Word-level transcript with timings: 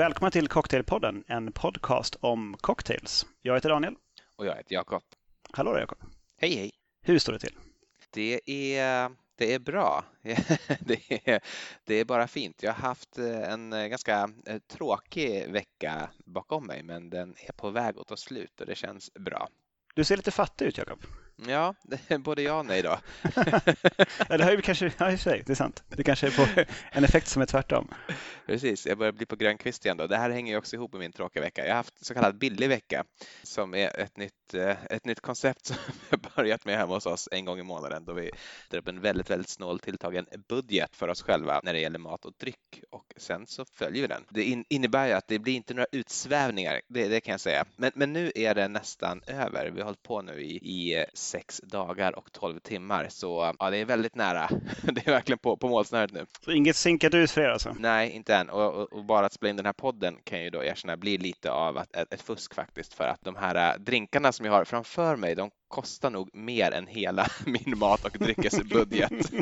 Välkomna 0.00 0.30
till 0.30 0.48
Cocktailpodden, 0.48 1.24
en 1.26 1.52
podcast 1.52 2.16
om 2.20 2.56
cocktails. 2.60 3.26
Jag 3.42 3.54
heter 3.54 3.68
Daniel. 3.68 3.94
Och 4.36 4.46
jag 4.46 4.56
heter 4.56 4.74
Jakob. 4.74 5.02
Hallå 5.52 5.72
där 5.72 5.80
Jakob. 5.80 5.98
Hej 6.36 6.54
hej. 6.54 6.70
Hur 7.02 7.18
står 7.18 7.32
det 7.32 7.38
till? 7.38 7.54
Det 8.10 8.40
är, 8.78 9.10
det 9.36 9.54
är 9.54 9.58
bra. 9.58 10.04
Det 10.80 11.28
är, 11.28 11.40
det 11.84 11.94
är 11.94 12.04
bara 12.04 12.28
fint. 12.28 12.62
Jag 12.62 12.72
har 12.72 12.88
haft 12.88 13.18
en 13.18 13.70
ganska 13.70 14.30
tråkig 14.68 15.52
vecka 15.52 16.10
bakom 16.26 16.66
mig 16.66 16.82
men 16.82 17.10
den 17.10 17.34
är 17.48 17.52
på 17.52 17.70
väg 17.70 17.98
att 17.98 18.06
ta 18.06 18.16
slut 18.16 18.60
och 18.60 18.66
det 18.66 18.74
känns 18.74 19.14
bra. 19.14 19.48
Du 19.94 20.04
ser 20.04 20.16
lite 20.16 20.30
fattig 20.30 20.66
ut 20.66 20.78
Jakob. 20.78 21.00
Ja, 21.48 21.74
både 22.18 22.42
ja 22.42 22.58
och 22.58 22.66
nej 22.66 22.82
då. 22.82 22.98
ja, 24.28 24.36
det 24.36 24.44
har 24.44 24.50
ju 24.50 24.60
kanske, 24.60 24.92
ja 24.98 25.10
i 25.10 25.18
sig, 25.18 25.42
det 25.46 25.52
är 25.52 25.56
sant. 25.56 25.82
Det 25.88 26.02
kanske 26.02 26.26
är 26.26 26.30
på 26.30 26.64
en 26.92 27.04
effekt 27.04 27.28
som 27.28 27.42
är 27.42 27.46
tvärtom. 27.46 27.88
Precis, 28.46 28.86
jag 28.86 28.98
börjar 28.98 29.12
bli 29.12 29.26
på 29.26 29.36
grönkvist 29.36 29.84
igen 29.84 29.96
då. 29.96 30.06
Det 30.06 30.16
här 30.16 30.30
hänger 30.30 30.52
ju 30.52 30.58
också 30.58 30.76
ihop 30.76 30.92
med 30.92 31.00
min 31.00 31.12
tråkiga 31.12 31.42
vecka. 31.42 31.62
Jag 31.62 31.70
har 31.70 31.76
haft 31.76 32.06
så 32.06 32.14
kallad 32.14 32.38
billig 32.38 32.68
vecka 32.68 33.04
som 33.42 33.74
är 33.74 34.00
ett 34.00 34.16
nytt, 34.16 34.54
eh, 34.54 34.84
ett 34.90 35.04
nytt 35.04 35.20
koncept 35.20 35.66
som 35.66 35.76
vi 35.86 36.06
har 36.10 36.36
börjat 36.36 36.64
med 36.64 36.78
hemma 36.78 36.94
hos 36.94 37.06
oss 37.06 37.28
en 37.32 37.44
gång 37.44 37.58
i 37.58 37.62
månaden 37.62 38.04
då 38.04 38.12
vi 38.12 38.30
drar 38.70 38.78
upp 38.78 38.88
en 38.88 39.00
väldigt, 39.00 39.30
väldigt 39.30 39.48
snål 39.48 39.78
tilltagen 39.78 40.26
budget 40.48 40.96
för 40.96 41.08
oss 41.08 41.22
själva 41.22 41.60
när 41.64 41.72
det 41.72 41.80
gäller 41.80 41.98
mat 41.98 42.24
och 42.24 42.32
dryck 42.40 42.82
och 42.90 43.14
sen 43.16 43.46
så 43.46 43.64
följer 43.64 44.02
vi 44.02 44.08
den. 44.08 44.24
Det 44.28 44.64
innebär 44.68 45.06
ju 45.06 45.12
att 45.12 45.28
det 45.28 45.38
blir 45.38 45.54
inte 45.54 45.74
några 45.74 45.86
utsvävningar, 45.92 46.80
det, 46.88 47.08
det 47.08 47.20
kan 47.20 47.32
jag 47.32 47.40
säga. 47.40 47.64
Men, 47.76 47.92
men 47.94 48.12
nu 48.12 48.32
är 48.34 48.54
det 48.54 48.68
nästan 48.68 49.22
över. 49.26 49.70
Vi 49.70 49.80
har 49.80 49.84
hållit 49.84 50.02
på 50.02 50.22
nu 50.22 50.42
i, 50.42 50.56
i 50.56 51.04
sex 51.30 51.60
dagar 51.64 52.18
och 52.18 52.32
tolv 52.32 52.58
timmar. 52.58 53.06
Så 53.08 53.54
ja, 53.58 53.70
det 53.70 53.76
är 53.76 53.84
väldigt 53.84 54.14
nära. 54.14 54.48
Det 54.82 55.06
är 55.06 55.12
verkligen 55.12 55.38
på, 55.38 55.56
på 55.56 55.68
målsnöret 55.68 56.12
nu. 56.12 56.26
Så 56.44 56.50
inget 56.50 56.76
sinkat 56.76 57.14
ut 57.14 57.30
för 57.30 57.40
er 57.40 57.48
alltså? 57.48 57.76
Nej, 57.78 58.10
inte 58.10 58.34
än. 58.34 58.50
Och, 58.50 58.74
och, 58.74 58.92
och, 58.92 59.04
bara 59.04 59.26
att 59.26 59.32
spela 59.32 59.50
in 59.50 59.56
den 59.56 59.66
här 59.66 59.72
podden 59.72 60.16
kan 60.24 60.42
ju 60.42 60.50
då 60.50 60.64
erkänna 60.64 60.96
blir 60.96 61.18
lite 61.18 61.50
av 61.50 61.78
ett, 61.78 61.96
ett, 61.96 62.14
ett 62.14 62.22
fusk 62.22 62.54
faktiskt. 62.54 62.94
För 62.94 63.04
att 63.04 63.24
de 63.24 63.36
här 63.36 63.72
äh, 63.72 63.80
drinkarna 63.80 64.32
som 64.32 64.46
jag 64.46 64.52
har 64.52 64.64
framför 64.64 65.16
mig, 65.16 65.34
de 65.34 65.50
kostar 65.68 66.10
nog 66.10 66.30
mer 66.34 66.70
än 66.70 66.86
hela 66.86 67.26
min 67.46 67.78
mat 67.78 68.04
och 68.04 68.16
dryckesbudget. 68.18 69.12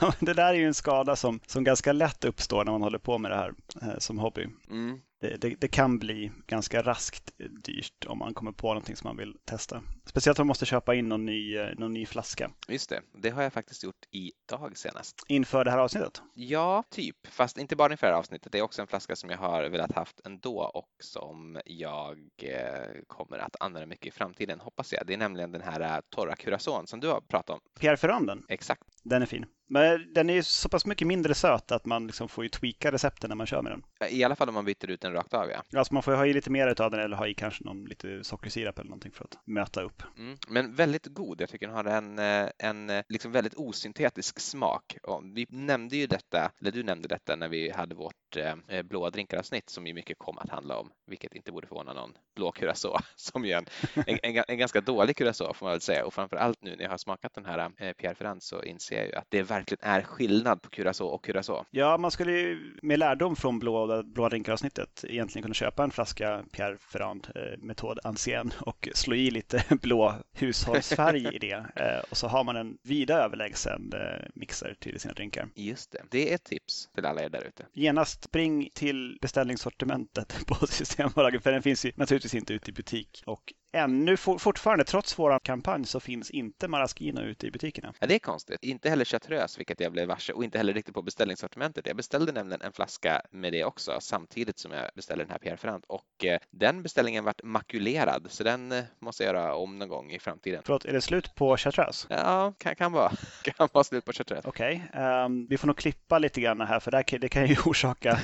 ja, 0.00 0.12
det 0.20 0.34
där 0.34 0.48
är 0.48 0.58
ju 0.58 0.66
en 0.66 0.74
skada 0.74 1.16
som, 1.16 1.40
som 1.46 1.64
ganska 1.64 1.92
lätt 1.92 2.24
uppstår 2.24 2.64
när 2.64 2.72
man 2.72 2.82
håller 2.82 2.98
på 2.98 3.18
med 3.18 3.30
det 3.30 3.36
här 3.36 3.52
eh, 3.82 3.98
som 3.98 4.18
hobby. 4.18 4.46
Mm 4.70 5.00
det, 5.22 5.36
det, 5.36 5.54
det, 5.60 5.68
kan 5.68 5.98
bli 5.98 6.32
ganska 6.46 6.82
raskt 6.82 7.32
dyrt 7.64 8.06
om 8.06 8.18
man 8.18 8.34
kommer 8.34 8.52
på 8.52 8.66
någonting 8.66 8.96
som 8.96 9.08
man 9.08 9.16
vill 9.16 9.36
testa. 9.44 9.82
Speciellt 10.04 10.38
om 10.38 10.42
man 10.42 10.48
måste 10.48 10.66
köpa 10.66 10.94
in 10.94 11.08
någon 11.08 11.26
ny, 11.26 11.56
eh, 11.56 11.68
någon 11.78 11.92
ny 11.92 12.06
flaska. 12.06 12.50
Just 12.68 12.88
det, 12.88 13.02
det 13.14 13.30
har 13.30 13.42
jag 13.42 13.52
faktiskt 13.52 13.84
gjort 13.84 14.06
idag 14.10 14.78
senast. 14.78 15.24
Inför 15.28 15.64
det 15.64 15.70
här 15.70 15.78
avsnittet? 15.78 16.22
Ja, 16.34 16.84
typ. 16.90 17.26
Fast 17.26 17.58
inte 17.58 17.76
bara 17.76 17.92
inför 17.92 18.06
det 18.06 18.12
här 18.12 18.18
avsnittet. 18.18 18.52
Det 18.52 18.58
är 18.58 18.62
också 18.62 18.82
en 18.82 18.88
flaska 18.88 19.16
som 19.16 19.30
jag 19.30 19.38
har 19.38 19.68
velat 19.68 19.92
haft 19.92 20.20
ändå 20.24 20.58
och 20.58 20.90
som 21.02 21.60
jag 21.64 22.18
eh, 22.42 23.02
kommer 23.06 23.38
att 23.38 23.56
använda 23.60 23.86
mycket 23.86 24.06
i 24.06 24.10
framtiden, 24.10 24.60
hoppas 24.60 24.92
jag. 24.92 25.06
Det 25.06 25.14
är 25.14 25.18
nämligen 25.18 25.52
den 25.52 25.62
här 25.62 25.80
eh, 25.80 26.00
torra 26.08 26.36
curacon 26.36 26.86
som 26.86 27.00
du 27.00 27.08
har 27.08 27.20
pratat 27.20 27.50
om. 27.50 27.60
Pierre 27.80 27.96
Ferranden? 27.96 28.44
Exakt. 28.48 28.82
Den 29.02 29.22
är 29.22 29.26
fin. 29.26 29.46
Men 29.72 30.12
den 30.12 30.30
är 30.30 30.34
ju 30.34 30.42
så 30.42 30.68
pass 30.68 30.86
mycket 30.86 31.06
mindre 31.06 31.34
söt 31.34 31.72
att 31.72 31.86
man 31.86 32.06
liksom 32.06 32.28
får 32.28 32.44
ju 32.44 32.48
tweaka 32.48 32.92
recepten 32.92 33.28
när 33.28 33.36
man 33.36 33.46
kör 33.46 33.62
med 33.62 33.72
den. 33.72 33.82
I 34.10 34.24
alla 34.24 34.36
fall 34.36 34.48
om 34.48 34.54
man 34.54 34.64
byter 34.64 34.90
ut 34.90 35.00
den 35.00 35.12
rakt 35.12 35.34
av 35.34 35.50
ja. 35.50 35.78
Alltså 35.78 35.94
man 35.94 36.02
får 36.02 36.12
ha 36.12 36.26
i 36.26 36.32
lite 36.32 36.50
mer 36.50 36.82
av 36.82 36.90
den 36.90 37.00
eller 37.00 37.16
ha 37.16 37.26
i 37.26 37.34
kanske 37.34 37.64
någon 37.64 37.84
lite 37.84 38.24
sockersirap 38.24 38.78
eller 38.78 38.88
någonting 38.88 39.12
för 39.12 39.24
att 39.24 39.38
möta 39.44 39.82
upp. 39.82 40.02
Mm, 40.18 40.38
men 40.48 40.74
väldigt 40.74 41.06
god. 41.06 41.40
Jag 41.40 41.48
tycker 41.48 41.66
den 41.66 41.76
har 41.76 41.84
en, 41.84 42.18
eh, 42.18 42.48
en 42.58 42.90
eh, 42.90 43.04
liksom 43.08 43.32
väldigt 43.32 43.54
osyntetisk 43.54 44.40
smak. 44.40 44.96
Och 45.02 45.22
vi 45.24 45.46
nämnde 45.48 45.96
ju 45.96 46.06
detta, 46.06 46.52
eller 46.60 46.70
du 46.70 46.82
nämnde 46.82 47.08
detta 47.08 47.36
när 47.36 47.48
vi 47.48 47.70
hade 47.70 47.94
vårt 47.94 48.36
eh, 48.68 48.82
blåa 48.82 49.10
drinkaravsnitt 49.10 49.70
som 49.70 49.86
ju 49.86 49.94
mycket 49.94 50.18
kom 50.18 50.38
att 50.38 50.50
handla 50.50 50.76
om, 50.76 50.90
vilket 51.06 51.34
inte 51.34 51.52
borde 51.52 51.66
förvåna 51.66 51.92
någon, 51.92 52.12
blå 52.36 52.52
curacao 52.52 52.98
som 53.16 53.44
ju 53.44 53.52
är 53.52 53.58
en, 53.58 53.66
en, 54.06 54.18
en, 54.22 54.44
en 54.48 54.58
ganska 54.58 54.80
dålig 54.80 55.16
curacao 55.16 55.54
får 55.54 55.66
man 55.66 55.72
väl 55.72 55.80
säga. 55.80 56.04
Och 56.04 56.14
framför 56.14 56.36
allt 56.36 56.62
nu 56.62 56.76
när 56.76 56.84
jag 56.84 56.90
har 56.90 56.98
smakat 56.98 57.34
den 57.34 57.44
här 57.44 57.70
eh, 57.78 57.92
Pierre 57.92 58.14
Ferrand 58.14 58.42
så 58.42 58.62
inser 58.62 58.96
jag 58.96 59.06
ju 59.06 59.14
att 59.14 59.26
det 59.28 59.42
verkligen 59.62 59.94
är 59.94 60.02
skillnad 60.02 60.62
på 60.62 60.70
curacao 60.70 61.06
och 61.06 61.24
curacao. 61.24 61.64
Ja, 61.70 61.98
man 61.98 62.10
skulle 62.10 62.32
ju 62.32 62.76
med 62.82 62.98
lärdom 62.98 63.36
från 63.36 63.58
blå, 63.58 64.02
blå 64.02 64.28
drinkar-avsnittet 64.28 65.04
egentligen 65.08 65.42
kunna 65.42 65.54
köpa 65.54 65.84
en 65.84 65.90
flaska 65.90 66.44
Pierre 66.52 66.76
Ferrand 66.78 67.28
eh, 67.34 67.58
metod 67.58 67.98
ancien 68.04 68.52
och 68.60 68.88
slå 68.94 69.14
i 69.14 69.30
lite 69.30 69.64
blå 69.82 70.14
hushållsfärg 70.32 71.34
i 71.34 71.38
det. 71.38 71.52
Eh, 71.76 72.00
och 72.10 72.16
så 72.16 72.28
har 72.28 72.44
man 72.44 72.56
en 72.56 72.78
vida 72.82 73.14
överlägsen 73.14 73.92
eh, 73.94 74.26
mixer 74.34 74.76
till 74.80 75.00
sina 75.00 75.14
drinkar. 75.14 75.48
Just 75.54 75.92
det, 75.92 76.02
det 76.10 76.30
är 76.30 76.34
ett 76.34 76.44
tips 76.44 76.88
till 76.94 77.06
alla 77.06 77.22
er 77.22 77.28
där 77.28 77.44
ute. 77.44 77.66
Genast 77.72 78.24
spring 78.24 78.70
till 78.74 79.18
beställningssortimentet 79.20 80.36
på 80.46 80.66
Systembolaget 80.66 81.42
för 81.42 81.52
den 81.52 81.62
finns 81.62 81.84
ju 81.84 81.92
naturligtvis 81.96 82.34
inte 82.34 82.54
ute 82.54 82.70
i 82.70 82.72
butik. 82.72 83.22
Och 83.26 83.52
ännu 83.72 84.16
fortfarande, 84.16 84.84
trots 84.84 85.18
vår 85.18 85.38
kampanj, 85.38 85.86
så 85.86 86.00
finns 86.00 86.30
inte 86.30 86.68
Maraschino 86.68 87.20
ute 87.20 87.46
i 87.46 87.50
butikerna. 87.50 87.92
Ja, 88.00 88.06
det 88.06 88.14
är 88.14 88.18
konstigt. 88.18 88.64
Inte 88.64 88.90
heller 88.90 89.04
Chartreuse, 89.04 89.58
vilket 89.58 89.80
jag 89.80 89.92
blev 89.92 90.08
varse, 90.08 90.32
och 90.32 90.44
inte 90.44 90.58
heller 90.58 90.72
riktigt 90.72 90.94
på 90.94 91.02
beställningssortimentet. 91.02 91.86
Jag 91.86 91.96
beställde 91.96 92.32
nämligen 92.32 92.62
en 92.62 92.72
flaska 92.72 93.22
med 93.30 93.52
det 93.52 93.64
också, 93.64 93.98
samtidigt 94.00 94.58
som 94.58 94.72
jag 94.72 94.90
beställde 94.94 95.24
den 95.24 95.30
här 95.30 95.38
Pierre 95.38 95.56
Ferrand. 95.56 95.84
Och 95.86 96.24
eh, 96.24 96.38
den 96.50 96.82
beställningen 96.82 97.24
vart 97.24 97.42
makulerad, 97.42 98.26
så 98.30 98.44
den 98.44 98.72
eh, 98.72 98.84
måste 98.98 99.24
jag 99.24 99.34
göra 99.34 99.54
om 99.54 99.78
någon 99.78 99.88
gång 99.88 100.10
i 100.10 100.18
framtiden. 100.18 100.62
Förlåt, 100.64 100.84
är 100.84 100.92
det 100.92 101.00
slut 101.00 101.34
på 101.34 101.56
Chartreuse? 101.56 102.06
Ja, 102.10 102.52
kan, 102.58 102.76
kan 102.76 102.92
vara. 102.92 103.12
kan 103.42 103.68
vara 103.72 103.84
slut 103.84 104.04
på 104.04 104.12
Chartreuse. 104.12 104.48
Okej, 104.48 104.84
okay. 104.88 105.02
um, 105.02 105.08
ehm, 105.08 105.46
vi 105.50 105.58
får 105.58 105.66
nog 105.66 105.76
klippa 105.76 106.18
lite 106.18 106.40
grann 106.40 106.60
här, 106.60 106.80
för 106.80 106.90
det, 106.90 107.18
det 107.18 107.28
kan 107.28 107.46
ju 107.46 107.56
orsaka 107.64 108.20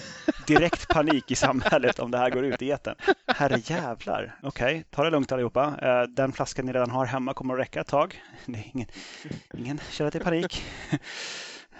direkt 0.46 0.88
panik 0.88 1.30
i 1.30 1.34
samhället 1.34 1.98
om 1.98 2.10
det 2.10 2.18
här 2.18 2.30
går 2.30 2.44
ut 2.44 2.62
i 2.62 2.70
etern. 2.70 2.94
Herre 3.26 3.58
jävlar. 3.64 4.38
Okej, 4.42 4.66
okay, 4.66 4.84
ta 4.90 5.04
det 5.04 5.10
lugnt 5.10 5.32
allihopa. 5.38 5.66
Uh, 5.82 6.08
den 6.08 6.32
flaskan 6.32 6.66
ni 6.66 6.72
redan 6.72 6.90
har 6.90 7.06
hemma 7.06 7.34
kommer 7.34 7.54
att 7.54 7.60
räcka 7.60 7.80
ett 7.80 7.86
tag. 7.86 8.22
Det 8.46 8.58
är 8.58 8.70
ingen, 8.74 8.88
ingen 9.54 9.80
källa 9.90 10.10
till 10.10 10.20
panik. 10.20 10.62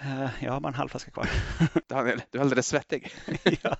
Uh, 0.03 0.29
jag 0.43 0.51
har 0.51 0.59
bara 0.59 0.67
en 0.67 0.73
halv 0.73 0.89
flaska 0.89 1.11
kvar. 1.11 1.29
Daniel, 1.87 2.21
du 2.31 2.37
är 2.37 2.41
alldeles 2.41 2.67
svettig. 2.67 3.11
ja. 3.61 3.77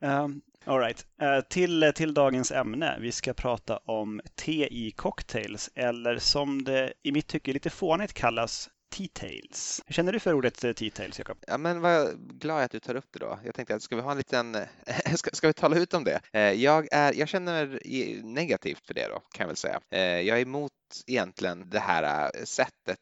Um, 0.00 0.40
all 0.64 0.78
right. 0.78 1.06
Uh, 1.22 1.40
till, 1.48 1.92
till 1.94 2.14
dagens 2.14 2.52
ämne. 2.52 2.96
Vi 3.00 3.12
ska 3.12 3.34
prata 3.34 3.76
om 3.76 4.20
te 4.34 4.68
i 4.86 4.90
cocktails 4.90 5.70
eller 5.74 6.18
som 6.18 6.64
det 6.64 6.92
i 7.02 7.12
mitt 7.12 7.26
tycke 7.26 7.52
lite 7.52 7.70
fånigt 7.70 8.12
kallas 8.12 8.70
T-tails. 8.90 9.82
Hur 9.86 9.92
känner 9.94 10.12
du 10.12 10.20
för 10.20 10.32
ordet 10.32 10.64
eh, 10.64 10.72
T-tails, 10.72 11.18
Jakob? 11.18 11.38
Ja, 11.46 11.58
men 11.58 11.80
vad 11.80 12.30
glad 12.40 12.62
att 12.62 12.70
du 12.70 12.80
tar 12.80 12.94
upp 12.94 13.08
det 13.12 13.18
då. 13.18 13.38
Jag 13.44 13.54
tänkte 13.54 13.74
att 13.74 13.82
ska 13.82 13.96
vi 13.96 14.02
ha 14.02 14.10
en 14.10 14.16
liten, 14.16 14.54
eh, 14.54 15.14
ska, 15.14 15.30
ska 15.32 15.46
vi 15.46 15.52
tala 15.52 15.76
ut 15.76 15.94
om 15.94 16.04
det? 16.04 16.20
Eh, 16.32 16.40
jag, 16.40 16.88
är, 16.92 17.12
jag 17.12 17.28
känner 17.28 17.80
negativt 18.22 18.86
för 18.86 18.94
det 18.94 19.08
då, 19.08 19.14
kan 19.14 19.44
jag 19.44 19.46
väl 19.46 19.56
säga. 19.56 19.80
Jag 20.22 20.38
är 20.38 20.42
emot 20.42 20.72
egentligen 21.06 21.70
det 21.70 21.80
här 21.80 22.32
sättet 22.44 22.98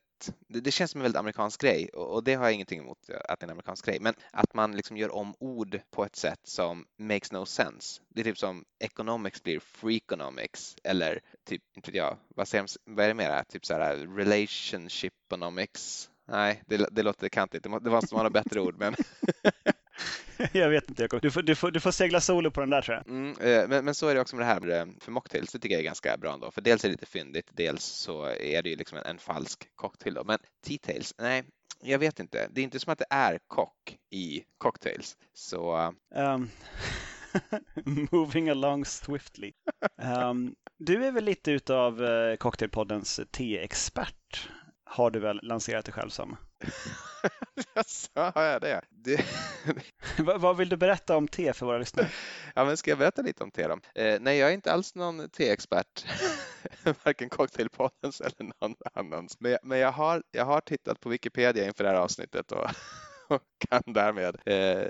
det, 0.48 0.60
det, 0.60 0.70
känns 0.70 0.90
som 0.90 1.00
en 1.00 1.02
väldigt 1.02 1.18
amerikansk 1.18 1.60
grej 1.60 1.88
och, 1.88 2.14
och, 2.14 2.24
det 2.24 2.34
har 2.34 2.44
jag 2.44 2.52
ingenting 2.52 2.80
emot 2.80 2.98
att 3.28 3.40
det 3.40 3.44
är 3.44 3.46
en 3.46 3.50
amerikansk 3.50 3.86
grej. 3.86 4.00
Men 4.00 4.14
att 4.30 4.54
man 4.54 4.76
liksom 4.76 4.96
gör 4.96 5.14
om 5.14 5.34
ord 5.38 5.80
på 5.90 6.04
ett 6.04 6.16
sätt 6.16 6.40
som 6.42 6.86
makes 6.96 7.32
no 7.32 7.46
sense. 7.46 8.02
Det 8.08 8.20
är 8.20 8.24
typ 8.24 8.38
som 8.38 8.64
economics 8.78 9.42
blir 9.42 9.60
freakonomics 9.60 10.76
eller 10.84 11.20
typ, 11.44 11.62
inte 11.76 11.90
vet 11.90 11.98
jag, 11.98 12.16
vad, 12.28 12.48
säger, 12.48 12.66
vad 12.84 13.04
är 13.04 13.08
det 13.08 13.14
mera? 13.14 13.44
Typ 13.44 13.66
så 13.66 13.74
här 13.74 13.96
äh, 13.96 14.14
relationshiponomics. 14.14 16.10
Nej, 16.26 16.62
det, 16.66 16.88
det 16.90 17.02
låter 17.02 17.28
kantigt. 17.28 17.62
Det 17.62 17.90
måste 17.90 18.14
vara 18.14 18.30
bättre 18.30 18.60
ord, 18.60 18.78
men 18.78 18.94
jag 20.52 20.68
vet 20.68 20.88
inte 20.88 21.02
Jakob. 21.02 21.22
Du 21.22 21.30
får, 21.30 21.42
du, 21.42 21.54
får, 21.54 21.70
du 21.70 21.80
får 21.80 21.90
segla 21.90 22.20
solo 22.20 22.50
på 22.50 22.60
den 22.60 22.70
där 22.70 22.82
tror 22.82 22.96
jag. 22.96 23.08
Mm, 23.08 23.30
eh, 23.40 23.68
men, 23.68 23.84
men, 23.84 23.94
så 23.94 24.08
är 24.08 24.14
det 24.14 24.20
också 24.20 24.36
med 24.36 24.46
det 24.46 24.52
här 24.52 24.80
eh, 24.80 24.86
för 25.00 25.12
mocktails. 25.12 25.52
Det 25.52 25.58
tycker 25.58 25.74
jag 25.74 25.80
är 25.80 25.84
ganska 25.84 26.16
bra 26.16 26.34
ändå. 26.34 26.50
För 26.50 26.60
dels 26.60 26.84
är 26.84 26.88
det 26.88 26.92
lite 26.92 27.06
fyndigt, 27.06 27.50
dels 27.52 27.84
så 27.84 28.24
är 28.24 28.62
det 28.62 28.68
ju 28.68 28.76
liksom 28.76 28.98
en, 28.98 29.04
en 29.04 29.18
falsk 29.18 29.68
cocktail. 29.74 30.14
Då. 30.14 30.24
Men 30.24 30.38
T-tails, 30.66 31.14
nej, 31.18 31.44
jag 31.82 31.98
vet 31.98 32.20
inte. 32.20 32.48
Det 32.50 32.60
är 32.60 32.64
inte 32.64 32.80
som 32.80 32.92
att 32.92 32.98
det 32.98 33.06
är 33.10 33.38
kock 33.46 33.98
i 34.10 34.44
cocktails. 34.58 35.16
Så... 35.34 35.92
Um, 36.14 36.50
moving 38.10 38.48
along 38.48 38.84
swiftly. 38.84 39.52
Um, 40.02 40.54
du 40.78 41.04
är 41.04 41.12
väl 41.12 41.24
lite 41.24 41.50
utav 41.50 42.00
Cocktailpoddens 42.36 43.20
te-expert? 43.30 44.48
Har 44.94 45.10
du 45.10 45.20
väl 45.20 45.40
lanserat 45.42 45.84
dig 45.84 45.94
själv 45.94 46.10
som? 46.10 46.36
Jaså, 47.74 48.32
har 48.34 48.42
jag 48.42 48.60
det? 48.60 48.80
det... 48.90 49.24
Vad 50.18 50.56
vill 50.56 50.68
du 50.68 50.76
berätta 50.76 51.16
om 51.16 51.28
te 51.28 51.52
för 51.52 51.66
våra 51.66 51.78
lyssnare? 51.78 52.08
Ja, 52.54 52.64
men 52.64 52.76
ska 52.76 52.90
jag 52.90 52.98
berätta 52.98 53.22
lite 53.22 53.44
om 53.44 53.50
te 53.50 53.68
då? 53.68 53.78
Eh, 53.94 54.20
nej, 54.20 54.38
jag 54.38 54.50
är 54.50 54.54
inte 54.54 54.72
alls 54.72 54.94
någon 54.94 55.28
teexpert, 55.28 56.06
varken 57.04 57.28
Cocktailpoddens 57.28 58.20
eller 58.20 58.52
någon 58.60 58.74
annans. 58.94 59.40
Men, 59.40 59.58
men 59.62 59.78
jag, 59.78 59.92
har, 59.92 60.22
jag 60.30 60.44
har 60.44 60.60
tittat 60.60 61.00
på 61.00 61.08
Wikipedia 61.08 61.66
inför 61.66 61.84
det 61.84 61.90
här 61.90 61.96
avsnittet 61.96 62.52
och, 62.52 62.70
och 63.28 63.42
kan 63.68 63.82
därmed 63.86 64.36
eh, 64.46 64.88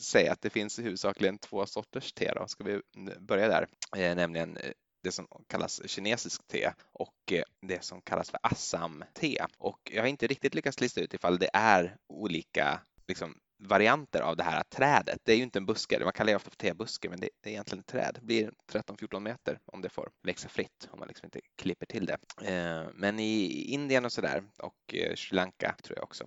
säga 0.00 0.32
att 0.32 0.40
det 0.40 0.50
finns 0.50 0.78
huvudsakligen 0.78 1.38
två 1.38 1.66
sorters 1.66 2.12
te. 2.12 2.32
Då. 2.36 2.46
Ska 2.46 2.64
vi 2.64 2.80
börja 3.20 3.48
där? 3.48 3.66
Eh, 3.96 4.16
nämligen 4.16 4.56
eh, 4.56 4.72
det 5.04 5.12
som 5.12 5.26
kallas 5.46 5.88
kinesiskt 5.88 6.48
te 6.48 6.70
och 6.92 7.32
eh, 7.32 7.42
det 7.60 7.84
som 7.84 8.00
kallas 8.00 8.30
för 8.30 8.40
assam-te. 8.42 9.46
Och 9.58 9.90
jag 9.94 10.02
har 10.02 10.08
inte 10.08 10.26
riktigt 10.26 10.54
lyckats 10.54 10.80
lista 10.80 11.00
ut 11.00 11.14
ifall 11.14 11.38
det 11.38 11.50
är 11.52 11.96
olika 12.06 12.80
liksom, 13.08 13.38
varianter 13.58 14.20
av 14.20 14.36
det 14.36 14.42
här 14.42 14.62
trädet. 14.62 15.20
Det 15.24 15.32
är 15.32 15.36
ju 15.36 15.42
inte 15.42 15.58
en 15.58 15.66
buske, 15.66 16.04
man 16.04 16.12
kallar 16.12 16.32
det 16.32 16.36
ofta 16.36 16.50
för 16.50 16.56
tebuske, 16.56 17.08
men 17.08 17.20
det 17.20 17.28
är 17.42 17.50
egentligen 17.50 17.80
ett 17.80 17.86
träd. 17.86 18.14
Det 18.14 18.26
blir 18.26 18.52
13-14 18.72 19.20
meter 19.20 19.58
om 19.64 19.82
det 19.82 19.88
får 19.88 20.10
växa 20.22 20.48
fritt, 20.48 20.88
om 20.90 20.98
man 20.98 21.08
liksom 21.08 21.26
inte 21.26 21.40
klipper 21.56 21.86
till 21.86 22.06
det. 22.06 22.18
Eh, 22.42 22.88
men 22.94 23.20
i 23.20 23.64
Indien 23.72 24.04
och 24.04 24.12
sådär 24.12 24.44
och 24.58 24.94
eh, 24.94 25.14
Sri 25.14 25.36
Lanka 25.36 25.76
tror 25.82 25.98
jag 25.98 26.04
också, 26.04 26.24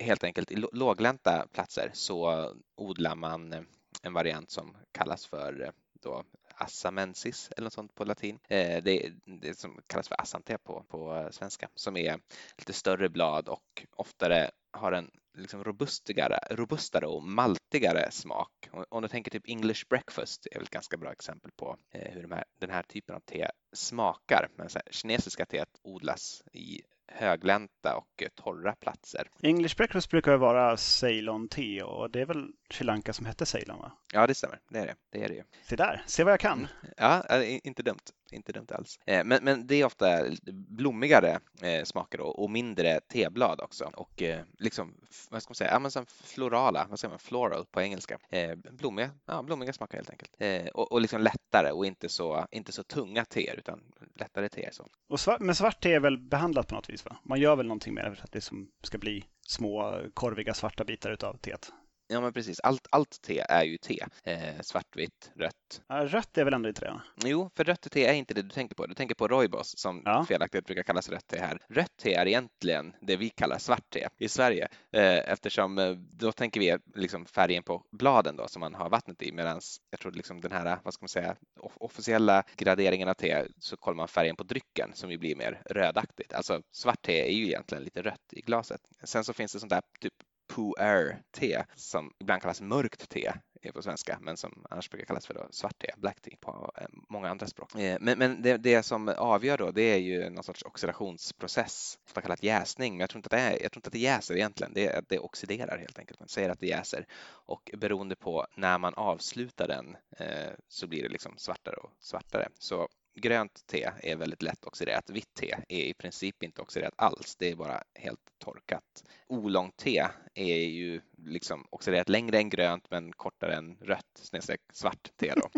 helt 0.00 0.24
enkelt 0.24 0.52
i 0.52 0.56
låglänta 0.72 1.46
platser 1.52 1.90
så 1.92 2.52
odlar 2.76 3.14
man 3.14 3.66
en 4.02 4.12
variant 4.12 4.50
som 4.50 4.76
kallas 4.92 5.26
för 5.26 5.72
då 6.02 6.24
assamensis 6.56 7.50
eller 7.56 7.64
något 7.64 7.72
sånt 7.72 7.94
på 7.94 8.04
latin. 8.04 8.38
Eh, 8.48 8.82
det 8.82 9.06
är 9.06 9.14
det 9.24 9.58
som 9.58 9.80
kallas 9.86 10.08
för 10.08 10.20
assante 10.20 10.58
på, 10.58 10.84
på 10.88 11.28
svenska 11.30 11.68
som 11.74 11.96
är 11.96 12.20
lite 12.58 12.72
större 12.72 13.08
blad 13.08 13.48
och 13.48 13.86
oftare 13.96 14.50
har 14.72 14.92
en 14.92 15.10
liksom 15.34 15.64
robustigare, 15.64 16.38
robustare 16.50 17.06
och 17.06 17.22
maltigare 17.22 18.10
smak. 18.10 18.68
Om 18.88 19.02
du 19.02 19.08
tänker 19.08 19.30
typ 19.30 19.48
English 19.48 19.88
breakfast 19.88 20.46
är 20.50 20.54
väl 20.54 20.62
ett 20.62 20.70
ganska 20.70 20.96
bra 20.96 21.12
exempel 21.12 21.50
på 21.56 21.76
eh, 21.90 22.12
hur 22.12 22.22
de 22.22 22.32
här, 22.32 22.44
den 22.60 22.70
här 22.70 22.82
typen 22.82 23.14
av 23.14 23.20
te 23.20 23.50
smakar. 23.72 24.48
Men 24.56 24.68
så 24.68 24.78
här, 24.78 24.92
kinesiska 24.92 25.46
teet 25.46 25.68
odlas 25.82 26.42
i 26.52 26.82
höglänta 27.12 27.96
och 27.96 28.22
torra 28.34 28.74
platser. 28.74 29.28
English 29.42 29.76
breakfast 29.76 30.10
brukar 30.10 30.36
vara 30.36 30.76
Ceylon-te 30.76 31.82
och 31.82 32.10
det 32.10 32.20
är 32.20 32.26
väl 32.26 32.48
Sri 32.70 32.84
Lanka 32.86 33.12
som 33.12 33.26
hette 33.26 33.46
Ceylon 33.46 33.78
va? 33.78 33.92
Ja, 34.12 34.26
det 34.26 34.34
stämmer. 34.34 34.60
Det 34.70 34.78
är 34.78 34.86
det. 34.86 34.94
det, 35.10 35.24
är 35.24 35.28
det 35.28 35.34
ju. 35.34 35.42
Se 35.62 35.76
där, 35.76 36.02
se 36.06 36.24
vad 36.24 36.32
jag 36.32 36.40
kan. 36.40 36.68
Ja, 36.96 37.42
inte 37.42 37.82
dumt. 37.82 37.98
Inte 38.30 38.52
dumt 38.52 38.66
alls. 38.70 39.00
Eh, 39.06 39.24
men, 39.24 39.44
men 39.44 39.66
det 39.66 39.74
är 39.74 39.84
ofta 39.84 40.24
blommigare 40.52 41.40
eh, 41.62 41.84
smaker 41.84 42.20
och, 42.20 42.42
och 42.42 42.50
mindre 42.50 43.00
teblad 43.00 43.60
också. 43.60 43.84
Och 43.96 44.22
eh, 44.22 44.40
liksom, 44.58 44.94
vad 45.30 45.42
ska 45.42 45.50
man 45.50 45.54
säga, 45.54 45.70
ja, 45.70 45.78
men 45.78 46.06
florala, 46.06 46.86
vad 46.90 46.98
säger 46.98 47.10
man, 47.10 47.18
floral 47.18 47.64
på 47.70 47.80
engelska. 47.80 48.18
Eh, 48.28 48.54
blommiga, 48.54 49.10
ja, 49.26 49.42
blommiga 49.42 49.72
smaker 49.72 49.96
helt 49.96 50.10
enkelt. 50.10 50.30
Eh, 50.38 50.66
och, 50.66 50.92
och 50.92 51.00
liksom 51.00 51.20
lättare 51.20 51.70
och 51.70 51.86
inte 51.86 52.08
så, 52.08 52.46
inte 52.50 52.72
så 52.72 52.82
tunga 52.82 53.24
teer 53.24 53.56
utan 53.58 53.80
lättare 54.14 54.48
teer. 54.48 54.70
Så. 54.72 54.86
Och 55.08 55.20
svart, 55.20 55.40
men 55.40 55.54
svart 55.54 55.82
te 55.82 55.94
är 55.94 56.00
väl 56.00 56.18
behandlat 56.18 56.68
på 56.68 56.74
något 56.74 56.90
vis? 56.90 57.04
Va? 57.04 57.16
Man 57.22 57.40
gör 57.40 57.56
väl 57.56 57.66
någonting 57.66 57.94
med 57.94 58.04
det 58.04 58.14
för 58.14 58.24
att 58.24 58.32
det 58.32 58.40
som 58.40 58.70
ska 58.82 58.98
bli 58.98 59.24
små 59.46 60.00
korviga 60.14 60.54
svarta 60.54 60.84
bitar 60.84 61.10
utav 61.10 61.36
teet? 61.36 61.72
Ja, 62.14 62.20
men 62.20 62.32
precis. 62.32 62.60
Allt, 62.60 62.86
allt 62.90 63.22
te 63.22 63.44
är 63.48 63.64
ju 63.64 63.76
te. 63.78 64.06
Eh, 64.24 64.60
svartvitt, 64.60 65.32
rött. 65.34 65.82
Ja, 65.88 66.06
rött 66.06 66.38
är 66.38 66.44
väl 66.44 66.54
ändå 66.54 66.68
inte 66.68 66.80
det? 66.80 67.00
Jo, 67.24 67.50
för 67.56 67.64
rött 67.64 67.90
te 67.90 68.06
är 68.06 68.12
inte 68.12 68.34
det 68.34 68.42
du 68.42 68.48
tänker 68.48 68.74
på. 68.74 68.86
Du 68.86 68.94
tänker 68.94 69.14
på 69.14 69.28
rooibos 69.28 69.78
som 69.78 70.02
ja. 70.04 70.24
felaktigt 70.28 70.66
brukar 70.66 70.82
kallas 70.82 71.08
rött 71.08 71.26
te 71.26 71.38
här. 71.38 71.58
Rött 71.68 71.96
te 71.96 72.14
är 72.14 72.26
egentligen 72.26 72.94
det 73.00 73.16
vi 73.16 73.30
kallar 73.30 73.58
svart 73.58 73.90
te 73.90 74.08
i 74.18 74.28
Sverige 74.28 74.68
eh, 74.92 75.32
eftersom 75.32 75.78
eh, 75.78 75.90
då 75.90 76.32
tänker 76.32 76.60
vi 76.60 76.78
liksom 76.94 77.26
färgen 77.26 77.62
på 77.62 77.84
bladen 77.92 78.36
då 78.36 78.48
som 78.48 78.60
man 78.60 78.74
har 78.74 78.90
vattnet 78.90 79.22
i 79.22 79.32
medan 79.32 79.60
jag 79.90 80.00
tror 80.00 80.12
liksom 80.12 80.40
den 80.40 80.52
här, 80.52 80.78
vad 80.84 80.94
ska 80.94 81.02
man 81.02 81.08
säga, 81.08 81.36
officiella 81.60 82.42
graderingen 82.56 83.08
av 83.08 83.14
te 83.14 83.44
så 83.58 83.76
kollar 83.76 83.96
man 83.96 84.08
färgen 84.08 84.36
på 84.36 84.42
drycken 84.42 84.90
som 84.94 85.10
ju 85.10 85.18
blir 85.18 85.36
mer 85.36 85.62
rödaktigt. 85.70 86.34
Alltså 86.34 86.62
svart 86.72 87.02
te 87.02 87.28
är 87.28 87.32
ju 87.32 87.46
egentligen 87.46 87.84
lite 87.84 88.02
rött 88.02 88.32
i 88.32 88.40
glaset. 88.40 88.80
Sen 89.04 89.24
så 89.24 89.32
finns 89.32 89.52
det 89.52 89.60
sånt 89.60 89.70
där 89.70 89.82
typ 90.00 90.14
pu'er-te 90.48 91.64
som 91.74 92.12
ibland 92.18 92.42
kallas 92.42 92.60
mörkt 92.60 93.08
te 93.08 93.32
på 93.72 93.82
svenska 93.82 94.18
men 94.20 94.36
som 94.36 94.66
annars 94.70 94.90
brukar 94.90 95.06
kallas 95.06 95.26
för 95.26 95.48
svart 95.50 95.78
te, 95.78 95.88
black 95.96 96.20
tea 96.20 96.36
på 96.40 96.72
eh, 96.80 96.86
många 97.08 97.30
andra 97.30 97.46
språk. 97.46 97.74
Eh, 97.74 97.98
men, 98.00 98.18
men 98.18 98.42
det, 98.42 98.56
det, 98.56 98.82
som 98.82 99.08
avgör 99.08 99.58
då 99.58 99.70
det 99.70 99.82
är 99.82 99.98
ju 99.98 100.30
någon 100.30 100.44
sorts 100.44 100.62
oxidationsprocess, 100.62 101.98
ofta 102.04 102.20
kallat 102.20 102.42
jäsning, 102.42 102.92
men 102.92 103.00
jag 103.00 103.10
tror 103.10 103.18
inte 103.18 103.26
att 103.26 103.30
det, 103.30 103.38
är, 103.40 103.62
jag 103.62 103.72
tror 103.72 103.78
inte 103.78 103.88
att 103.88 103.92
det 103.92 103.98
jäser 103.98 104.34
egentligen, 104.34 104.72
det, 104.74 105.08
det 105.08 105.18
oxiderar 105.18 105.78
helt 105.78 105.98
enkelt. 105.98 106.20
Man 106.20 106.28
säger 106.28 106.50
att 106.50 106.60
det 106.60 106.66
jäser 106.66 107.06
och 107.26 107.70
beroende 107.76 108.16
på 108.16 108.46
när 108.56 108.78
man 108.78 108.94
avslutar 108.94 109.68
den 109.68 109.96
eh, 110.18 110.52
så 110.68 110.86
blir 110.86 111.02
det 111.02 111.08
liksom 111.08 111.34
svartare 111.36 111.76
och 111.76 111.90
svartare. 112.00 112.48
Så 112.58 112.88
grönt 113.14 113.66
te 113.66 113.90
är 114.02 114.16
väldigt 114.16 114.42
lätt 114.42 114.64
oxiderat. 114.64 115.10
Vitt 115.10 115.34
te 115.34 115.54
är 115.68 115.84
i 115.84 115.94
princip 115.94 116.42
inte 116.42 116.62
oxiderat 116.62 116.94
alls. 116.96 117.36
Det 117.36 117.50
är 117.50 117.56
bara 117.56 117.82
helt 117.94 118.20
torkat. 118.38 119.04
Oolong 119.28 119.72
te 119.76 120.06
är 120.34 120.56
ju 120.56 121.00
liksom 121.16 121.66
oxiderat 121.70 122.08
längre 122.08 122.38
än 122.38 122.48
grönt 122.48 122.90
men 122.90 123.12
kortare 123.12 123.54
än 123.54 123.76
rött 123.80 124.20
snedstreck 124.22 124.60
svart 124.72 125.10
te 125.16 125.32
då. 125.36 125.50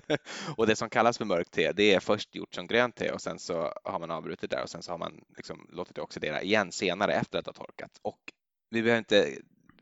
och 0.56 0.66
det 0.66 0.76
som 0.76 0.90
kallas 0.90 1.18
för 1.18 1.24
mörkt 1.24 1.50
te, 1.50 1.72
det 1.72 1.94
är 1.94 2.00
först 2.00 2.34
gjort 2.34 2.54
som 2.54 2.66
grönt 2.66 2.96
te 2.96 3.10
och 3.10 3.20
sen 3.20 3.38
så 3.38 3.72
har 3.84 3.98
man 3.98 4.10
avbrutit 4.10 4.50
där 4.50 4.62
och 4.62 4.70
sen 4.70 4.82
så 4.82 4.92
har 4.92 4.98
man 4.98 5.24
liksom 5.36 5.68
låtit 5.72 5.94
det 5.94 6.02
oxidera 6.02 6.42
igen 6.42 6.72
senare 6.72 7.14
efter 7.14 7.38
att 7.38 7.46
har 7.46 7.52
torkat. 7.52 7.98
Och 8.02 8.20
vi 8.70 8.82
behöver 8.82 8.98
inte 8.98 9.36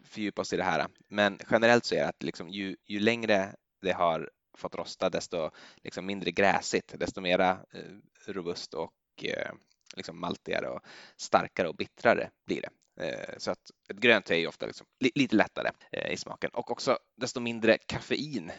fördjupa 0.05 0.43
oss 0.43 0.53
i 0.53 0.57
det 0.57 0.65
här, 0.65 0.87
men 1.09 1.39
generellt 1.51 1.85
så 1.85 1.95
är 1.95 1.99
det 1.99 2.09
att 2.09 2.23
liksom 2.23 2.49
ju, 2.49 2.77
ju 2.87 3.01
längre 3.01 3.55
det 3.83 3.93
har 3.93 4.31
fått 4.59 4.75
rosta, 4.75 5.11
desto 5.11 5.51
liksom 5.85 6.07
mindre 6.07 6.31
gräsigt, 6.31 6.95
desto 6.99 7.21
mera 7.21 7.51
eh, 7.51 8.33
robust 8.33 8.75
och 8.75 8.93
eh, 9.23 9.53
liksom 9.97 10.21
maltigare 10.21 10.69
och 10.69 10.81
starkare 11.17 11.69
och 11.69 11.77
bittrare 11.77 12.31
blir 12.47 12.63
det. 12.63 12.71
Eh, 13.01 13.35
så 13.39 13.51
att 13.51 13.71
ett 13.89 13.97
grönt 13.97 14.25
te 14.25 14.43
är 14.43 14.49
ofta 14.49 14.67
liksom 14.67 14.87
lite 15.15 15.37
lättare 15.37 15.71
i 16.11 16.17
smaken 16.17 16.51
och 16.53 16.71
också 16.71 16.99
desto 17.17 17.41
mindre 17.41 17.79
koffein, 17.93 18.53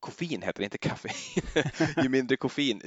koffein 0.00 0.42
heter 0.42 0.60
det 0.60 0.64
inte 0.64 0.78
kaffein, 0.78 1.44
ju 2.02 2.08
mindre 2.08 2.36
koffein 2.36 2.80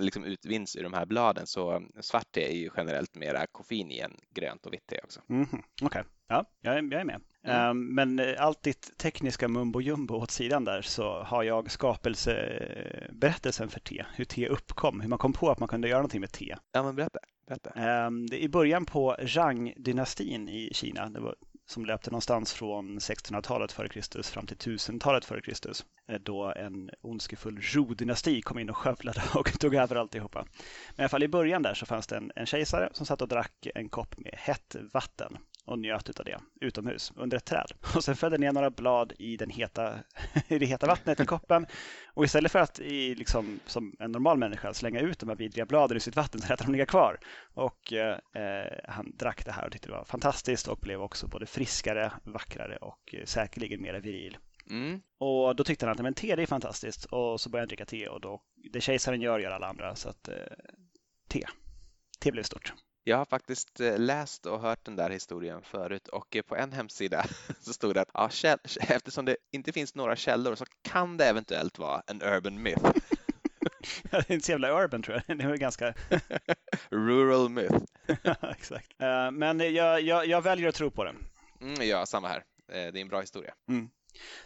liksom 0.00 0.24
utvinns 0.24 0.76
ur 0.76 0.82
de 0.82 0.92
här 0.92 1.06
bladen 1.06 1.46
så 1.46 1.82
svart 2.00 2.32
te 2.32 2.52
är 2.52 2.56
ju 2.56 2.70
generellt 2.76 3.14
mera 3.14 3.46
koffein 3.46 3.90
i 3.90 3.98
än 3.98 4.16
grönt 4.34 4.66
och 4.66 4.72
vitt 4.72 4.86
te 4.86 5.00
också. 5.04 5.20
Mm, 5.28 5.42
Okej, 5.42 5.86
okay. 5.86 6.02
ja, 6.28 6.44
jag 6.60 6.78
är, 6.78 6.82
jag 6.82 7.00
är 7.00 7.04
med. 7.04 7.20
Mm. 7.48 7.70
Ehm, 7.70 7.94
men 7.94 8.18
eh, 8.18 8.34
allt 8.38 8.62
ditt 8.62 8.98
tekniska 8.98 9.48
mumbo 9.48 9.80
jumbo 9.80 10.14
åt 10.14 10.30
sidan 10.30 10.64
där 10.64 10.82
så 10.82 11.22
har 11.22 11.42
jag 11.42 11.70
skapelseberättelsen 11.70 13.68
för 13.68 13.80
te. 13.80 14.04
Hur 14.14 14.24
te 14.24 14.48
uppkom, 14.48 15.00
hur 15.00 15.08
man 15.08 15.18
kom 15.18 15.32
på 15.32 15.50
att 15.50 15.58
man 15.58 15.68
kunde 15.68 15.88
göra 15.88 15.98
någonting 15.98 16.20
med 16.20 16.32
te. 16.32 16.56
Ja, 16.72 16.82
men 16.82 16.96
berätta. 16.96 17.18
berätta. 17.46 17.70
Ehm, 17.70 18.26
det 18.26 18.36
är 18.36 18.40
I 18.40 18.48
början 18.48 18.84
på 18.84 19.16
Zhang-dynastin 19.18 20.48
i 20.48 20.70
Kina, 20.74 21.08
det 21.08 21.20
var, 21.20 21.34
som 21.66 21.84
löpte 21.86 22.10
någonstans 22.10 22.52
från 22.52 22.98
1600-talet 22.98 23.72
före 23.72 23.88
Kristus 23.88 24.30
fram 24.30 24.46
till 24.46 24.56
1000-talet 24.56 25.24
före 25.24 25.40
Kristus. 25.40 25.86
Eh, 26.08 26.20
då 26.20 26.52
en 26.56 26.90
ondskefull 27.00 27.60
Zhou-dynasti 27.60 28.42
kom 28.42 28.58
in 28.58 28.70
och 28.70 28.76
skövlade 28.76 29.22
och 29.34 29.60
tog 29.60 29.74
över 29.74 29.96
alltihopa. 29.96 30.38
Men 30.96 31.02
i 31.02 31.02
alla 31.02 31.08
fall 31.08 31.22
i 31.22 31.28
början 31.28 31.62
där 31.62 31.74
så 31.74 31.86
fanns 31.86 32.06
det 32.06 32.16
en, 32.16 32.32
en 32.36 32.46
kejsare 32.46 32.88
som 32.92 33.06
satt 33.06 33.22
och 33.22 33.28
drack 33.28 33.66
en 33.74 33.88
kopp 33.88 34.18
med 34.18 34.34
hett 34.36 34.76
vatten 34.92 35.38
och 35.68 35.78
njöt 35.78 36.20
av 36.20 36.24
det 36.24 36.38
utomhus 36.60 37.12
under 37.16 37.36
ett 37.36 37.44
träd. 37.44 37.72
Och 37.96 38.04
sen 38.04 38.16
föll 38.16 38.30
det 38.30 38.38
ner 38.38 38.52
några 38.52 38.70
blad 38.70 39.12
i, 39.18 39.36
den 39.36 39.50
heta, 39.50 39.98
i 40.48 40.58
det 40.58 40.66
heta 40.66 40.86
vattnet 40.86 41.20
i 41.20 41.26
koppen. 41.26 41.66
Och 42.14 42.24
istället 42.24 42.52
för 42.52 42.58
att 42.58 42.80
i, 42.80 43.14
liksom, 43.14 43.60
som 43.66 43.96
en 43.98 44.12
normal 44.12 44.38
människa 44.38 44.74
slänga 44.74 45.00
ut 45.00 45.18
de 45.18 45.28
här 45.28 45.36
vidriga 45.36 45.66
bladen 45.66 45.96
i 45.96 46.00
sitt 46.00 46.16
vatten 46.16 46.40
så 46.40 46.48
lät 46.48 46.58
de 46.58 46.72
ligga 46.72 46.86
kvar. 46.86 47.18
Och 47.54 47.92
eh, 47.92 48.78
han 48.88 49.12
drack 49.18 49.44
det 49.44 49.52
här 49.52 49.66
och 49.66 49.72
tyckte 49.72 49.88
det 49.88 49.94
var 49.94 50.04
fantastiskt 50.04 50.68
och 50.68 50.78
blev 50.78 51.02
också 51.02 51.26
både 51.26 51.46
friskare, 51.46 52.12
vackrare 52.24 52.76
och 52.76 53.14
eh, 53.14 53.24
säkerligen 53.24 53.82
mer 53.82 53.94
viril. 53.94 54.38
Mm. 54.70 55.00
Och 55.18 55.56
då 55.56 55.64
tyckte 55.64 55.86
han 55.86 55.92
att 55.92 56.02
men 56.02 56.14
te 56.14 56.36
det 56.36 56.42
är 56.42 56.46
fantastiskt 56.46 57.04
och 57.04 57.40
så 57.40 57.50
började 57.50 57.62
han 57.62 57.68
dricka 57.68 57.84
te 57.84 58.08
och 58.08 58.20
då, 58.20 58.42
det 58.72 58.80
kejsaren 58.80 59.20
gör 59.20 59.38
gör 59.38 59.50
alla 59.50 59.66
andra 59.66 59.94
så 59.94 60.08
att 60.08 60.28
eh, 60.28 60.34
te. 61.28 61.44
Te 62.20 62.32
blev 62.32 62.42
stort. 62.42 62.72
Jag 63.08 63.16
har 63.16 63.24
faktiskt 63.24 63.80
eh, 63.80 63.98
läst 63.98 64.46
och 64.46 64.60
hört 64.60 64.84
den 64.84 64.96
där 64.96 65.10
historien 65.10 65.62
förut 65.62 66.08
och 66.08 66.36
eh, 66.36 66.42
på 66.42 66.56
en 66.56 66.72
hemsida 66.72 67.24
så 67.60 67.72
stod 67.72 67.94
det 67.94 68.00
att 68.00 68.10
ja, 68.14 68.28
käll, 68.30 68.58
eftersom 68.80 69.24
det 69.24 69.36
inte 69.52 69.72
finns 69.72 69.94
några 69.94 70.16
källor 70.16 70.54
så 70.54 70.64
kan 70.82 71.16
det 71.16 71.24
eventuellt 71.24 71.78
vara 71.78 72.02
en 72.06 72.22
urban 72.22 72.62
myth. 72.62 72.82
det 74.10 74.30
är 74.30 74.32
inte 74.32 74.46
så 74.46 74.52
jävla 74.52 74.84
urban 74.84 75.02
tror 75.02 75.22
jag. 75.26 75.38
Det 75.38 75.44
är 75.44 75.56
ganska... 75.56 75.94
Rural 76.88 77.48
myth. 77.48 77.76
exakt. 78.50 79.02
Eh, 79.02 79.30
men 79.30 79.74
jag, 79.74 80.00
jag, 80.00 80.26
jag, 80.26 80.42
väljer 80.42 80.68
att 80.68 80.74
tro 80.74 80.90
på 80.90 81.04
den. 81.04 81.16
Mm, 81.60 81.88
ja, 81.88 82.06
samma 82.06 82.28
här. 82.28 82.44
Det 82.66 82.74
är 82.74 82.96
en 82.96 83.08
bra 83.08 83.20
historia. 83.20 83.54
Mm. 83.68 83.90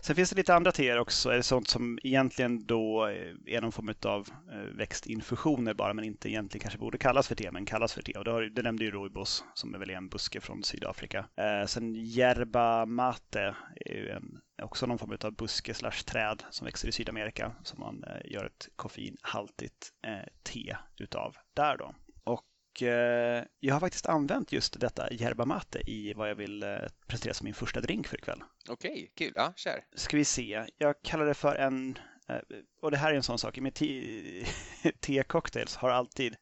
Sen 0.00 0.17
finns 0.17 0.31
det 0.31 0.37
lite 0.37 0.55
andra 0.55 0.73
teer 0.73 0.99
också, 0.99 1.31
är 1.31 1.43
sånt 1.43 1.69
som 1.69 1.99
egentligen 2.02 2.67
då 2.67 3.07
eh, 3.07 3.55
är 3.55 3.61
någon 3.61 3.73
form 3.73 3.95
av 4.07 4.29
eh, 4.52 4.76
växtinfusioner 4.76 5.75
bara, 5.75 5.95
men 5.95 6.05
inte 6.05 6.29
egentligen 6.29 6.62
kanske 6.62 6.79
borde 6.79 6.99
kallas 6.99 7.29
för 7.29 7.35
te, 7.35 7.50
men 7.50 7.67
kallas 7.67 7.95
för 7.95 8.02
te. 8.02 8.12
Och 8.12 8.25
det, 8.25 8.50
det 8.50 8.62
nämnde 8.62 8.85
ju 8.85 8.91
rooibos, 8.91 9.45
som 9.55 9.75
är 9.75 9.79
väl 9.79 9.91
en 9.91 10.09
buske 10.09 10.41
från 10.41 10.64
Sydafrika. 10.64 11.26
Eh, 11.37 11.67
sen 11.67 11.97
yerba 11.97 12.87
mate 12.87 13.57
är 13.87 13.95
ju 13.95 14.09
en, 14.09 14.41
också 14.62 14.87
någon 14.87 14.99
form 14.99 15.17
av 15.25 15.37
buske 15.37 15.75
slash 15.75 16.05
träd 16.07 16.43
som 16.50 16.64
växer 16.64 16.88
i 16.88 16.93
Sydamerika, 16.93 17.52
som 17.62 17.81
man 17.81 18.05
eh, 18.05 18.33
gör 18.33 18.45
ett 18.45 18.69
koffeinhaltigt 18.76 19.93
eh, 20.07 20.29
te 20.43 20.76
utav 20.99 21.37
där 21.55 21.76
då. 21.76 21.95
Och 22.25 22.45
eh, 22.83 23.45
jag 23.61 23.75
har 23.75 23.81
faktiskt 23.81 24.07
använt 24.07 24.52
just 24.52 24.81
detta 24.81 25.12
yerba 25.12 25.45
mate 25.45 25.91
i 25.91 26.14
vad 26.14 26.31
jag 26.31 26.35
vill 26.35 26.62
eh, 26.62 26.79
presentera 27.07 27.35
som 27.35 27.45
min 27.45 27.55
första 27.55 27.81
drink 27.81 28.07
för 28.07 28.17
ikväll. 28.17 28.43
Okej, 28.69 28.91
okay, 28.91 29.07
kul. 29.14 29.33
Ja, 29.37 29.52
kör. 29.57 29.85
Ska 29.95 30.17
vi 30.17 30.25
se. 30.25 30.67
Jag 30.79 30.95
kallar 31.02 31.26
det 31.26 31.35
för 31.35 31.55
en 31.55 31.99
eh, 32.29 32.37
och 32.83 32.91
det 32.91 32.97
här 32.97 33.12
är 33.12 33.17
en 33.17 33.23
sån 33.23 33.38
sak, 33.38 33.59
med 33.59 33.75
te-cocktails 35.00 35.76
har 35.76 35.91
alltid, 35.91 36.37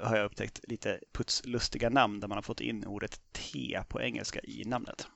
har 0.00 0.16
jag 0.16 0.24
upptäckt, 0.24 0.60
lite 0.62 1.00
putslustiga 1.12 1.90
namn 1.90 2.20
där 2.20 2.28
man 2.28 2.36
har 2.36 2.42
fått 2.42 2.60
in 2.60 2.86
ordet 2.86 3.20
te 3.32 3.82
på 3.88 4.02
engelska 4.02 4.40
i 4.40 4.64
namnet. 4.66 5.08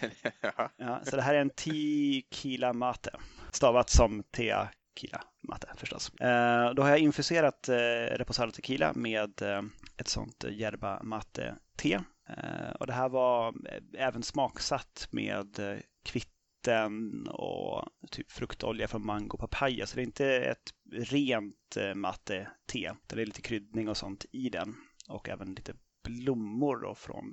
ja. 0.40 0.70
Ja, 0.76 1.00
så 1.04 1.16
det 1.16 1.22
här 1.22 1.34
är 1.34 1.40
en 1.40 1.50
tequila 1.50 2.72
mate, 2.72 3.10
stavat 3.52 3.90
som 3.90 4.22
tequila 4.22 5.24
mate 5.42 5.68
förstås. 5.76 6.14
Eh, 6.14 6.74
då 6.74 6.82
har 6.82 6.90
jag 6.90 6.98
infuserat 6.98 7.68
eh, 7.68 8.16
reposado 8.16 8.52
tequila 8.52 8.92
med 8.94 9.42
eh, 9.42 9.62
ett 10.02 10.08
sånt 10.08 10.44
Järba 10.50 11.02
mate 11.02 11.56
te. 11.76 11.94
Eh, 12.28 12.70
och 12.80 12.86
det 12.86 12.92
här 12.92 13.08
var 13.08 13.48
eh, 13.48 14.06
även 14.06 14.22
smaksatt 14.22 15.08
med 15.10 15.58
eh, 15.58 15.78
kvitten 16.04 17.28
och 17.28 17.88
typ 18.10 18.32
fruktolja 18.32 18.88
från 18.88 19.06
mango 19.06 19.34
och 19.34 19.40
papaya. 19.40 19.86
Så 19.86 19.96
det 19.96 20.02
är 20.02 20.06
inte 20.06 20.26
ett 20.26 20.74
rent 20.92 21.76
mate 21.94 22.50
te. 22.72 22.92
Det 23.06 23.22
är 23.22 23.26
lite 23.26 23.42
kryddning 23.42 23.88
och 23.88 23.96
sånt 23.96 24.26
i 24.32 24.48
den 24.48 24.74
och 25.08 25.28
även 25.28 25.54
lite 25.54 25.74
blommor 26.04 26.76
då 26.76 26.94
från, 26.94 27.32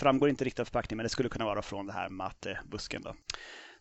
framgår 0.00 0.28
inte 0.28 0.44
riktigt 0.44 0.60
av 0.60 0.64
förpackningen, 0.64 0.96
men 0.96 1.04
det 1.04 1.10
skulle 1.10 1.28
kunna 1.28 1.44
vara 1.44 1.62
från 1.62 1.86
det 1.86 1.92
här 1.92 2.08
matebusken. 2.08 3.02
Då. 3.02 3.14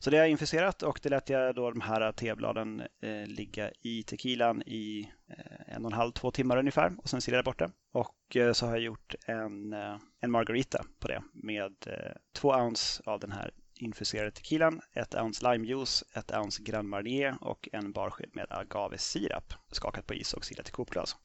Så 0.03 0.09
det 0.09 0.17
har 0.17 0.23
jag 0.23 0.31
infuserat 0.31 0.83
och 0.83 0.99
det 1.03 1.09
lät 1.09 1.29
jag 1.29 1.55
då 1.55 1.71
de 1.71 1.81
här 1.81 2.11
tebladen 2.11 2.79
eh, 3.01 3.27
ligga 3.27 3.71
i 3.81 4.03
tequilan 4.03 4.61
i 4.61 5.11
eh, 5.29 5.75
en 5.75 5.85
och 5.85 5.91
en 5.91 5.97
halv, 5.97 6.11
två 6.11 6.31
timmar 6.31 6.57
ungefär 6.57 6.93
och 6.97 7.09
sen 7.09 7.21
silade 7.21 7.37
jag 7.37 7.45
bort 7.45 7.59
det. 7.59 7.71
Och 7.91 8.35
eh, 8.35 8.53
så 8.53 8.65
har 8.65 8.73
jag 8.73 8.81
gjort 8.81 9.15
en, 9.25 9.73
eh, 9.73 9.97
en 10.21 10.31
margarita 10.31 10.85
på 10.99 11.07
det 11.07 11.23
med 11.33 11.73
eh, 11.87 12.11
två 12.33 12.49
ounce 12.49 13.03
av 13.05 13.19
den 13.19 13.31
här 13.31 13.51
infuserade 13.75 14.31
tequilan, 14.31 14.81
ett 14.93 15.15
ounce 15.15 15.51
limejuice, 15.51 16.03
ett 16.13 16.31
ounce 16.31 16.63
Grand 16.63 16.89
Marnier 16.89 17.37
och 17.41 17.69
en 17.71 17.91
barsked 17.91 18.29
med 18.33 18.47
agavesirap 18.49 19.53
skakat 19.71 20.07
på 20.07 20.13
is 20.13 20.33
och 20.33 20.45
silat 20.45 20.69
i 20.69 20.71
kokglas. 20.71 21.15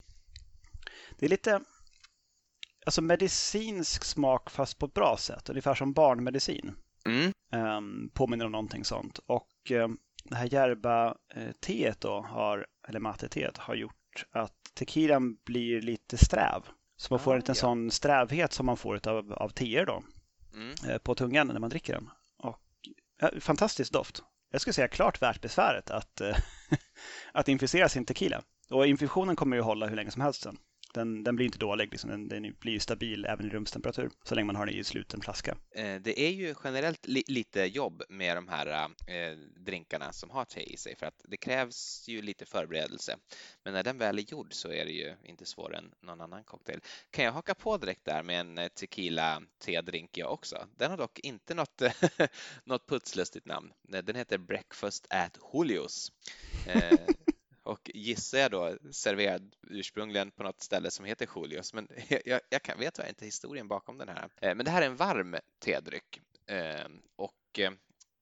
Det 1.19 1.27
är 1.27 1.31
lite 1.31 1.61
alltså 2.87 3.03
medicinsk 3.03 4.05
smak 4.05 4.51
fast 4.51 4.79
på 4.79 4.87
ett 4.87 4.95
bra 4.95 5.17
sätt, 5.17 5.49
ungefär 5.49 5.75
som 5.75 5.93
barnmedicin. 5.93 6.75
Mm. 7.09 7.33
Um, 7.77 8.11
påminner 8.15 8.45
om 8.47 8.53
någonting 8.53 8.85
sånt. 8.85 9.19
Och 9.27 9.71
um, 9.71 9.99
det 10.25 10.37
här 10.37 10.55
järba-teet 10.55 12.01
då, 12.01 12.21
har, 12.21 12.67
eller 12.89 13.01
mate-teet, 13.01 13.59
har 13.59 13.75
gjort 13.75 14.25
att 14.31 14.55
tequilan 14.75 15.37
blir 15.47 15.81
lite 15.83 16.19
sträv. 16.19 16.63
Så 16.97 17.15
man 17.15 17.21
får 17.21 17.31
Ah, 17.31 17.35
en 17.35 17.41
liten 17.41 17.55
ja. 17.55 17.61
sån 17.61 17.91
strävhet 17.91 18.53
som 18.53 18.67
man 18.67 18.77
får 18.77 19.09
av, 19.09 19.33
av 19.33 19.49
teer 19.49 19.87
då, 19.87 20.03
Mm. 20.55 20.75
eh, 20.89 20.99
på 20.99 21.15
tungan 21.15 21.47
när 21.47 21.59
man 21.61 21.71
dricker 21.71 21.93
den. 21.95 22.11
Och, 22.39 22.61
ja, 23.21 23.31
fantastisk 23.41 23.93
doft. 23.93 24.23
Jag 24.51 24.61
skulle 24.61 24.75
säga 24.75 24.89
klart 24.89 25.23
värt 25.23 25.41
besväret 25.41 25.91
att, 25.91 26.21
eh, 26.21 26.37
att 27.33 27.49
infusera 27.49 27.89
sin 27.89 28.05
tequila. 28.05 28.43
Och 28.71 28.87
infusionen 28.87 29.37
kommer 29.37 29.57
ju 29.57 29.63
hålla 29.63 29.87
hur 29.87 29.97
länge 29.97 30.11
som 30.11 30.23
helst 30.23 30.43
sen. 30.43 30.57
Den, 30.95 31.25
den 31.25 31.37
blir 31.37 31.47
inte 31.47 31.59
dålig, 31.59 31.91
liksom. 31.91 32.11
den, 32.11 32.29
den 32.29 32.55
blir 32.61 32.73
ju 32.73 32.81
stabil 32.81 33.25
även 33.25 33.47
i 33.47 33.49
rumstemperatur 33.49 34.11
så 34.25 34.35
länge 34.35 34.47
man 34.47 34.57
har 34.57 34.67
den 34.67 34.75
i 34.75 34.85
sluten 34.85 35.21
flaska. 35.21 35.57
Eh, 35.75 36.01
det 36.01 36.21
är 36.21 36.31
ju 36.31 36.55
generellt 36.65 37.07
li 37.07 37.23
lite 37.27 37.65
jobb 37.65 38.03
med 38.09 38.37
de 38.37 38.49
här 38.49 38.91
eh, 39.07 39.37
drinkarna 39.57 40.13
som 40.13 40.31
har 40.31 40.45
te 40.45 40.73
i 40.73 40.77
sig 40.77 40.97
för 40.97 41.07
att 41.07 41.25
det 41.29 41.37
krävs 41.37 42.05
ju 42.09 42.23
lite 42.23 42.47
förberedelse. 42.47 43.17
Men 43.65 43.73
när 43.73 43.85
den 43.85 43.99
väl 43.99 44.19
är 44.19 44.23
gjord 44.23 44.53
så 44.53 44.73
är 44.73 44.85
det 44.85 44.93
ju 44.93 45.15
inte 45.25 45.47
svårare 45.47 45.79
än 45.79 45.93
någon 46.01 46.21
annan 46.21 46.45
cocktail. 46.45 46.81
Kan 47.11 47.25
jag 47.25 47.33
haka 47.33 47.55
på 47.55 47.77
direkt 47.77 48.05
där 48.05 48.23
med 48.23 48.41
en 48.41 48.59
eh, 48.59 48.69
tequila 48.69 49.43
te-drink 49.59 50.19
jag 50.19 50.33
också? 50.33 50.67
Den 50.77 50.91
har 50.91 50.99
dock 50.99 51.19
inte 51.19 51.55
något, 51.55 51.83
något 52.65 52.87
putslustigt 52.87 53.47
namn. 53.47 53.73
Den 53.83 54.17
heter 54.17 54.39
Breakfast 54.39 55.07
at 55.11 55.39
Julius. 55.55 56.13
Eh, 56.67 56.99
och 57.69 57.91
gissar 57.95 58.39
jag 58.39 58.51
då 58.51 58.77
serverad 58.93 59.57
ursprungligen 59.63 60.31
på 60.31 60.43
något 60.43 60.61
ställe 60.61 60.91
som 60.91 61.05
heter 61.05 61.29
Julius, 61.37 61.75
men 61.75 61.89
jag, 62.25 62.41
jag, 62.49 62.63
kan, 62.63 62.79
vet 62.79 62.95
tyvärr 62.95 63.09
inte 63.09 63.25
historien 63.25 63.69
bakom 63.69 63.99
den 63.99 64.09
här. 64.09 64.29
Eh, 64.41 64.55
men 64.55 64.65
det 64.65 64.71
här 64.71 64.83
är 64.83 64.87
en 64.87 64.97
varm 64.97 65.37
tedryck 65.59 66.21
ehm, 66.47 67.03
och 67.17 67.59
eh, 67.59 67.71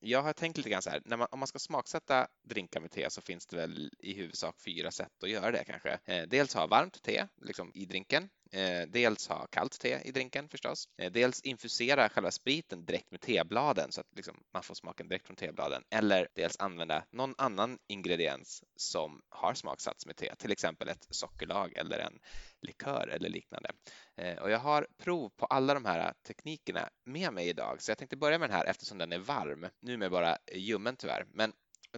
jag 0.00 0.23
har 0.23 0.33
tänkt 0.33 0.57
lite 0.57 0.71
grann 0.71 0.83
så 0.83 0.91
här, 0.91 1.03
när 1.05 1.17
man, 1.17 1.29
om 1.31 1.38
man 1.38 1.49
ska 1.49 1.59
smaksätta 1.59 2.29
drinkar 2.43 2.81
med 2.81 2.91
te 2.91 3.11
så 3.11 3.21
finns 3.21 3.47
det 3.47 3.57
väl 3.57 3.91
i 3.99 4.15
huvudsak 4.15 4.61
fyra 4.61 4.91
sätt 4.91 5.23
att 5.23 5.31
göra 5.31 5.50
det 5.50 5.65
kanske. 5.65 5.99
Eh, 6.05 6.23
dels 6.29 6.55
ha 6.55 6.67
varmt 6.67 7.03
te 7.03 7.26
liksom 7.43 7.73
i 7.75 7.87
drinken, 7.87 8.29
Eh, 8.53 8.83
dels 8.88 9.29
ha 9.29 9.47
kallt 9.47 9.81
te 9.81 10.00
i 10.05 10.11
drinken 10.11 10.49
förstås. 10.49 10.88
Eh, 10.99 11.12
dels 11.12 11.41
infusera 11.41 12.09
själva 12.09 12.31
spriten 12.31 12.85
direkt 12.85 13.11
med 13.11 13.21
tebladen 13.21 13.93
så 13.93 14.00
att 14.00 14.07
liksom, 14.17 14.45
man 14.55 14.62
får 14.62 14.75
smaken 14.75 15.09
direkt 15.09 15.26
från 15.26 15.37
tebladen. 15.37 15.83
Eller 15.91 16.29
dels 16.35 16.57
använda 16.59 17.05
någon 17.11 17.35
annan 17.38 17.79
ingrediens 17.87 18.65
som 18.76 19.23
har 19.29 19.55
smaksatts 19.55 20.07
med 20.07 20.17
te, 20.17 20.35
till 20.35 20.53
exempel 20.53 20.88
ett 20.88 21.07
sockerlag 21.11 21.73
eller 21.76 21.99
en 21.99 22.19
likör 22.62 23.09
eller 23.09 23.29
liknande. 23.29 23.71
Eh, 24.17 24.38
och 24.38 24.50
jag 24.50 24.59
har 24.59 24.87
prov 24.99 25.31
på 25.37 25.47
alla 25.47 25.75
de 25.75 25.85
här 25.85 26.12
teknikerna 26.26 26.88
med 27.05 27.33
mig 27.33 27.49
idag, 27.49 27.83
så 27.83 27.91
jag 27.91 27.99
tänkte 27.99 28.17
börja 28.17 28.38
med 28.38 28.50
den 28.50 28.57
här 28.57 28.67
eftersom 28.67 28.99
den 28.99 29.12
är 29.12 29.19
varm. 29.19 29.67
Nu 29.81 29.97
med 29.97 30.11
bara 30.11 30.38
ljummen 30.53 30.97
tyvärr, 30.97 31.26
men 31.33 31.53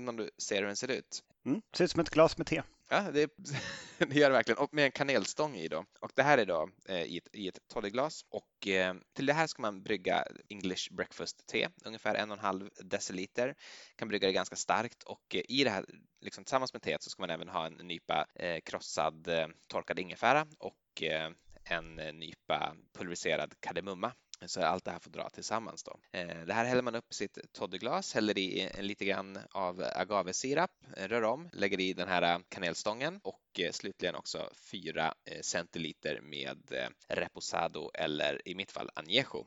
om 0.09 0.17
du 0.17 0.31
ser 0.39 0.57
hur 0.57 0.67
den 0.67 0.77
ser 0.77 0.91
ut. 0.91 1.23
Mm. 1.47 1.63
Ser 1.77 1.85
ut 1.85 1.91
som 1.91 2.01
ett 2.01 2.11
glas 2.11 2.39
med 2.39 2.47
te. 2.47 2.63
Ja, 2.91 3.01
det, 3.01 3.31
det 3.99 4.15
gör 4.15 4.31
det 4.31 4.37
verkligen. 4.37 4.59
Och 4.59 4.75
med 4.75 4.85
en 4.85 4.93
kanelstång 4.93 5.57
i 5.57 5.69
då. 5.69 5.85
Och 6.01 6.13
det 6.15 6.23
här 6.23 6.39
är 6.39 6.47
då 6.47 6.69
eh, 6.89 7.03
i 7.03 7.19
ett, 7.19 7.29
i 7.33 7.49
ett 7.49 7.59
toddyglas. 7.69 8.25
Och 8.29 8.69
eh, 8.69 8.95
till 9.13 9.27
det 9.27 9.33
här 9.33 9.47
ska 9.47 9.63
man 9.63 9.83
brygga 9.83 10.25
English 10.49 10.93
breakfast 10.93 11.47
te, 11.47 11.69
ungefär 11.85 12.15
en 12.15 12.31
och 12.31 12.37
en 12.37 12.45
halv 12.45 12.71
deciliter. 12.85 13.55
Kan 13.97 14.09
brygga 14.09 14.27
det 14.27 14.33
ganska 14.33 14.57
starkt 14.57 15.03
och 15.03 15.35
eh, 15.35 15.43
i 15.49 15.65
det 15.65 15.71
här, 15.71 15.85
liksom, 16.21 16.45
tillsammans 16.45 16.73
med 16.73 16.83
teet 16.83 17.03
så 17.03 17.11
ska 17.11 17.23
man 17.23 17.31
även 17.31 17.49
ha 17.49 17.67
en 17.67 17.73
nypa 17.73 18.27
eh, 18.35 18.61
krossad 18.65 19.29
eh, 19.29 19.47
torkad 19.67 19.99
ingefära 19.99 20.47
och 20.59 21.03
eh, 21.03 21.31
en 21.65 21.99
eh, 21.99 22.13
nypa 22.13 22.77
pulveriserad 22.99 23.55
kardemumma. 23.61 24.13
Så 24.47 24.63
allt 24.63 24.85
det 24.85 24.91
här 24.91 24.99
får 24.99 25.11
dra 25.11 25.31
tillsammans 25.31 25.83
då. 25.83 26.01
Eh, 26.13 26.45
det 26.47 26.53
här 26.53 26.65
häller 26.65 26.83
man 26.83 26.95
upp 26.95 27.11
i 27.11 27.15
sitt 27.15 27.39
toddyglas, 27.53 28.15
häller 28.15 28.39
i 28.39 28.71
lite 28.81 29.05
grann 29.05 29.39
av 29.51 29.85
agavesirap, 29.95 30.71
eh, 30.97 31.09
rör 31.09 31.23
om, 31.23 31.49
lägger 31.53 31.81
i 31.81 31.93
den 31.93 32.09
här 32.09 32.23
eh, 32.23 32.39
kanelstången 32.49 33.21
och 33.23 33.41
slutligen 33.73 34.15
också 34.15 34.51
4 34.71 35.15
centiliter 35.41 36.21
med 36.21 36.91
reposado 37.09 37.91
eller 37.95 38.49
i 38.49 38.55
mitt 38.55 38.73
fall 38.73 38.91
añejo 38.95 39.47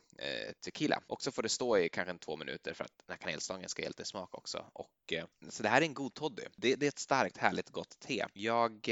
tequila. 0.66 1.02
Och 1.08 1.22
så 1.22 1.32
får 1.32 1.44
det 1.44 1.50
stå 1.50 1.78
i 1.78 1.90
kanske 1.90 2.18
två 2.18 2.38
minuter 2.38 2.74
för 2.74 2.84
att 2.84 2.98
den 2.98 3.14
här 3.14 3.18
kanelstången 3.18 3.70
ska 3.70 3.82
ge 3.82 3.88
lite 3.88 4.06
smak 4.06 4.38
också. 4.38 4.66
Och, 4.74 5.14
så 5.50 5.64
det 5.64 5.70
här 5.70 5.82
är 5.82 5.86
en 5.86 5.94
god 5.94 6.14
toddy. 6.14 6.44
Det, 6.56 6.76
det 6.76 6.86
är 6.86 6.88
ett 6.88 7.00
starkt, 7.00 7.38
härligt, 7.38 7.70
gott 7.70 8.00
te. 8.00 8.26
Jag 8.34 8.90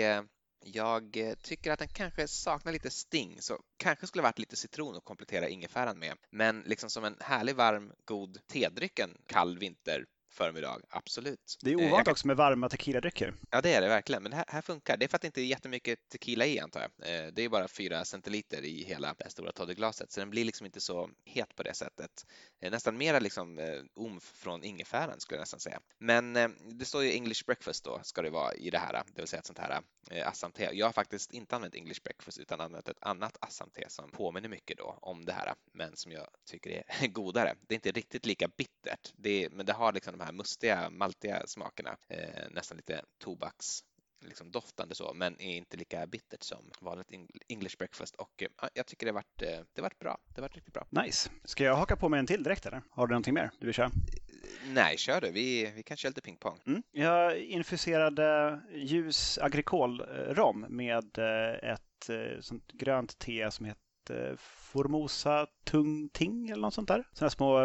jag 0.63 1.17
eh, 1.17 1.33
tycker 1.33 1.71
att 1.71 1.79
den 1.79 1.87
kanske 1.87 2.27
saknar 2.27 2.73
lite 2.73 2.89
sting, 2.89 3.41
så 3.41 3.59
kanske 3.77 4.07
skulle 4.07 4.21
varit 4.23 4.39
lite 4.39 4.55
citron 4.55 4.95
att 4.95 5.03
komplettera 5.03 5.49
ingefäran 5.49 5.99
med. 5.99 6.17
Men 6.29 6.63
liksom 6.65 6.89
som 6.89 7.03
en 7.03 7.15
härlig, 7.19 7.55
varm, 7.55 7.91
god 8.05 8.39
tedryck 8.47 8.99
en 8.99 9.17
kall 9.25 9.57
vinter 9.57 10.05
förmiddag, 10.29 10.81
absolut. 10.89 11.57
Det 11.61 11.71
är 11.71 11.79
Eh, 11.81 11.87
ovant 11.87 12.05
kan- 12.05 12.11
också 12.11 12.27
med 12.27 12.35
varma 12.37 12.69
tequiladrycker. 12.69 13.33
Ja, 13.51 13.61
det 13.61 13.73
är 13.73 13.81
det 13.81 13.87
verkligen, 13.87 14.23
men 14.23 14.33
här, 14.33 14.45
här 14.47 14.61
funkar. 14.61 14.97
Det 14.97 15.05
är 15.05 15.07
för 15.07 15.15
att 15.15 15.21
det 15.21 15.25
inte 15.27 15.41
är 15.41 15.45
jättemycket 15.45 16.09
tequila 16.09 16.45
i 16.45 16.59
antar 16.59 16.81
jag. 16.81 17.25
Eh, 17.25 17.31
Det 17.33 17.41
är 17.43 17.49
bara 17.49 17.67
4 17.67 18.05
centiliter 18.05 18.61
i 18.65 18.83
hela 18.83 19.13
det 19.13 19.29
stora 19.29 19.51
toddyglaset, 19.51 20.11
så 20.11 20.19
den 20.19 20.29
blir 20.29 20.45
liksom 20.45 20.65
inte 20.65 20.81
så 20.81 21.09
het 21.25 21.55
på 21.55 21.63
det 21.63 21.73
sättet. 21.73 22.25
Eh, 22.61 22.71
Nästan 22.71 22.97
mera 22.97 23.19
liksom 23.19 23.59
eh, 23.59 23.81
omf 23.95 24.23
från 24.23 24.63
ingefäran 24.63 25.19
skulle 25.19 25.37
jag 25.37 25.41
nästan 25.41 25.59
säga. 25.59 25.79
Men 25.97 26.35
eh, 26.35 26.49
det 26.71 26.85
står 26.85 27.03
ju 27.03 27.11
English 27.13 27.45
breakfast 27.45 27.83
då, 27.83 27.99
ska 28.03 28.21
det 28.21 28.29
vara 28.29 28.53
i 28.53 28.69
det 28.69 28.77
här, 28.79 28.93
det 28.93 29.21
vill 29.21 29.27
säga 29.27 29.39
ett 29.39 29.45
sånt 29.45 29.59
här 29.59 29.81
eh, 30.11 30.27
Assam-te. 30.27 30.69
Jag 30.73 30.85
har 30.85 30.93
faktiskt 30.93 31.31
inte 31.33 31.55
använt 31.55 31.75
English 31.75 32.01
breakfast 32.03 32.37
utan 32.37 32.61
använt 32.61 32.89
ett 32.89 32.97
annat 33.01 33.37
Assam-te 33.41 33.85
som 33.89 34.11
påminner 34.11 34.49
mycket 34.49 34.77
då 34.77 34.97
om 35.01 35.25
det 35.25 35.33
här, 35.33 35.53
men 35.73 35.95
som 35.95 36.11
jag 36.11 36.27
tycker 36.45 36.69
är 37.01 37.07
godare. 37.07 37.55
Det 37.67 37.73
är 37.73 37.75
inte 37.75 37.91
riktigt 37.91 38.25
lika 38.25 38.47
bittert, 38.47 39.13
det 39.17 39.45
är, 39.45 39.49
men 39.49 39.65
det 39.65 39.73
har 39.73 39.93
liksom 39.93 40.18
de 40.19 40.25
här 40.25 40.31
mustiga, 40.33 40.89
maltiga 40.89 41.47
smakerna, 41.47 41.97
eh, 42.09 42.49
nästan 42.51 42.77
lite 42.77 43.01
tobaks 43.17 43.83
liksom 44.21 44.51
doftande 44.51 44.95
så, 44.95 45.13
men 45.13 45.41
är 45.41 45.57
inte 45.57 45.77
lika 45.77 46.07
bittert 46.07 46.43
som 46.43 46.71
vanligt 46.81 47.09
Eng- 47.11 47.41
English 47.47 47.77
breakfast 47.77 48.15
och 48.15 48.43
eh, 48.43 48.47
ja, 48.61 48.69
jag 48.73 48.85
tycker 48.85 49.05
det 49.05 49.11
varit, 49.11 49.41
eh, 49.41 49.59
det 49.73 49.81
varit 49.81 49.99
bra. 49.99 50.17
Det 50.35 50.41
varit 50.41 50.55
riktigt 50.55 50.73
bra. 50.73 50.87
Nice. 51.03 51.29
Ska 51.43 51.63
jag 51.63 51.75
haka 51.75 51.95
på 51.95 52.09
med 52.09 52.19
en 52.19 52.27
till 52.27 52.43
direkt 52.43 52.65
eller? 52.65 52.81
Har 52.89 53.07
du 53.07 53.11
någonting 53.11 53.33
mer 53.33 53.51
du 53.59 53.65
vill 53.65 53.75
köra? 53.75 53.91
Nej, 54.65 54.97
kör 54.97 55.21
du. 55.21 55.31
Vi, 55.31 55.71
vi 55.75 55.83
kan 55.83 55.97
köra 55.97 56.09
lite 56.09 56.21
pingpong. 56.21 56.59
Mm. 56.67 56.83
Jag 56.91 57.37
infuserade 57.39 58.59
ljus 58.73 59.37
agricol-rom 59.37 60.65
med 60.69 61.17
eh, 61.17 61.69
ett 61.71 62.09
eh, 62.09 62.41
sånt 62.41 62.71
grönt 62.71 63.19
te 63.19 63.51
som 63.51 63.65
heter 63.65 64.35
Formosa 64.37 65.47
Tung 65.63 66.09
Ting 66.09 66.49
eller 66.49 66.61
något 66.61 66.73
sånt 66.73 66.87
där. 66.87 67.03
Sådana 67.13 67.29
små, 67.29 67.59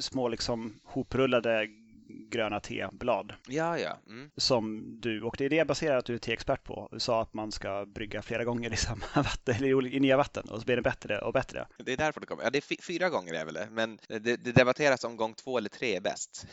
små 0.00 0.28
liksom 0.28 0.80
hoprullade 0.84 1.66
gröna 2.08 2.60
teblad 2.60 3.32
Ja, 3.48 3.78
ja. 3.78 3.98
Mm. 4.06 4.30
som 4.36 4.82
du, 5.00 5.22
och 5.22 5.34
det 5.38 5.44
är 5.44 5.48
det 5.50 5.56
jag 5.56 5.66
baserar 5.66 5.96
att 5.96 6.04
du 6.04 6.14
är 6.14 6.18
teexpert 6.18 6.64
på, 6.64 6.88
du 6.92 7.00
sa 7.00 7.22
att 7.22 7.34
man 7.34 7.52
ska 7.52 7.86
brygga 7.86 8.22
flera 8.22 8.44
gånger 8.44 8.72
i 8.72 8.76
samma 8.76 9.04
vatten, 9.14 9.54
eller 9.54 9.86
i 9.94 10.00
nya 10.00 10.16
vatten 10.16 10.48
och 10.48 10.60
så 10.60 10.64
blir 10.64 10.76
det 10.76 10.82
bättre 10.82 11.18
och 11.18 11.32
bättre. 11.32 11.66
Det 11.78 11.92
är 11.92 11.96
därför 11.96 12.20
det 12.20 12.26
kommer. 12.26 12.42
Ja, 12.44 12.50
det 12.50 12.58
är 12.58 12.62
fy- 12.62 12.82
fyra 12.82 13.08
gånger 13.08 13.34
är 13.34 13.44
väl 13.44 13.54
det, 13.54 13.68
men 13.70 13.98
det, 14.08 14.18
det 14.18 14.52
debatteras 14.52 15.04
om 15.04 15.16
gång 15.16 15.34
två 15.34 15.58
eller 15.58 15.68
tre 15.68 15.96
är 15.96 16.00
bäst. 16.00 16.46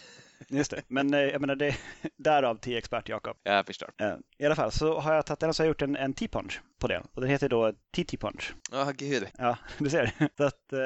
Just 0.50 0.71
det, 0.71 0.81
men 0.88 1.13
eh, 1.13 1.19
jag 1.19 1.41
menar 1.41 1.55
det 1.55 1.75
därav 2.17 2.55
till 2.55 2.77
expert 2.77 3.09
Jakob. 3.09 3.38
Jag 3.43 3.65
förstår. 3.65 3.89
Eh, 3.97 4.15
I 4.38 4.45
alla 4.45 4.55
fall 4.55 4.71
så 4.71 5.00
har 5.00 5.13
jag 5.13 5.25
tagit 5.25 5.39
den 5.39 5.50
och 5.50 5.55
så 5.55 5.63
har 5.63 5.65
jag 5.65 5.69
gjort 5.69 5.81
en, 5.81 5.95
en 5.95 6.13
tea 6.13 6.27
punch 6.27 6.62
på 6.79 6.88
det 6.88 7.03
och 7.13 7.21
den 7.21 7.29
heter 7.29 7.50
då 7.50 7.71
TT 7.71 8.17
punch. 8.17 8.53
Åh 8.71 8.91
gud. 8.91 9.27
Ja, 9.38 9.57
du 9.77 9.89
ser. 9.89 10.12
Så 10.38 10.43
att 10.43 10.73
eh, 10.73 10.79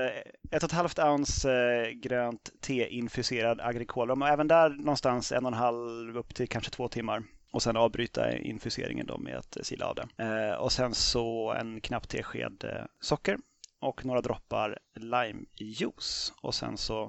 ett 0.52 0.64
och 0.64 0.70
ett 0.70 0.72
halvt 0.72 1.00
ounce 1.00 1.92
grönt 1.94 2.52
te-infuserad 2.62 3.62
agrikolrom 3.62 4.22
och 4.22 4.28
även 4.28 4.48
där 4.48 4.70
någonstans 4.70 5.32
en 5.32 5.46
och 5.46 5.52
en 5.52 5.58
halv 5.58 6.18
upp 6.18 6.36
till 6.36 6.48
kanske 6.48 6.72
två 6.72 6.88
timmar 6.88 7.24
och 7.52 7.64
sen 7.64 7.78
avbryta 7.78 8.38
infuseringen 8.38 9.06
då 9.06 9.18
med 9.18 9.38
att 9.38 9.58
sila 9.62 9.86
av. 9.86 10.00
Eh, 10.18 10.54
och 10.54 10.72
sen 10.72 10.94
så 10.94 11.54
en 11.54 11.82
knapp 11.82 12.10
tesked 12.10 12.64
eh, 12.64 12.86
socker 13.00 13.38
och 13.80 14.06
några 14.06 14.22
droppar 14.22 14.80
limejuice 14.96 16.34
och 16.42 16.56
sen 16.56 16.78
så 16.78 17.04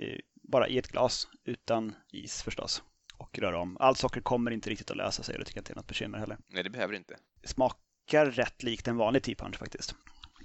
eh, 0.00 0.18
bara 0.48 0.68
i 0.68 0.78
ett 0.78 0.88
glas 0.88 1.28
utan 1.44 1.94
is 2.12 2.42
förstås 2.42 2.82
och 3.18 3.38
röra 3.38 3.58
om. 3.58 3.76
Allt 3.80 3.98
socker 3.98 4.20
kommer 4.20 4.50
inte 4.50 4.70
riktigt 4.70 4.90
att 4.90 4.96
lösa 4.96 5.22
sig 5.22 5.34
och 5.34 5.38
det 5.38 5.44
tycker 5.44 5.58
jag 5.58 5.62
inte 5.62 5.72
är 5.72 5.76
något 5.76 5.86
bekymmer 5.86 6.18
heller. 6.18 6.38
Nej, 6.48 6.62
det 6.62 6.70
behöver 6.70 6.92
det 6.92 6.98
inte. 6.98 7.16
Smakar 7.44 8.26
rätt 8.26 8.62
likt 8.62 8.88
en 8.88 8.96
vanlig 8.96 9.22
tea 9.22 9.34
punch 9.34 9.56
faktiskt. 9.58 9.94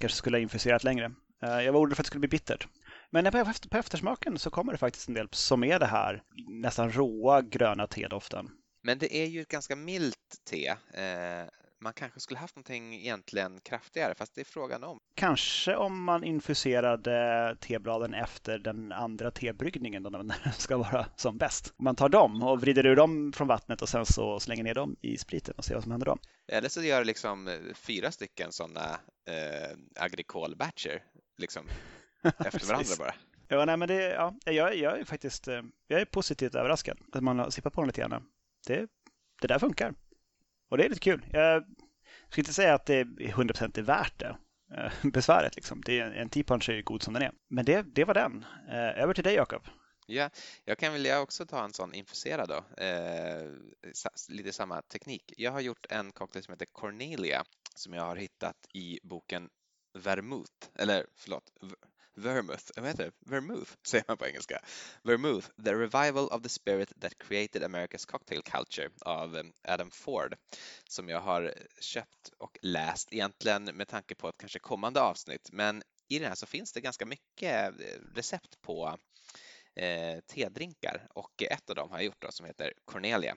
Kanske 0.00 0.18
skulle 0.18 0.36
ha 0.36 0.42
infuserat 0.42 0.84
längre. 0.84 1.12
Eh, 1.42 1.60
jag 1.60 1.72
var 1.72 1.80
orolig 1.80 1.96
för 1.96 2.02
att 2.02 2.04
det 2.04 2.08
skulle 2.08 2.20
bli 2.20 2.28
bittert. 2.28 2.68
Men 3.10 3.32
på 3.70 3.78
eftersmaken 3.78 4.38
så 4.38 4.50
kommer 4.50 4.72
det 4.72 4.78
faktiskt 4.78 5.08
en 5.08 5.14
del 5.14 5.28
som 5.32 5.64
är 5.64 5.78
det 5.78 5.86
här 5.86 6.22
nästan 6.48 6.92
råa 6.92 7.42
gröna 7.42 7.86
tedoften. 7.86 8.50
Men 8.82 8.98
det 8.98 9.16
är 9.16 9.26
ju 9.26 9.40
ett 9.40 9.48
ganska 9.48 9.76
milt 9.76 10.42
te. 10.50 10.66
Eh, 10.66 11.48
man 11.80 11.92
kanske 11.92 12.20
skulle 12.20 12.40
haft 12.40 12.56
någonting 12.56 12.94
egentligen 12.94 13.60
kraftigare, 13.60 14.14
fast 14.14 14.34
det 14.34 14.40
är 14.40 14.44
frågan 14.44 14.84
om. 14.84 15.00
Kanske 15.14 15.76
om 15.76 16.04
man 16.04 16.24
infuserade 16.24 17.56
tebladen 17.60 18.14
efter 18.14 18.58
den 18.58 18.92
andra 18.92 19.30
tebryggningen 19.30 20.02
då 20.02 20.10
när 20.10 20.18
den 20.18 20.32
ska 20.58 20.76
vara 20.76 21.06
som 21.16 21.38
bäst. 21.38 21.74
Man 21.76 21.96
tar 21.96 22.08
dem 22.08 22.42
och 22.42 22.60
vrider 22.60 22.86
ur 22.86 22.96
dem 22.96 23.32
från 23.32 23.48
vattnet 23.48 23.82
och 23.82 23.88
sen 23.88 24.06
så 24.06 24.40
slänger 24.40 24.64
ner 24.64 24.74
dem 24.74 24.96
i 25.00 25.18
spriten 25.18 25.54
och 25.56 25.64
ser 25.64 25.74
vad 25.74 25.82
som 25.82 25.92
händer 25.92 26.06
då. 26.06 26.18
Eller 26.48 26.68
så 26.68 26.82
gör 26.82 26.98
det 26.98 27.04
liksom 27.04 27.48
eh, 27.48 27.58
fyra 27.74 28.10
stycken 28.10 28.52
sådana 28.52 29.00
eh, 29.28 29.76
agricol-batcher 29.96 31.02
liksom 31.38 31.66
efter 32.22 32.66
varandra 32.66 32.94
bara. 32.98 33.14
Ja, 33.48 33.64
nej, 33.64 33.76
men 33.76 33.88
det, 33.88 34.02
ja, 34.02 34.34
jag, 34.44 34.76
jag 34.76 35.00
är 35.00 35.04
faktiskt 35.04 35.48
eh, 35.48 35.62
jag 35.86 36.00
är 36.00 36.04
positivt 36.04 36.54
överraskad 36.54 36.98
att 37.12 37.22
man 37.22 37.38
har 37.38 37.50
sippat 37.50 37.72
på 37.72 37.80
den 37.80 37.86
lite 37.86 38.00
grann. 38.00 38.22
Det, 38.66 38.86
det 39.40 39.48
där 39.48 39.58
funkar. 39.58 39.94
Och 40.70 40.78
det 40.78 40.84
är 40.84 40.88
lite 40.88 41.00
kul. 41.00 41.26
Jag 41.32 41.64
ska 42.30 42.40
inte 42.40 42.52
säga 42.52 42.74
att 42.74 42.86
det 42.86 42.94
är 42.94 43.04
100% 43.04 43.78
är 43.78 43.82
värt 43.82 44.18
det. 44.18 44.36
Eh, 44.76 44.92
besväret 45.12 45.56
liksom. 45.56 45.82
Det 45.84 46.00
är, 46.00 46.10
en 46.10 46.28
T-punch 46.28 46.68
är 46.68 46.74
ju 46.74 46.82
god 46.82 47.02
som 47.02 47.14
den 47.14 47.22
är. 47.22 47.32
Men 47.48 47.64
det, 47.64 47.82
det 47.82 48.04
var 48.04 48.14
den. 48.14 48.44
Eh, 48.68 49.02
över 49.02 49.14
till 49.14 49.24
dig 49.24 49.34
Jakob. 49.34 49.62
Ja, 50.06 50.30
jag 50.64 50.78
kan 50.78 50.92
väl 50.92 51.22
också 51.22 51.46
ta 51.46 51.64
en 51.64 51.72
sån 51.72 51.94
infuserad 51.94 52.48
då. 52.48 52.84
Eh, 52.84 53.50
lite 54.28 54.52
samma 54.52 54.82
teknik. 54.82 55.32
Jag 55.36 55.52
har 55.52 55.60
gjort 55.60 55.86
en 55.90 56.12
cocktail 56.12 56.44
som 56.44 56.52
heter 56.52 56.66
Cornelia 56.72 57.44
som 57.74 57.94
jag 57.94 58.02
har 58.02 58.16
hittat 58.16 58.56
i 58.74 59.00
boken 59.02 59.48
Vermouth, 59.98 60.68
eller 60.74 61.06
förlåt, 61.16 61.52
Vermouth, 62.20 62.64
eh, 62.76 62.82
vad 62.82 62.90
heter 62.90 63.04
det? 63.04 63.30
Vermouth 63.30 63.72
säger 63.86 64.04
man 64.08 64.16
på 64.16 64.26
engelska. 64.26 64.60
Vermouth, 65.02 65.48
The 65.64 65.74
Revival 65.74 66.28
of 66.28 66.42
the 66.42 66.48
Spirit 66.48 66.92
That 67.00 67.18
Created 67.18 67.62
America's 67.62 68.06
Cocktail 68.06 68.42
Culture 68.42 68.90
av 69.00 69.36
eh, 69.36 69.44
Adam 69.64 69.90
Ford 69.90 70.36
som 70.88 71.08
jag 71.08 71.20
har 71.20 71.54
köpt 71.80 72.30
och 72.38 72.58
läst 72.62 73.12
egentligen 73.12 73.64
med 73.64 73.88
tanke 73.88 74.14
på 74.14 74.28
ett 74.28 74.38
kanske 74.38 74.58
kommande 74.58 75.00
avsnitt. 75.00 75.48
Men 75.52 75.82
i 76.08 76.18
den 76.18 76.28
här 76.28 76.34
så 76.34 76.46
finns 76.46 76.72
det 76.72 76.80
ganska 76.80 77.06
mycket 77.06 77.80
eh, 77.80 78.00
recept 78.14 78.60
på 78.62 78.96
eh, 79.74 80.20
tedrinkar 80.26 81.06
och 81.14 81.42
ett 81.42 81.70
av 81.70 81.76
dem 81.76 81.90
har 81.90 81.96
jag 81.96 82.04
gjort 82.04 82.22
då, 82.22 82.32
som 82.32 82.46
heter 82.46 82.72
Cornelia. 82.84 83.36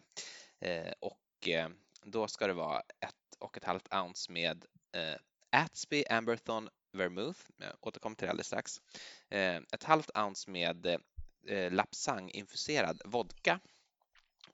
Eh, 0.62 0.94
och 1.00 1.48
eh, 1.48 1.70
då 2.02 2.28
ska 2.28 2.48
det 2.48 2.54
vara 2.54 2.80
ett 2.80 3.36
och 3.40 3.58
ett 3.58 3.64
halvt 3.64 3.94
ounce 3.94 4.32
med 4.32 4.66
eh, 4.96 5.16
Atsby 5.52 6.06
Amberthon 6.10 6.70
vermouth, 6.94 7.40
jag 7.58 7.76
återkommer 7.82 8.16
till 8.16 8.26
det 8.26 8.30
alldeles 8.30 8.48
strax. 8.48 8.82
Eh, 9.30 9.56
ett 9.56 9.84
halvt 9.84 10.18
ounce 10.18 10.52
med 10.52 10.86
eh, 11.48 11.72
Lapsang-infuserad 11.72 13.02
vodka. 13.06 13.60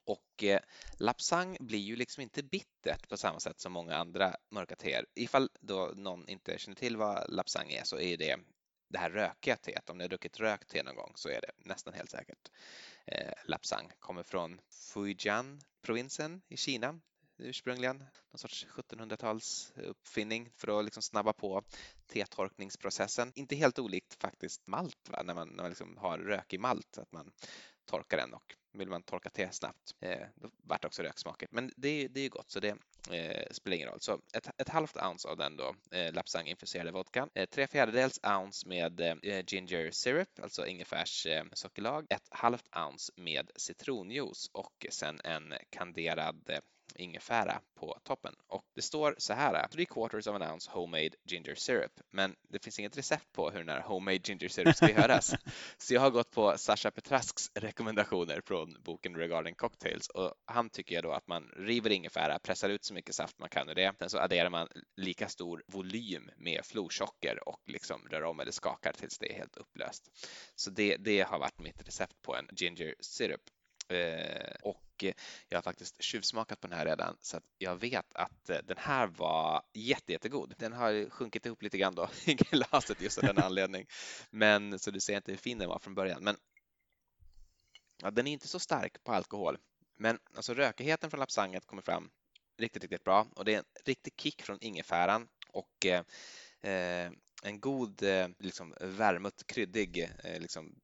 Och 0.04 0.44
eh, 0.44 0.60
Lapsang 0.98 1.56
blir 1.60 1.78
ju 1.78 1.96
liksom 1.96 2.22
inte 2.22 2.42
bittert 2.42 3.08
på 3.08 3.16
samma 3.16 3.40
sätt 3.40 3.60
som 3.60 3.72
många 3.72 3.96
andra 3.96 4.36
mörka 4.50 4.76
teer. 4.76 5.06
Ifall 5.14 5.50
då 5.60 5.92
någon 5.96 6.28
inte 6.28 6.58
känner 6.58 6.76
till 6.76 6.96
vad 6.96 7.32
Lapsang 7.32 7.70
är 7.70 7.84
så 7.84 7.98
är 7.98 8.16
det 8.16 8.36
det 8.88 8.98
här 8.98 9.10
rökiga 9.10 9.56
teet. 9.56 9.90
Om 9.90 9.98
ni 9.98 10.04
har 10.04 10.08
druckit 10.08 10.40
rökt 10.40 10.68
te 10.68 10.82
någon 10.82 10.96
gång 10.96 11.12
så 11.14 11.28
är 11.28 11.40
det 11.40 11.52
nästan 11.56 11.94
helt 11.94 12.10
säkert 12.10 12.50
Lapsang. 13.44 13.92
Kommer 13.98 14.22
från 14.22 14.60
Fujian-provinsen 14.70 16.42
i 16.48 16.56
Kina 16.56 17.00
ursprungligen. 17.42 17.98
Någon 17.98 18.38
sorts 18.38 18.66
1700-tals 18.66 19.72
uppfinning 19.76 20.50
för 20.56 20.78
att 20.78 20.84
liksom 20.84 21.02
snabba 21.02 21.32
på 21.32 21.62
tetorkningsprocessen. 22.06 23.32
Inte 23.34 23.56
helt 23.56 23.78
olikt 23.78 24.14
faktiskt 24.22 24.66
malt 24.66 25.08
va? 25.08 25.22
när 25.24 25.34
man, 25.34 25.48
när 25.48 25.62
man 25.62 25.70
liksom 25.70 25.96
har 25.96 26.18
rökig 26.18 26.60
malt, 26.60 26.98
att 26.98 27.12
man 27.12 27.32
torkar 27.84 28.16
den 28.16 28.34
och 28.34 28.56
vill 28.72 28.88
man 28.88 29.02
torka 29.02 29.30
te 29.30 29.52
snabbt 29.52 29.94
eh, 30.00 30.26
då 30.34 30.50
vart 30.64 30.82
det 30.82 30.88
också 30.88 31.02
röksmaket. 31.02 31.52
Men 31.52 31.72
det, 31.76 32.08
det 32.08 32.20
är 32.20 32.24
ju 32.24 32.28
gott 32.28 32.50
så 32.50 32.60
det 32.60 32.76
eh, 33.10 33.46
spelar 33.50 33.76
ingen 33.76 33.88
roll. 33.88 34.00
Så 34.00 34.20
ett, 34.34 34.48
ett 34.58 34.68
halvt 34.68 34.96
ounce 34.96 35.28
av 35.28 35.36
den 35.36 35.56
då, 35.56 35.74
eh, 35.90 36.12
Lapsang 36.12 36.46
infuserade 36.46 36.92
vodkan. 36.92 37.30
Eh, 37.34 37.46
tre 37.46 37.66
fjärdedels 37.66 38.20
ounce 38.22 38.68
med 38.68 39.00
eh, 39.00 39.44
ginger 39.46 39.90
syrup, 39.90 40.40
alltså 40.42 40.66
ingefärs 40.66 41.26
eh, 41.26 41.44
sockerlag. 41.52 42.06
Ett 42.10 42.28
halvt 42.30 42.76
ounce 42.76 43.12
med 43.16 43.50
citronjuice 43.56 44.50
och 44.52 44.86
sen 44.90 45.20
en 45.24 45.54
kanderad 45.70 46.50
eh, 46.50 46.60
ingefära 46.96 47.60
på 47.74 47.98
toppen. 48.04 48.34
Och 48.46 48.64
det 48.74 48.82
står 48.82 49.14
så 49.18 49.32
här, 49.32 49.68
three 49.68 49.86
quarters 49.86 50.26
of 50.26 50.34
an 50.34 50.42
ounce 50.42 50.70
homemade 50.70 51.10
ginger 51.24 51.54
syrup. 51.54 52.00
Men 52.10 52.36
det 52.48 52.64
finns 52.64 52.78
inget 52.78 52.98
recept 52.98 53.32
på 53.32 53.50
hur 53.50 53.58
den 53.58 53.68
här 53.68 53.80
homemade 53.80 54.16
ginger 54.24 54.48
syrup 54.48 54.76
ska 54.76 54.90
göras. 54.90 55.34
så 55.78 55.94
jag 55.94 56.00
har 56.00 56.10
gått 56.10 56.30
på 56.30 56.58
Sasha 56.58 56.90
Petrasks 56.90 57.50
rekommendationer 57.54 58.40
från 58.46 58.76
boken 58.82 59.16
Regarding 59.16 59.54
Cocktails 59.54 60.08
och 60.08 60.34
han 60.44 60.70
tycker 60.70 60.94
jag 60.94 61.04
då 61.04 61.12
att 61.12 61.26
man 61.26 61.42
river 61.56 61.90
ingefära, 61.90 62.38
pressar 62.38 62.68
ut 62.68 62.84
så 62.84 62.94
mycket 62.94 63.14
saft 63.14 63.38
man 63.38 63.48
kan 63.48 63.68
ur 63.68 63.74
det. 63.74 63.92
Sen 63.98 64.10
så 64.10 64.18
adderar 64.18 64.50
man 64.50 64.68
lika 64.96 65.28
stor 65.28 65.62
volym 65.66 66.30
med 66.36 66.60
florsocker 66.64 67.48
och 67.48 67.60
liksom 67.66 68.08
rör 68.10 68.22
om 68.22 68.40
eller 68.40 68.52
skakar 68.52 68.92
tills 68.92 69.18
det 69.18 69.32
är 69.32 69.36
helt 69.36 69.56
upplöst. 69.56 70.10
Så 70.54 70.70
det, 70.70 70.96
det 70.96 71.20
har 71.20 71.38
varit 71.38 71.58
mitt 71.58 71.88
recept 71.88 72.22
på 72.22 72.36
en 72.36 72.48
ginger 72.52 72.94
syrup. 73.00 73.40
Eh, 73.88 74.54
och 74.62 74.89
jag 75.48 75.58
har 75.58 75.62
faktiskt 75.62 76.02
tjuvsmakat 76.02 76.60
på 76.60 76.66
den 76.66 76.78
här 76.78 76.86
redan 76.86 77.16
så 77.20 77.36
att 77.36 77.44
jag 77.58 77.76
vet 77.76 78.14
att 78.14 78.50
eh, 78.50 78.58
den 78.64 78.76
här 78.78 79.06
var 79.06 79.62
jätte, 79.72 80.12
jättegod. 80.12 80.54
Den 80.58 80.72
har 80.72 81.10
sjunkit 81.10 81.46
ihop 81.46 81.62
lite 81.62 81.78
grann 81.78 81.94
då 81.94 82.08
i 82.24 82.34
glaset 82.34 83.00
just 83.00 83.18
av 83.18 83.24
den 83.24 83.38
anledning. 83.44 83.86
Men 84.30 84.78
så 84.78 84.90
du 84.90 85.00
ser 85.00 85.16
inte 85.16 85.32
hur 85.32 85.38
fin 85.38 85.58
den 85.58 85.68
var 85.68 85.78
från 85.78 85.94
början. 85.94 86.24
Men 86.24 86.36
ja, 88.02 88.10
den 88.10 88.26
är 88.26 88.32
inte 88.32 88.48
så 88.48 88.58
stark 88.58 89.04
på 89.04 89.12
alkohol. 89.12 89.58
Men 89.96 90.18
alltså 90.34 90.54
rökigheten 90.54 91.10
från 91.10 91.20
lapsanget 91.20 91.66
kommer 91.66 91.82
fram 91.82 92.10
riktigt, 92.58 92.82
riktigt 92.82 93.04
bra 93.04 93.26
och 93.36 93.44
det 93.44 93.54
är 93.54 93.58
en 93.58 93.64
riktig 93.84 94.12
kick 94.16 94.42
från 94.42 94.58
ingefäran 94.60 95.28
och 95.52 95.86
eh, 95.86 96.04
eh 96.72 97.10
en 97.42 97.60
god 97.60 98.02
eh, 98.02 98.28
liksom, 98.38 98.74
värmut, 98.80 99.46
kryddig 99.46 100.10
eh, 100.24 100.40
liksom, 100.40 100.74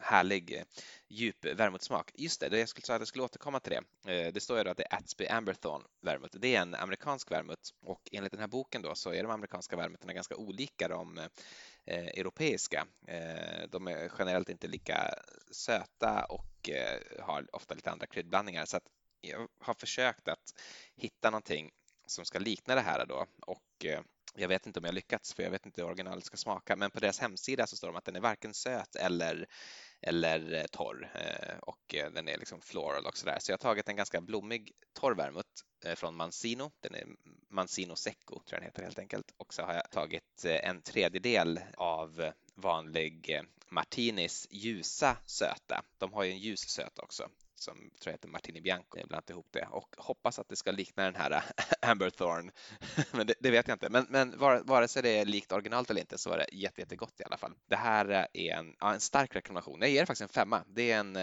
härlig 0.00 0.56
eh, 0.56 0.62
djup 1.08 1.44
vermouthsmak. 1.44 2.10
Just 2.14 2.40
det, 2.40 2.58
jag 2.58 2.68
skulle 2.68 2.84
säga 2.84 2.96
att 2.96 3.00
jag 3.00 3.08
skulle 3.08 3.24
återkomma 3.24 3.60
till 3.60 3.72
det. 3.72 4.12
Eh, 4.12 4.32
det 4.32 4.40
står 4.40 4.58
ju 4.58 4.64
då 4.64 4.70
att 4.70 4.76
det 4.76 4.86
är 4.90 4.96
Atsby 4.96 5.26
Amberthorn 5.26 5.82
vermouth. 6.02 6.38
Det 6.38 6.56
är 6.56 6.60
en 6.60 6.74
amerikansk 6.74 7.30
vermouth 7.30 7.62
och 7.80 8.08
enligt 8.12 8.32
den 8.32 8.40
här 8.40 8.48
boken 8.48 8.82
då 8.82 8.94
så 8.94 9.12
är 9.12 9.22
de 9.22 9.30
amerikanska 9.30 9.76
vermouthorna 9.76 10.12
ganska 10.12 10.36
olika 10.36 10.88
de 10.88 11.18
eh, 11.18 12.06
europeiska. 12.06 12.86
Eh, 13.06 13.68
de 13.68 13.88
är 13.88 14.12
generellt 14.18 14.48
inte 14.48 14.68
lika 14.68 15.14
söta 15.50 16.24
och 16.24 16.70
har 17.20 17.56
ofta 17.56 17.74
lite 17.74 17.90
andra 17.90 18.06
kryddblandningar 18.06 18.64
så 18.64 18.76
att 18.76 18.86
jag 19.20 19.48
har 19.60 19.74
försökt 19.74 20.28
att 20.28 20.60
hitta 20.96 21.30
någonting 21.30 21.70
som 22.06 22.24
ska 22.24 22.38
likna 22.38 22.74
det 22.74 22.80
här 22.80 23.06
då 23.06 23.26
och 23.46 23.86
jag 24.34 24.48
vet 24.48 24.66
inte 24.66 24.78
om 24.78 24.84
jag 24.84 24.94
lyckats 24.94 25.34
för 25.34 25.42
jag 25.42 25.50
vet 25.50 25.66
inte 25.66 25.80
hur 25.80 25.88
originalet 25.88 26.24
ska 26.24 26.36
smaka 26.36 26.76
men 26.76 26.90
på 26.90 27.00
deras 27.00 27.18
hemsida 27.18 27.66
så 27.66 27.76
står 27.76 27.92
det 27.92 27.98
att 27.98 28.04
den 28.04 28.16
är 28.16 28.20
varken 28.20 28.54
söt 28.54 28.96
eller 28.96 29.46
eller 30.02 30.52
eh, 30.54 30.64
torr 30.64 31.10
eh, 31.14 31.58
och 31.58 31.94
eh, 31.94 32.10
den 32.10 32.28
är 32.28 32.38
liksom 32.38 32.60
floral 32.60 33.06
och 33.06 33.16
sådär. 33.16 33.38
Så 33.40 33.50
jag 33.50 33.54
har 33.54 33.58
tagit 33.58 33.88
en 33.88 33.96
ganska 33.96 34.20
blommig 34.20 34.72
torr 34.92 35.14
vermouth 35.14 35.48
från 35.94 36.16
Mancino. 36.16 36.70
Den 36.80 36.94
är 36.94 37.04
Mancino 37.48 37.96
Secco 37.96 38.34
tror 38.34 38.44
jag 38.50 38.60
den 38.60 38.66
heter 38.66 38.82
helt 38.82 38.98
enkelt. 38.98 39.34
Och 39.36 39.54
så 39.54 39.62
har 39.62 39.74
jag 39.74 39.90
tagit 39.90 40.44
en 40.44 40.82
tredjedel 40.82 41.60
av 41.76 42.32
vanlig 42.54 43.40
Martinis 43.70 44.46
ljusa 44.50 45.16
söta. 45.26 45.82
De 45.98 46.12
har 46.12 46.24
ju 46.24 46.30
en 46.30 46.38
ljus 46.38 46.60
söta 46.60 47.02
också 47.02 47.28
som 47.62 47.74
tror 47.76 47.90
jag 48.04 48.12
heter 48.12 48.28
Martini 48.28 48.60
Bianco. 48.60 49.06
Blandat 49.06 49.30
ihop 49.30 49.46
det 49.50 49.68
och 49.70 49.94
hoppas 49.98 50.38
att 50.38 50.48
det 50.48 50.56
ska 50.56 50.70
likna 50.70 51.04
den 51.04 51.14
här 51.14 51.44
Amber 51.82 52.10
Thorn. 52.10 52.50
men 53.12 53.26
det, 53.26 53.34
det, 53.40 53.50
vet 53.50 53.68
jag 53.68 53.74
inte. 53.74 53.88
Men, 53.88 54.06
men 54.08 54.38
vare 54.38 54.88
sig 54.88 55.02
det 55.02 55.18
är 55.18 55.24
likt 55.24 55.52
originalet 55.52 55.90
eller 55.90 56.00
inte 56.00 56.18
så 56.18 56.30
var 56.30 56.38
det 56.38 56.46
jätte, 56.52 56.80
jättegott 56.80 57.20
i 57.20 57.24
alla 57.24 57.36
fall. 57.36 57.52
Det 57.68 57.76
här 57.76 58.28
är 58.32 58.54
en, 58.54 58.74
en 58.80 59.00
stark 59.00 59.36
rekommendation. 59.36 59.80
Jag 59.80 59.90
ger 59.90 60.00
det 60.00 60.06
faktiskt 60.06 60.22
en 60.22 60.28
femma. 60.28 60.64
Det 60.66 60.92
är 60.92 60.98
en 61.00 61.16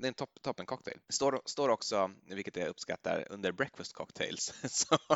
det 0.00 0.06
är 0.06 0.08
en 0.08 0.14
top, 0.14 0.42
toppen 0.42 0.66
cocktail. 0.66 0.98
Står, 1.08 1.40
står 1.44 1.68
också, 1.68 2.10
vilket 2.26 2.56
jag 2.56 2.68
uppskattar, 2.68 3.26
under 3.30 3.52
breakfast 3.52 3.92
cocktails. 3.92 4.54
Så, 4.64 4.98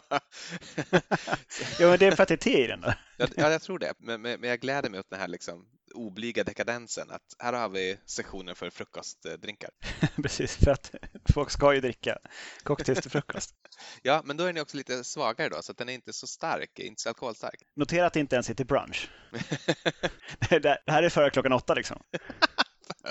Ja, 1.79 1.89
men 1.89 1.99
det 1.99 2.07
är 2.07 2.17
för 2.17 2.23
att 2.23 2.29
det 2.29 2.35
är 2.35 2.37
te 2.37 2.65
i 2.65 2.67
den 2.67 2.81
då. 2.81 2.93
ja, 3.17 3.27
ja, 3.37 3.51
jag 3.51 3.63
tror 3.63 3.79
det. 3.79 3.95
Men, 3.99 4.23
men, 4.23 4.41
men 4.41 4.51
jag 4.51 4.61
gläder 4.61 4.91
mig 4.91 5.01
åt 5.01 5.11
den 5.11 5.21
här 5.21 5.29
liksom 5.29 5.67
oblyga 5.95 6.45
dekadensen. 6.45 7.11
Att 7.11 7.37
här 7.39 7.53
har 7.53 7.69
vi 7.69 7.99
sektionen 8.07 8.57
för 8.57 8.71
frukostdrinkar. 8.71 9.71
Precis, 10.23 10.57
för 10.57 10.71
att 10.71 10.95
folk 11.33 11.51
ska 11.51 11.75
ju 11.75 11.81
dricka 11.81 12.19
cocktails 12.63 13.01
till 13.01 13.11
frukost. 13.11 13.55
Ja, 14.03 14.23
men 14.25 14.37
då 14.37 14.45
är 14.45 14.53
den 14.53 14.63
också 14.63 14.77
lite 14.77 15.05
svagare 15.05 15.49
då, 15.49 15.63
så 15.63 15.73
att 15.73 15.79
den 15.79 15.89
är 15.89 15.93
inte 15.93 16.13
så 16.13 16.27
stark, 16.27 16.79
inte 16.79 17.03
så 17.03 17.09
alkoholstark. 17.09 17.63
Notera 17.77 18.07
att 18.07 18.13
det 18.13 18.21
inte 18.21 18.37
ens 18.37 18.47
till 18.47 18.67
brunch. 18.67 19.11
Det 20.51 20.79
här 20.87 21.03
är 21.03 21.09
före 21.09 21.31
klockan 21.31 21.53
åtta 21.53 21.75
liksom. 21.75 22.03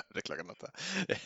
det 0.08 0.18
är 0.18 0.20
klockan 0.20 0.50
åtta. 0.50 0.70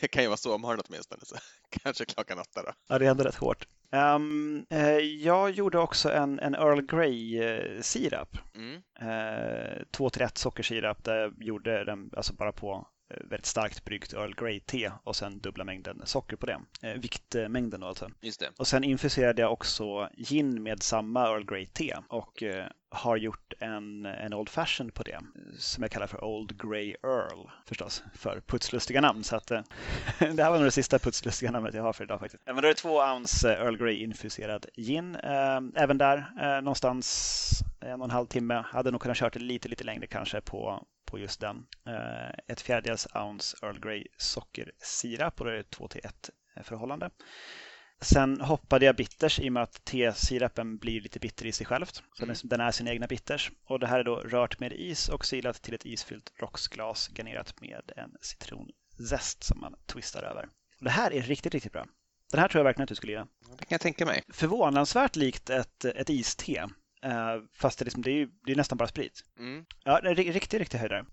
Det 0.00 0.08
kan 0.08 0.22
ju 0.22 0.28
vara 0.28 0.36
sovmorgon 0.36 0.84
åtminstone, 0.88 1.20
så 1.24 1.36
kanske 1.70 2.04
klockan 2.04 2.38
åtta 2.38 2.62
då. 2.62 2.72
Ja, 2.86 2.98
det 2.98 3.06
är 3.06 3.10
ändå 3.10 3.24
rätt 3.24 3.34
hårt. 3.34 3.66
Um, 3.96 4.66
eh, 4.70 4.98
jag 4.98 5.50
gjorde 5.50 5.78
också 5.78 6.12
en, 6.12 6.38
en 6.38 6.54
Earl 6.54 6.80
Grey 6.80 7.42
eh. 7.42 8.22
Mm. 8.54 8.82
Eh, 9.00 9.82
2 9.90 10.10
till 10.10 10.22
1 10.22 10.38
sockersirap 10.38 11.04
där 11.04 11.16
jag 11.16 11.34
gjorde 11.40 11.84
den 11.84 12.10
alltså 12.16 12.32
bara 12.34 12.52
på 12.52 12.88
eh, 13.14 13.20
väldigt 13.20 13.46
starkt 13.46 13.84
bryggt 13.84 14.12
Earl 14.12 14.34
Grey-te 14.34 14.92
och 15.04 15.16
sen 15.16 15.38
dubbla 15.38 15.64
mängden 15.64 16.02
socker 16.04 16.36
på 16.36 16.46
det. 16.46 16.60
Eh, 16.82 17.00
viktmängden 17.00 17.80
då 17.80 17.86
alltså. 17.86 18.10
Just 18.20 18.40
det. 18.40 18.50
Och 18.58 18.66
sen 18.66 18.84
infuserade 18.84 19.42
jag 19.42 19.52
också 19.52 20.08
gin 20.16 20.62
med 20.62 20.82
samma 20.82 21.26
Earl 21.26 21.44
Grey-te 21.44 21.96
och 22.08 22.42
eh, 22.42 22.66
har 22.96 23.16
gjort 23.16 23.52
en, 23.58 24.06
en 24.06 24.34
Old 24.34 24.48
Fashion 24.48 24.90
på 24.90 25.02
det 25.02 25.18
som 25.58 25.82
jag 25.82 25.90
kallar 25.90 26.06
för 26.06 26.24
Old 26.24 26.62
Grey 26.62 26.96
Earl 27.02 27.50
förstås 27.66 28.04
för 28.14 28.40
putslustiga 28.40 29.00
namn. 29.00 29.24
Så 29.24 29.36
att, 29.36 29.50
eh, 29.50 29.60
det 30.18 30.42
här 30.42 30.50
var 30.50 30.56
nog 30.56 30.66
det 30.66 30.70
sista 30.70 30.98
putslustiga 30.98 31.50
namnet 31.50 31.74
jag 31.74 31.82
har 31.82 31.92
för 31.92 32.04
idag 32.04 32.20
faktiskt. 32.20 32.42
Men 32.46 32.56
då 32.56 32.62
är 32.62 32.68
det 32.68 32.74
två 32.74 32.98
ounce 32.98 33.54
eh, 33.54 33.60
Earl 33.60 33.76
Grey 33.76 34.02
infuserad 34.02 34.66
gin. 34.76 35.16
Eh, 35.16 35.60
även 35.74 35.98
där 35.98 36.26
någonstans 36.60 37.62
en 37.80 38.00
och 38.00 38.04
en 38.04 38.10
halv 38.10 38.26
timme. 38.26 38.64
Hade 38.66 38.90
nog 38.90 39.00
kunnat 39.00 39.16
kört 39.16 39.32
det 39.32 39.40
lite, 39.40 39.68
lite 39.68 39.84
längre 39.84 40.06
kanske 40.06 40.40
på 40.40 40.86
på 41.04 41.18
just 41.18 41.40
den. 41.40 41.66
Ett 42.48 42.60
fjärdedels 42.60 43.06
ounce 43.14 43.56
Earl 43.62 43.80
Grey 43.80 44.06
sockersirap 44.16 45.40
och 45.40 45.46
då 45.46 45.52
är 45.52 45.56
det 45.56 45.70
2 45.70 45.88
till 45.88 46.00
1 46.04 46.30
förhållande. 46.62 47.10
Sen 48.00 48.40
hoppade 48.40 48.84
jag 48.86 48.96
bitters 48.96 49.38
i 49.40 49.48
och 49.48 49.52
med 49.52 49.62
att 49.62 49.84
tesirapen 49.84 50.78
blir 50.78 51.00
lite 51.00 51.18
bitter 51.18 51.46
i 51.46 51.52
sig 51.52 51.66
självt. 51.66 52.02
Så 52.14 52.24
Mm. 52.24 52.36
den 52.42 52.60
är 52.60 52.70
sin 52.70 52.88
egna 52.88 53.06
bitters. 53.06 53.50
Och 53.64 53.80
det 53.80 53.86
här 53.86 53.98
är 54.00 54.04
då 54.04 54.16
rört 54.16 54.60
med 54.60 54.72
is 54.72 55.08
och 55.08 55.24
silat 55.26 55.62
till 55.62 55.74
ett 55.74 55.86
isfyllt 55.86 56.32
rocksglas 56.40 57.10
garnerat 57.14 57.60
med 57.60 57.92
en 57.96 58.10
citronzest 58.20 59.44
som 59.44 59.60
man 59.60 59.74
twistar 59.86 60.22
över. 60.22 60.42
Och 60.78 60.84
det 60.84 60.90
här 60.90 61.12
är 61.12 61.22
riktigt, 61.22 61.54
riktigt 61.54 61.72
bra. 61.72 61.86
Den 62.30 62.40
här 62.40 62.48
tror 62.48 62.58
jag 62.60 62.64
verkligen 62.64 62.82
att 62.84 62.88
du 62.88 62.94
skulle 62.94 63.12
gilla. 63.12 63.26
Det 63.58 63.64
kan 63.64 63.66
jag 63.74 63.80
tänka 63.80 64.06
mig. 64.06 64.22
Förvånansvärt 64.32 65.16
likt 65.16 65.50
ett, 65.50 65.84
ett 65.84 66.10
iste. 66.10 66.56
eh, 67.02 67.36
Fast 67.54 67.78
det, 67.78 67.84
liksom, 67.84 68.02
det, 68.02 68.10
är 68.10 68.14
ju, 68.14 68.28
det 68.46 68.52
är 68.52 68.56
nästan 68.56 68.78
bara 68.78 68.88
sprit. 68.88 69.22
Mm. 69.38 69.64
Ja, 69.84 70.00
det 70.00 70.10
är 70.10 70.14
ri- 70.14 70.32
riktigt, 70.32 70.60
riktigt 70.60 70.80
höjdare. 70.80 71.06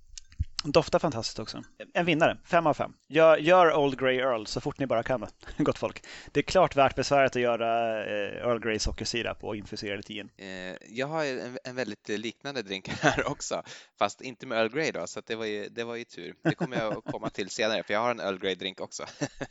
Doftar 0.65 0.99
fantastiskt 0.99 1.39
också. 1.39 1.63
En 1.93 2.05
vinnare, 2.05 2.37
fem 2.45 2.67
av 2.67 2.73
fem. 2.73 2.93
Gör, 3.07 3.37
gör 3.37 3.73
Old 3.73 3.99
Grey 3.99 4.17
Earl 4.17 4.45
så 4.45 4.61
fort 4.61 4.79
ni 4.79 4.87
bara 4.87 5.03
kan, 5.03 5.27
gott 5.57 5.77
folk. 5.77 6.05
Det 6.31 6.39
är 6.39 6.43
klart 6.43 6.75
värt 6.75 6.95
besväret 6.95 7.35
att 7.35 7.41
göra 7.41 7.99
eh, 8.05 8.47
Earl 8.47 8.59
Grey 8.59 8.79
sockersirap 8.79 9.43
och 9.43 9.55
infusera 9.55 9.95
lite 9.95 10.13
gin. 10.13 10.29
Eh, 10.37 10.75
jag 10.89 11.07
har 11.07 11.25
en, 11.25 11.57
en 11.63 11.75
väldigt 11.75 12.09
liknande 12.09 12.61
drink 12.61 12.87
här 13.01 13.27
också, 13.27 13.63
fast 13.99 14.21
inte 14.21 14.45
med 14.45 14.57
Earl 14.57 14.69
Grey 14.69 14.91
då, 14.91 15.07
så 15.07 15.19
att 15.19 15.25
det, 15.25 15.35
var 15.35 15.45
ju, 15.45 15.69
det 15.69 15.83
var 15.83 15.95
ju 15.95 16.03
tur. 16.03 16.35
Det 16.43 16.55
kommer 16.55 16.77
jag 16.77 16.97
att 16.97 17.11
komma 17.11 17.29
till 17.29 17.49
senare, 17.49 17.83
för 17.83 17.93
jag 17.93 18.01
har 18.01 18.11
en 18.11 18.19
Earl 18.19 18.39
Grey 18.39 18.55
drink 18.55 18.81
också 18.81 19.05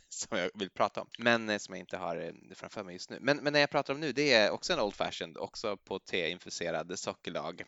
som 0.09 0.37
jag 0.37 0.49
vill 0.53 0.69
prata 0.69 1.01
om, 1.01 1.07
men 1.19 1.49
eh, 1.49 1.57
som 1.57 1.75
jag 1.75 1.79
inte 1.79 1.97
har 1.97 2.33
framför 2.55 2.83
mig 2.83 2.93
just 2.93 3.09
nu. 3.09 3.17
Men, 3.21 3.37
men 3.37 3.53
när 3.53 3.59
jag 3.59 3.69
pratar 3.69 3.93
om 3.93 3.99
nu, 3.99 4.11
det 4.11 4.33
är 4.33 4.51
också 4.51 4.73
en 4.73 4.79
Old 4.79 4.95
Fashioned, 4.95 5.37
också 5.37 5.77
på 5.77 5.99
teinfuserad 5.99 6.99
sockerlag, 6.99 7.63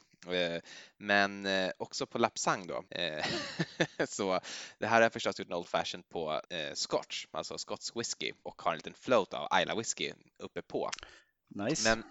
men 0.97 1.47
också 1.77 2.05
på 2.05 2.17
lapsang 2.17 2.67
då. 2.67 2.83
Så 4.07 4.39
det 4.79 4.87
här 4.87 5.01
jag 5.01 5.13
förstås 5.13 5.39
gjort 5.39 5.47
en 5.47 5.53
Old 5.53 5.67
Fashioned 5.67 6.09
på 6.09 6.41
eh, 6.49 6.73
Scotch, 6.73 7.25
alltså 7.31 7.57
skotsk 7.57 7.95
whisky 7.95 8.31
och 8.43 8.61
har 8.61 8.71
en 8.71 8.77
liten 8.77 8.93
float 8.93 9.33
av 9.33 9.47
Isla 9.61 9.75
whisky 9.75 10.13
uppe 10.39 10.61
på. 10.61 10.89
Nice. 11.55 11.89
Men 11.89 12.03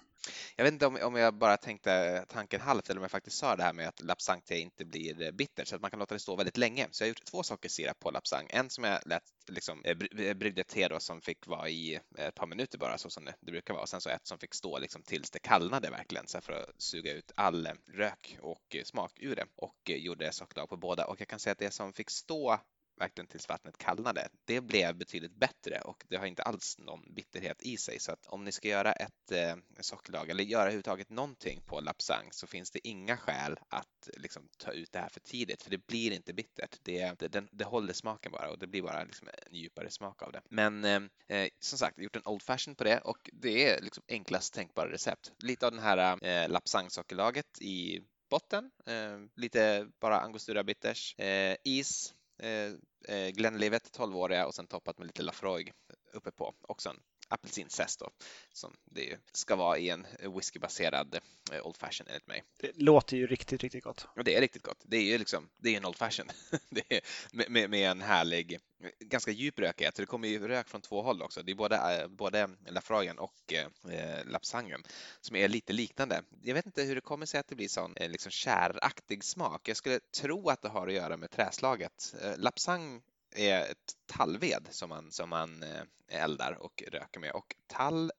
jag 0.56 0.64
vet 0.64 0.72
inte 0.72 0.86
om, 0.86 0.98
om 1.02 1.16
jag 1.16 1.34
bara 1.34 1.56
tänkte 1.56 2.24
tanken 2.28 2.60
halvt 2.60 2.90
eller 2.90 2.98
om 2.98 3.02
jag 3.02 3.10
faktiskt 3.10 3.36
sa 3.36 3.56
det 3.56 3.62
här 3.62 3.72
med 3.72 3.88
att 3.88 4.02
lapsang-te 4.02 4.58
inte 4.58 4.84
blir 4.84 5.22
eh, 5.22 5.30
bitter 5.30 5.54
bittert 5.54 5.68
så 5.68 5.76
att 5.76 5.82
man 5.82 5.90
kan 5.90 6.00
låta 6.00 6.14
det 6.14 6.18
stå 6.18 6.36
väldigt 6.36 6.56
länge. 6.56 6.88
Så 6.90 7.02
jag 7.02 7.06
har 7.06 7.08
gjort 7.08 7.24
två 7.24 7.42
sockersirap 7.42 7.98
på 7.98 8.10
lapsang. 8.10 8.46
En 8.50 8.70
som 8.70 8.84
jag 8.84 9.00
lät 9.06 9.22
liksom 9.48 9.84
eh, 9.84 9.96
eh, 10.26 10.34
bryggde 10.34 10.64
te 10.64 10.88
då 10.88 11.00
som 11.00 11.20
fick 11.20 11.46
vara 11.46 11.68
i 11.68 12.00
ett 12.18 12.34
par 12.34 12.46
minuter 12.46 12.78
bara 12.78 12.98
så 12.98 13.10
som 13.10 13.24
det, 13.24 13.34
brukar 13.40 13.74
vara. 13.74 13.82
Och 13.82 13.88
sen 13.88 14.00
så 14.00 14.10
ett 14.10 14.26
som 14.26 14.38
fick 14.38 14.54
stå 14.54 14.78
liksom 14.78 15.02
tills 15.02 15.30
det 15.30 15.38
kallnade 15.38 15.90
verkligen 15.90 16.26
så 16.26 16.40
för 16.40 16.52
att 16.52 16.82
suga 16.82 17.12
ut 17.12 17.32
all 17.36 17.68
rök 17.92 18.38
och 18.40 18.76
smak 18.84 19.12
ur 19.20 19.36
det 19.36 19.46
och 19.56 19.90
gjorde 19.90 20.32
sockerlag 20.32 20.68
på 20.68 20.76
båda. 20.76 21.06
Och 21.06 21.20
jag 21.20 21.28
kan 21.28 21.38
säga 21.38 21.52
att 21.52 21.58
det 21.58 21.70
som 21.70 21.92
fick 21.92 22.10
stå 22.10 22.60
verkligen 22.96 23.26
tills 23.26 23.48
vattnet 23.48 23.78
kallnade. 23.78 24.28
Det 24.44 24.60
blev 24.60 24.96
betydligt 24.96 25.34
bättre 25.34 25.80
och 25.80 26.04
det 26.08 26.16
har 26.16 26.26
inte 26.26 26.42
alls 26.42 26.78
någon 26.78 27.14
bitterhet 27.14 27.62
i 27.62 27.76
sig. 27.76 28.00
Så 28.00 28.12
att 28.12 28.26
om 28.26 28.44
ni 28.44 28.52
ska 28.52 28.68
göra 28.68 28.92
ett 28.92 29.32
eh, 29.32 29.56
sockerlag 29.80 30.30
eller 30.30 30.44
göra 30.44 30.62
överhuvudtaget 30.62 31.10
någonting 31.10 31.60
på 31.66 31.80
lapsang 31.80 32.28
så 32.30 32.46
finns 32.46 32.70
det 32.70 32.88
inga 32.88 33.16
skäl 33.16 33.56
att 33.68 34.08
liksom, 34.16 34.48
ta 34.58 34.72
ut 34.72 34.92
det 34.92 34.98
här 34.98 35.08
för 35.08 35.20
tidigt 35.20 35.62
för 35.62 35.70
det 35.70 35.86
blir 35.86 36.12
inte 36.12 36.32
bittert. 36.32 36.78
Det, 36.82 37.18
det, 37.18 37.28
den- 37.28 37.48
det 37.52 37.64
håller 37.64 37.92
smaken 37.92 38.32
bara 38.32 38.50
och 38.50 38.58
det 38.58 38.66
blir 38.66 38.82
bara 38.82 39.04
liksom, 39.04 39.28
en 39.28 39.54
djupare 39.54 39.90
smak 39.90 40.22
av 40.22 40.32
det. 40.32 40.40
Men 40.48 40.84
eh, 40.84 41.02
eh 41.28 41.48
som 41.60 41.78
sagt, 41.78 41.96
jag 41.96 42.02
har 42.02 42.04
gjort 42.04 42.16
en 42.16 42.32
Old 42.32 42.42
Fashion 42.42 42.74
på 42.74 42.84
det 42.84 42.98
och 42.98 43.30
det 43.32 43.68
är 43.68 43.80
liksom 43.82 44.02
enklast 44.08 44.54
tänkbara 44.54 44.90
recept. 44.90 45.32
Lite 45.38 45.66
av 45.66 45.72
den 45.72 45.82
här 45.82 46.18
eh, 46.24 46.48
lapsang-sockerlaget 46.48 47.62
i 47.62 48.00
botten, 48.30 48.70
eh, 48.86 49.18
lite 49.36 49.88
bara 50.00 50.20
angostura 50.20 50.64
bitters, 50.64 51.18
eh, 51.18 51.56
is, 51.64 52.14
Eh, 52.38 52.72
eh, 53.16 53.28
Glenlivet 53.30 53.98
12-åriga 53.98 54.46
och 54.46 54.54
sen 54.54 54.66
toppat 54.66 54.98
med 54.98 55.06
lite 55.06 55.22
Lafroig 55.22 55.72
uppe 56.12 56.30
på. 56.30 56.54
Också 56.68 56.88
en 56.88 57.00
apelsinzest 57.34 58.00
då, 58.00 58.10
som 58.52 58.76
det 58.84 59.18
ska 59.32 59.56
vara 59.56 59.78
i 59.78 59.90
en 59.90 60.06
whiskybaserad 60.36 61.18
eh, 61.52 61.66
Old 61.66 61.76
Fashion 61.76 62.06
enligt 62.08 62.26
mig. 62.26 62.44
Det 62.60 62.70
låter 62.74 63.16
ju 63.16 63.26
riktigt, 63.26 63.62
riktigt 63.62 63.84
gott. 63.84 64.06
Och 64.16 64.24
det 64.24 64.36
är 64.36 64.40
riktigt 64.40 64.62
gott. 64.62 64.82
Det 64.82 64.96
är 64.96 65.02
ju 65.02 65.18
liksom, 65.18 65.48
det 65.56 65.74
är 65.74 65.76
en 65.76 65.84
Old 65.84 65.96
Fashion. 65.96 66.26
är 66.88 67.00
med, 67.32 67.70
med, 67.70 67.90
en 67.90 68.02
härlig, 68.02 68.58
ganska 69.00 69.30
djup 69.30 69.58
rökighet. 69.58 69.96
Så 69.96 70.02
det 70.02 70.06
kommer 70.06 70.28
ju 70.28 70.48
rök 70.48 70.68
från 70.68 70.80
två 70.80 71.02
håll 71.02 71.22
också. 71.22 71.42
Det 71.42 71.52
är 71.52 71.56
både, 71.56 71.76
eh, 71.76 72.08
både 72.08 72.50
Lafroigen 72.68 73.18
och 73.18 73.52
eh, 73.52 74.26
Lapsangen 74.26 74.82
som 75.20 75.36
är 75.36 75.48
lite 75.48 75.72
liknande. 75.72 76.22
Jag 76.42 76.54
vet 76.54 76.66
inte 76.66 76.82
hur 76.82 76.94
det 76.94 77.00
kommer 77.00 77.26
sig 77.26 77.40
att 77.40 77.48
det 77.48 77.54
blir 77.54 77.68
sån 77.68 77.96
eh, 77.96 78.10
liksom 78.10 78.30
käraktig 78.30 79.24
smak. 79.24 79.68
Jag 79.68 79.76
skulle 79.76 80.00
tro 80.00 80.48
att 80.48 80.62
det 80.62 80.68
har 80.68 80.86
att 80.86 80.94
göra 80.94 81.16
med 81.16 81.30
träslaget. 81.30 82.14
Eh, 82.22 82.38
Lapsang 82.38 83.02
är 83.34 83.62
ett 83.62 83.92
tallved 84.06 84.68
som 84.70 84.88
man, 84.88 85.10
som 85.12 85.28
man 85.28 85.62
eh, 85.62 86.22
eldar 86.22 86.52
och 86.60 86.82
röker 86.92 87.20
med 87.20 87.32
och 87.32 87.54
tall 87.66 88.12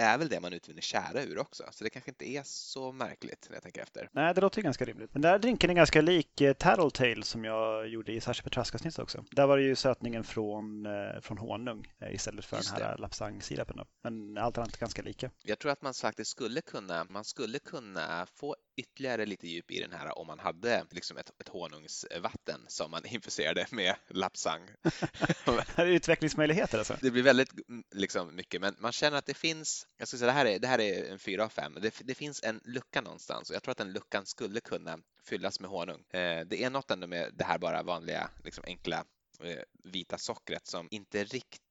är 0.00 0.18
väl 0.18 0.28
det 0.28 0.40
man 0.40 0.52
utvinner 0.52 0.82
tjära 0.82 1.22
ur 1.22 1.38
också, 1.38 1.64
så 1.70 1.84
det 1.84 1.90
kanske 1.90 2.10
inte 2.10 2.28
är 2.28 2.42
så 2.44 2.92
märkligt 2.92 3.46
när 3.48 3.56
jag 3.56 3.62
tänker 3.62 3.82
efter. 3.82 4.08
Nej, 4.12 4.34
det 4.34 4.40
låter 4.40 4.58
ju 4.58 4.62
ganska 4.62 4.84
rimligt. 4.84 5.10
Men 5.12 5.22
den 5.22 5.30
här 5.30 5.38
drinken 5.38 5.70
är 5.70 5.74
ganska 5.74 6.00
lik 6.00 6.40
eh, 6.40 6.52
Tattletale 6.52 7.22
som 7.22 7.44
jag 7.44 7.88
gjorde 7.88 8.12
i 8.12 8.20
Sasha 8.20 8.42
Petraskas 8.42 8.98
också. 8.98 9.24
Där 9.30 9.46
var 9.46 9.56
det 9.56 9.62
ju 9.62 9.76
sötningen 9.76 10.24
från, 10.24 10.86
eh, 10.86 11.20
från 11.20 11.38
honung 11.38 11.92
istället 12.10 12.44
för 12.44 12.56
Just 12.56 12.76
den 12.76 12.86
här 12.86 12.98
lapsang-sirapen. 12.98 13.80
Men 14.02 14.38
allt 14.38 14.58
annat 14.58 14.74
är 14.74 14.80
ganska 14.80 15.02
lika. 15.02 15.30
Jag 15.44 15.58
tror 15.58 15.72
att 15.72 15.82
man 15.82 15.94
faktiskt 15.94 16.30
skulle 16.30 16.60
kunna, 16.60 17.06
man 17.10 17.24
skulle 17.24 17.58
kunna 17.58 18.26
få 18.26 18.56
ytterligare 18.80 19.26
lite 19.26 19.48
djup 19.48 19.70
i 19.70 19.80
den 19.80 19.92
här 19.92 20.18
om 20.18 20.26
man 20.26 20.38
hade 20.38 20.84
liksom 20.90 21.16
ett, 21.16 21.30
ett 21.38 21.48
honungsvatten 21.48 22.60
som 22.68 22.90
man 22.90 23.06
infuserade 23.06 23.66
med 23.70 23.94
lapsang. 24.08 24.68
Här 25.76 25.86
är 25.86 25.90
utvecklingsmöjligheter 25.90 26.78
alltså. 26.78 26.96
Det 27.00 27.10
blir 27.10 27.22
väldigt 27.22 27.68
mm, 27.68 27.84
liksom, 27.94 28.36
mycket, 28.36 28.60
men 28.60 28.76
man 28.78 28.92
känner 28.92 29.18
att 29.18 29.26
det 29.26 29.34
finns, 29.34 29.86
jag 29.96 30.08
ska 30.08 30.16
säga 30.16 30.26
det 30.26 30.32
här 30.32 30.46
är, 30.46 30.58
det 30.58 30.68
här 30.68 30.80
är 30.80 31.12
en 31.12 31.18
fyra 31.18 31.44
av 31.44 31.48
fem, 31.48 31.78
det, 31.82 31.94
det 32.04 32.14
finns 32.14 32.42
en 32.42 32.60
lucka 32.64 33.00
någonstans 33.00 33.50
och 33.50 33.56
jag 33.56 33.62
tror 33.62 33.72
att 33.72 33.78
den 33.78 33.92
luckan 33.92 34.26
skulle 34.26 34.60
kunna 34.60 34.98
fyllas 35.24 35.60
med 35.60 35.70
honung. 35.70 36.04
Eh, 36.10 36.46
det 36.46 36.62
är 36.62 36.70
något 36.70 36.90
ändå 36.90 37.06
med 37.06 37.30
det 37.34 37.44
här 37.44 37.58
bara 37.58 37.82
vanliga, 37.82 38.30
liksom 38.44 38.64
enkla 38.66 39.04
eh, 39.42 39.62
vita 39.84 40.18
sockret 40.18 40.66
som 40.66 40.88
inte 40.90 41.24
riktigt 41.24 41.69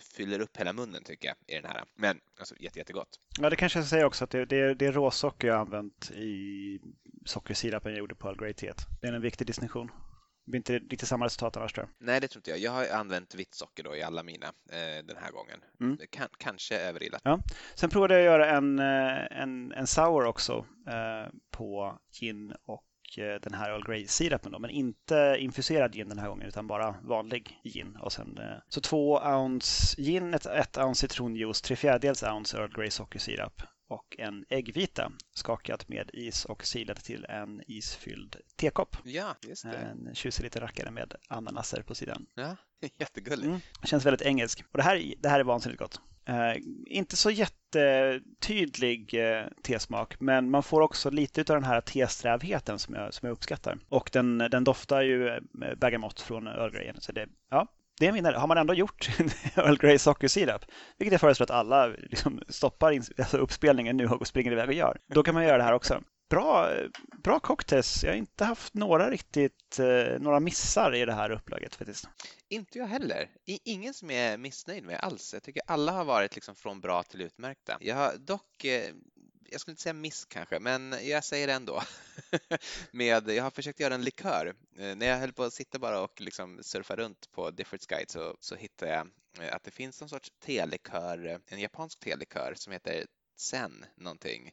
fyller 0.00 0.40
upp 0.40 0.56
hela 0.56 0.72
munnen 0.72 1.04
tycker 1.04 1.28
jag 1.28 1.36
i 1.56 1.60
den 1.60 1.70
här. 1.70 1.84
Men 1.94 2.20
alltså 2.38 2.54
jätte, 2.60 2.78
jättegott. 2.78 3.18
Ja, 3.40 3.50
det 3.50 3.56
kanske 3.56 3.78
jag 3.78 3.86
ska 3.86 3.96
säga 3.96 4.06
också 4.06 4.24
att 4.24 4.30
det, 4.30 4.44
det, 4.44 4.56
är, 4.56 4.74
det 4.74 4.86
är 4.86 4.92
råsocker 4.92 5.48
jag 5.48 5.60
använt 5.60 6.10
i 6.10 6.80
sockersirapen 7.24 7.92
jag 7.92 7.98
gjorde 7.98 8.14
på 8.14 8.28
Earl 8.28 8.38
Grey-teet. 8.38 8.86
Det 9.00 9.08
är 9.08 9.12
en 9.12 9.22
viktig 9.22 9.46
distinktion. 9.46 9.86
Det 10.44 10.50
blir 10.50 10.58
inte 10.58 10.78
riktigt 10.78 11.08
samma 11.08 11.24
resultat 11.24 11.56
annars 11.56 11.72
tror 11.72 11.86
jag. 11.86 12.06
Nej, 12.06 12.20
det 12.20 12.28
tror 12.28 12.38
inte 12.38 12.50
jag. 12.50 12.58
Jag 12.58 12.70
har 12.70 12.88
använt 12.88 13.34
vitt 13.34 13.54
socker 13.54 13.82
då 13.82 13.96
i 13.96 14.02
alla 14.02 14.22
mina 14.22 14.46
eh, 14.46 15.04
den 15.04 15.16
här 15.16 15.30
gången. 15.32 15.60
Mm. 15.80 15.96
Det 15.96 16.06
kan, 16.06 16.28
kanske 16.38 16.78
överilat. 16.78 17.22
Sen 17.74 17.90
provade 17.90 18.14
jag 18.14 18.20
att 18.20 18.24
göra 18.24 18.56
en, 18.56 18.78
eh, 18.78 19.42
en, 19.42 19.72
en 19.72 19.86
sour 19.86 20.24
också 20.24 20.66
eh, 20.86 21.32
på 21.50 21.98
gin 22.20 22.54
och 22.64 22.84
den 23.16 23.54
här 23.54 23.70
Earl 23.70 23.84
Grey-sirapen 23.84 24.52
då, 24.52 24.58
men 24.58 24.70
inte 24.70 25.36
infuserad 25.38 25.92
gin 25.92 26.08
den 26.08 26.18
här 26.18 26.28
gången 26.28 26.48
utan 26.48 26.66
bara 26.66 26.94
vanlig 27.02 27.60
gin. 27.64 27.96
Och 27.96 28.12
sen, 28.12 28.38
eh, 28.38 28.58
så 28.68 28.80
två 28.80 29.18
ounce 29.18 30.02
gin, 30.02 30.34
ett, 30.34 30.46
ett 30.46 30.78
ounce 30.78 31.00
citronjuice, 31.00 31.62
tre 31.62 31.76
fjärdedels 31.76 32.22
ounce 32.22 32.56
Earl 32.56 32.72
Grey 32.74 32.90
sockersirap 32.90 33.62
och 33.88 34.16
en 34.18 34.44
äggvita 34.48 35.12
skakat 35.34 35.88
med 35.88 36.10
is 36.12 36.44
och 36.44 36.66
silat 36.66 37.04
till 37.04 37.24
en 37.24 37.62
isfylld 37.66 38.36
tekopp. 38.56 38.96
Ja, 39.04 39.36
just 39.42 39.62
det. 39.62 39.76
En 39.76 40.14
tjusig 40.14 40.44
liten 40.44 40.62
rackare 40.62 40.90
med 40.90 41.14
ananaser 41.28 41.82
på 41.82 41.94
sidan. 41.94 42.26
Ja, 42.34 42.56
jättegulligt. 42.98 43.46
Mm. 43.46 43.60
Känns 43.84 44.06
väldigt 44.06 44.26
engelsk. 44.26 44.64
Och 44.72 44.76
det 44.76 44.82
här, 44.82 45.14
det 45.18 45.28
här 45.28 45.40
är 45.40 45.44
vansinnigt 45.44 45.80
gott. 45.80 46.00
Eh, 46.26 46.56
inte 46.86 47.16
så 47.16 47.30
jättetydlig 47.30 49.14
eh, 49.14 49.44
tesmak, 49.62 50.20
men 50.20 50.50
man 50.50 50.62
får 50.62 50.80
också 50.80 51.10
lite 51.10 51.40
av 51.40 51.60
den 51.60 51.64
här 51.64 51.80
testrävheten 51.80 52.78
som 52.78 52.94
jag, 52.94 53.14
som 53.14 53.26
jag 53.26 53.32
uppskattar. 53.32 53.78
Och 53.88 54.10
den, 54.12 54.38
den 54.38 54.64
doftar 54.64 55.02
ju 55.02 55.28
eh, 55.28 55.40
bergamott 55.76 56.20
från 56.20 56.46
Earl 56.46 56.70
Grey. 56.70 56.92
Så 56.98 57.12
det, 57.12 57.26
ja, 57.50 57.66
det 57.98 58.04
är 58.06 58.08
en 58.08 58.14
vinnare. 58.14 58.36
Har 58.36 58.46
man 58.46 58.58
ändå 58.58 58.74
gjort 58.74 59.08
Earl 59.54 59.76
Grey 59.76 59.98
sockersirap, 59.98 60.64
vilket 60.98 61.12
jag 61.12 61.20
föreslår 61.20 61.44
att 61.44 61.50
alla 61.50 61.86
liksom 61.86 62.42
stoppar 62.48 63.00
alltså 63.18 63.36
uppspelningen 63.36 63.96
nu 63.96 64.06
och 64.06 64.26
springer 64.26 64.52
iväg 64.52 64.68
och 64.68 64.74
gör, 64.74 64.98
då 65.06 65.22
kan 65.22 65.34
man 65.34 65.44
göra 65.44 65.58
det 65.58 65.64
här 65.64 65.72
också. 65.72 66.00
Bra, 66.34 66.70
bra 67.22 67.40
cocktails. 67.40 68.04
Jag 68.04 68.10
har 68.10 68.16
inte 68.16 68.44
haft 68.44 68.74
några 68.74 69.10
riktigt, 69.10 69.78
eh, 69.78 70.20
några 70.20 70.40
missar 70.40 70.94
i 70.94 71.04
det 71.04 71.12
här 71.12 71.30
upplaget 71.30 71.74
faktiskt. 71.74 72.08
Inte 72.48 72.78
jag 72.78 72.86
heller. 72.86 73.30
ingen 73.44 73.94
som 73.94 74.10
jag 74.10 74.20
är 74.20 74.38
missnöjd 74.38 74.84
med 74.84 75.00
alls. 75.00 75.34
Jag 75.34 75.42
tycker 75.42 75.62
alla 75.66 75.92
har 75.92 76.04
varit 76.04 76.34
liksom 76.34 76.54
från 76.54 76.80
bra 76.80 77.02
till 77.02 77.20
utmärkta. 77.20 77.78
Jag 77.80 77.96
har 77.96 78.16
dock 78.16 78.64
eh, 78.64 78.94
jag 79.50 79.60
skulle 79.60 79.72
inte 79.72 79.82
säga 79.82 79.92
miss 79.92 80.24
kanske, 80.24 80.58
men 80.58 80.94
jag 81.02 81.24
säger 81.24 81.46
det 81.46 81.52
ändå. 81.52 81.82
med, 82.90 83.28
jag 83.28 83.42
har 83.42 83.50
försökt 83.50 83.80
göra 83.80 83.94
en 83.94 84.04
likör. 84.04 84.54
Eh, 84.78 84.96
när 84.96 85.06
jag 85.06 85.18
höll 85.18 85.32
på 85.32 85.42
att 85.42 85.54
sitta 85.54 85.78
bara 85.78 86.00
och 86.00 86.20
liksom 86.20 86.62
surfa 86.62 86.96
runt 86.96 87.32
på 87.32 87.50
Different 87.50 87.86
Guide 87.86 88.10
så, 88.10 88.36
så 88.40 88.54
hittade 88.54 88.92
jag 88.92 89.10
att 89.50 89.64
det 89.64 89.70
finns 89.70 90.00
någon 90.00 90.08
sorts 90.10 90.32
telikör, 90.44 91.40
en 91.46 91.60
japansk 91.60 92.00
telikör 92.00 92.54
som 92.56 92.72
heter 92.72 93.06
Zen 93.36 93.84
någonting 93.96 94.52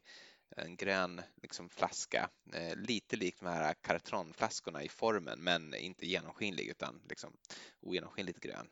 en 0.56 0.76
grön 0.76 1.22
liksom, 1.42 1.68
flaska, 1.68 2.30
eh, 2.54 2.76
lite 2.76 3.16
likt 3.16 3.40
de 3.40 3.46
här 3.46 3.74
kartronflaskorna 3.74 4.82
i 4.82 4.88
formen 4.88 5.40
men 5.40 5.74
inte 5.74 6.06
genomskinlig 6.06 6.68
utan 6.68 7.00
liksom, 7.08 7.36
ogenomskinligt 7.80 8.40
grön. 8.40 8.68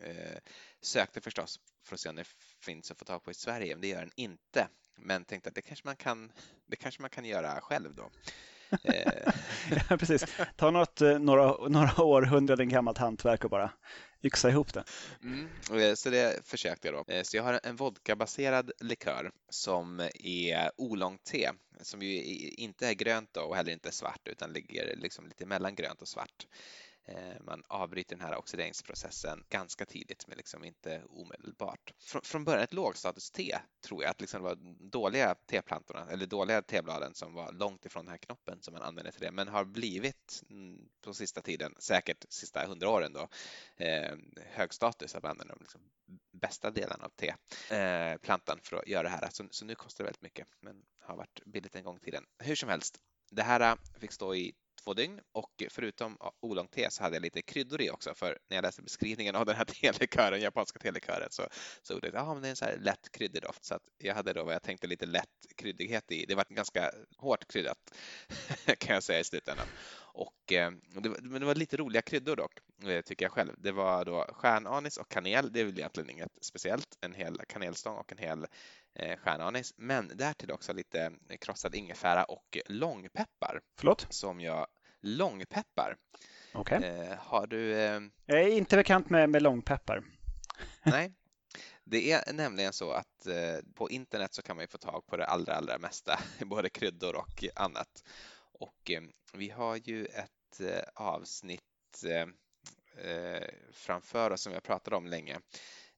Eh, 0.00 0.38
sökte 0.80 1.20
förstås 1.20 1.60
för 1.84 1.94
att 1.94 2.00
se 2.00 2.08
om 2.08 2.16
det 2.16 2.28
finns 2.60 2.90
att 2.90 2.98
få 2.98 3.04
tag 3.04 3.22
på 3.24 3.30
i 3.30 3.34
Sverige, 3.34 3.74
men 3.74 3.80
det 3.80 3.88
gör 3.88 4.00
den 4.00 4.12
inte. 4.16 4.68
Men 4.96 5.24
tänkte 5.24 5.48
att 5.48 5.54
det 5.54 5.62
kanske 5.62 5.88
man 5.88 5.96
kan, 5.96 6.32
det 6.66 6.76
kanske 6.76 7.00
man 7.00 7.10
kan 7.10 7.24
göra 7.24 7.60
själv 7.60 7.94
då. 7.94 8.10
Eh. 8.84 9.32
ja, 9.88 9.96
precis. 9.96 10.24
Ta 10.56 10.70
något, 10.70 11.00
eh, 11.00 11.18
några, 11.18 11.68
några 11.68 12.02
århundraden 12.02 12.68
gammalt 12.68 12.98
hantverk 12.98 13.44
och 13.44 13.50
bara 13.50 13.70
yxa 14.22 14.50
ihop 14.50 14.74
det. 14.74 14.84
Mm, 15.22 15.48
eh, 15.80 15.94
så 15.94 16.10
det 16.10 16.46
försökte 16.46 16.88
jag 16.88 16.94
då. 16.94 17.22
Så 17.24 17.36
jag 17.36 17.44
har 17.44 17.60
en 17.62 17.76
vodkabaserad 17.76 18.72
likör 18.80 19.30
som 19.50 20.00
är 20.14 20.70
oolong-te 20.76 21.50
som 21.80 22.02
ju 22.02 22.22
inte 22.50 22.88
är 22.88 22.92
grönt 22.92 23.28
då 23.32 23.40
och 23.40 23.56
heller 23.56 23.72
inte 23.72 23.92
svart 23.92 24.28
utan 24.28 24.52
ligger 24.52 24.96
liksom 24.96 25.26
lite 25.26 25.46
mellan 25.46 25.74
grönt 25.74 26.02
och 26.02 26.08
svart. 26.08 26.46
Eh, 27.04 27.40
man 27.40 27.62
avbryter 27.68 28.16
den 28.16 28.26
här 28.26 28.36
oxideringsprocessen 28.36 29.44
ganska 29.48 29.86
tidigt 29.86 30.26
men 30.28 30.36
liksom 30.36 30.64
inte 30.64 31.02
omedelbart. 31.08 31.92
Från 32.22 32.44
början 32.44 32.62
ett 32.62 32.72
lågstatus-te 32.72 33.58
tror 33.80 34.02
jag 34.02 34.10
att 34.10 34.20
liksom 34.20 34.42
det 34.42 34.48
var 34.48 34.58
dåliga 34.90 35.34
teplantorna 35.34 36.06
eller 36.10 36.26
dåliga 36.26 36.62
tebladen 36.62 37.14
som 37.14 37.34
var 37.34 37.52
långt 37.52 37.86
ifrån 37.86 38.04
den 38.04 38.10
här 38.10 38.18
knoppen 38.18 38.62
som 38.62 38.74
man 38.74 38.82
använde 38.82 39.12
till 39.12 39.20
det 39.20 39.32
men 39.32 39.48
har 39.48 39.64
blivit 39.64 40.42
mm, 40.50 40.88
på 41.00 41.14
sista 41.14 41.40
tiden, 41.40 41.74
säkert 41.78 42.24
sista 42.28 42.66
hundra 42.66 42.90
åren 42.90 43.12
då, 43.12 43.28
eh, 43.76 44.16
hög 44.36 44.74
status 44.74 45.14
att 45.14 45.22
man 45.22 45.30
använder 45.30 45.54
de 45.54 45.60
liksom 45.60 45.80
bästa 46.32 46.70
delarna 46.70 47.04
av 47.04 47.10
teplantan 47.10 48.58
eh, 48.58 48.62
för 48.62 48.76
att 48.76 48.88
göra 48.88 49.02
det 49.02 49.08
här. 49.08 49.28
Så, 49.30 49.48
så 49.50 49.64
nu 49.64 49.74
kostar 49.74 50.04
det 50.04 50.06
väldigt 50.06 50.22
mycket 50.22 50.46
men 50.60 50.82
har 51.00 51.16
varit 51.16 51.44
billigt 51.44 51.74
en 51.74 51.84
gång 51.84 51.96
i 51.96 52.00
tiden. 52.00 52.24
Hur 52.38 52.54
som 52.54 52.68
helst, 52.68 52.98
det 53.30 53.42
här 53.42 53.60
eh, 53.60 53.76
fick 54.00 54.12
stå 54.12 54.34
i 54.34 54.54
två 54.84 54.94
dygn 54.94 55.20
och 55.32 55.62
förutom 55.70 56.16
oolong 56.40 56.68
te 56.68 56.90
så 56.90 57.02
hade 57.02 57.16
jag 57.16 57.22
lite 57.22 57.42
kryddor 57.42 57.82
i 57.82 57.90
också 57.90 58.14
för 58.14 58.38
när 58.48 58.56
jag 58.56 58.62
läste 58.62 58.82
beskrivningen 58.82 59.36
av 59.36 59.46
den 59.46 59.56
här 59.56 59.64
telekören, 59.80 60.40
japanska 60.40 60.78
telekören 60.78 61.28
så 61.30 61.48
såg 61.82 62.00
det 62.02 62.08
att 62.08 62.28
ah, 62.28 62.34
det 62.34 62.48
är 62.48 62.50
en 62.50 62.56
så 62.56 62.64
här 62.64 62.76
lätt 62.76 63.12
kryddig 63.12 63.42
doft 63.42 63.64
så 63.64 63.74
att 63.74 63.82
jag 63.98 64.14
hade 64.14 64.32
då 64.32 64.44
vad 64.44 64.54
jag 64.54 64.62
tänkte 64.62 64.86
lite 64.86 65.06
lätt 65.06 65.28
kryddighet 65.56 66.12
i. 66.12 66.26
Det 66.26 66.34
var 66.34 66.44
ganska 66.48 66.90
hårt 67.16 67.52
kryddat 67.52 67.78
kan 68.78 68.94
jag 68.94 69.02
säga 69.02 69.20
i 69.20 69.24
slutändan. 69.24 69.66
Och, 70.14 70.52
eh, 70.52 70.70
det, 71.02 71.08
var, 71.08 71.18
men 71.22 71.40
det 71.40 71.46
var 71.46 71.54
lite 71.54 71.76
roliga 71.76 72.02
kryddor 72.02 72.36
dock, 72.36 72.52
eh, 72.88 73.00
tycker 73.00 73.24
jag 73.24 73.32
själv. 73.32 73.52
Det 73.58 73.72
var 73.72 74.04
då 74.04 74.26
stjärnanis 74.32 74.96
och 74.96 75.08
kanel. 75.08 75.52
Det 75.52 75.60
är 75.60 75.64
väl 75.64 75.78
egentligen 75.78 76.10
inget 76.10 76.38
speciellt. 76.40 76.98
En 77.00 77.14
hel 77.14 77.40
kanelstång 77.48 77.96
och 77.96 78.12
en 78.12 78.18
hel 78.18 78.46
eh, 78.94 79.18
stjärnanis. 79.18 79.74
Men 79.76 80.12
därtill 80.14 80.50
också 80.50 80.72
lite 80.72 81.12
krossad 81.40 81.74
ingefära 81.74 82.24
och 82.24 82.58
långpeppar. 82.66 83.60
Förlåt? 83.78 84.06
Som 84.10 84.40
jag... 84.40 84.66
Långpeppar. 85.04 85.96
Okej. 86.54 86.78
Okay. 86.78 86.90
Eh, 86.90 87.18
har 87.18 87.46
du... 87.46 87.78
Eh... 87.78 88.00
Jag 88.26 88.40
är 88.40 88.48
inte 88.48 88.76
bekant 88.76 89.10
med, 89.10 89.30
med 89.30 89.42
långpeppar. 89.42 90.04
Nej. 90.82 91.12
Det 91.84 92.12
är 92.12 92.32
nämligen 92.32 92.72
så 92.72 92.90
att 92.90 93.26
eh, 93.26 93.74
på 93.74 93.90
internet 93.90 94.34
så 94.34 94.42
kan 94.42 94.56
man 94.56 94.62
ju 94.62 94.66
få 94.66 94.78
tag 94.78 95.06
på 95.06 95.16
det 95.16 95.26
allra, 95.26 95.54
allra 95.54 95.78
mesta, 95.78 96.18
både 96.44 96.70
kryddor 96.70 97.16
och 97.16 97.44
annat. 97.54 98.04
Och 98.62 98.90
eh, 98.90 99.02
vi 99.32 99.50
har 99.50 99.76
ju 99.76 100.04
ett 100.06 100.60
eh, 100.60 100.82
avsnitt 100.94 102.04
eh, 102.06 102.28
eh 103.04 103.48
framför 103.72 104.30
oss 104.30 104.42
som 104.42 104.52
jag 104.52 104.62
pratade 104.62 104.96
om 104.96 105.06
länge 105.06 105.40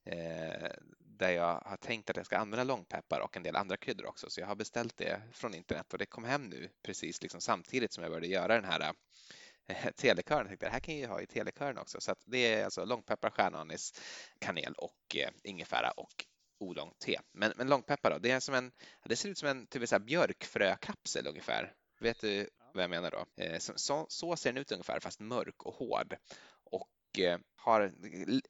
eh, 0.03 0.71
där 0.99 1.29
jag 1.29 1.61
har 1.65 1.77
tänkt 1.77 2.09
att 2.09 2.17
jag 2.17 2.25
ska 2.25 2.37
använda 2.37 2.63
långpeppar 2.63 3.19
och 3.19 3.37
en 3.37 3.43
del 3.43 3.55
andra 3.55 3.77
kryddor 3.77 4.05
också. 4.05 4.29
Så 4.29 4.41
jag 4.41 4.47
har 4.47 4.55
beställt 4.55 4.97
det 4.97 5.21
från 5.31 5.53
internet 5.53 5.93
och 5.93 5.99
det 5.99 6.05
kom 6.05 6.23
hem 6.23 6.43
nu 6.43 6.69
precis 6.83 7.21
liksom 7.21 7.41
samtidigt 7.41 7.93
som 7.93 8.03
jag 8.03 8.11
började 8.11 8.27
göra 8.27 8.55
den 8.55 8.65
här 8.65 8.93
eh, 9.67 9.91
telekören. 9.95 10.39
Jag 10.39 10.47
tänkte 10.47 10.65
det 10.65 10.71
här 10.71 10.79
kan 10.79 10.93
jag 10.93 11.01
ju 11.01 11.07
ha 11.07 11.21
i 11.21 11.27
telekören 11.27 11.77
också. 11.77 12.01
Så 12.01 12.15
det 12.25 12.53
är 12.53 12.65
alltså 12.65 12.85
långpeppar, 12.85 13.29
stjärnanis, 13.29 14.01
kanel 14.39 14.73
och 14.73 15.15
ingefära 15.43 15.91
och 15.91 16.25
olångt 16.59 16.99
te. 16.99 17.19
Men, 17.31 17.53
men 17.55 17.67
långpeppar 17.67 18.11
då, 18.11 18.17
det, 18.17 18.31
är 18.31 18.39
som 18.39 18.55
en, 18.55 18.71
det 19.05 19.15
ser 19.15 19.29
ut 19.29 19.37
som 19.37 19.49
en 19.49 19.67
typ 19.67 19.89
så 19.89 19.99
björkfrökapsel 19.99 21.27
ungefär. 21.27 21.73
Vet 21.99 22.19
du 22.19 22.49
vad 22.73 22.83
jag 22.83 22.89
menar 22.89 23.11
då? 23.11 23.43
Eh, 23.43 23.59
så, 23.59 24.05
så, 24.09 24.35
ser 24.35 24.53
den 24.53 24.61
ut 24.61 24.71
ungefär, 24.71 24.99
fast 24.99 25.19
mörk 25.19 25.63
och 25.63 25.73
hård. 25.73 26.15
Och 26.63 27.19
eh, 27.19 27.39
har 27.55 27.81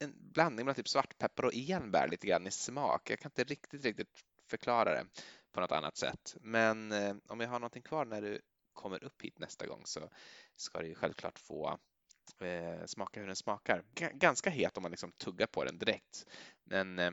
en 0.00 0.12
blandning 0.14 0.66
mellan 0.66 0.74
typ 0.74 0.88
svartpeppar 0.88 1.44
och 1.44 1.52
enbär 1.54 2.08
lite 2.08 2.26
grann 2.26 2.46
i 2.46 2.50
smak. 2.50 3.10
Jag 3.10 3.18
kan 3.18 3.30
inte 3.30 3.44
riktigt, 3.44 3.84
riktigt 3.84 4.08
förklara 4.50 4.94
det 4.94 5.06
på 5.52 5.60
något 5.60 5.72
annat 5.72 5.96
sätt. 5.96 6.36
Men 6.40 6.92
eh, 6.92 7.16
om 7.28 7.40
jag 7.40 7.48
har 7.48 7.58
någonting 7.58 7.82
kvar 7.82 8.04
när 8.04 8.22
du 8.22 8.40
kommer 8.72 9.04
upp 9.04 9.22
hit 9.22 9.38
nästa 9.38 9.66
gång 9.66 9.82
så 9.84 10.10
ska 10.56 10.82
du 10.82 10.94
självklart 10.94 11.38
få 11.38 11.78
eh, 12.40 12.86
smaka 12.86 13.20
hur 13.20 13.26
den 13.26 13.36
smakar. 13.36 13.84
G 13.94 14.10
ganska 14.14 14.50
het 14.50 14.76
om 14.76 14.82
man 14.82 14.90
liksom 14.90 15.12
tuggar 15.12 15.46
på 15.46 15.64
den 15.64 15.78
direkt. 15.78 16.26
Men 16.64 16.98
eh, 16.98 17.10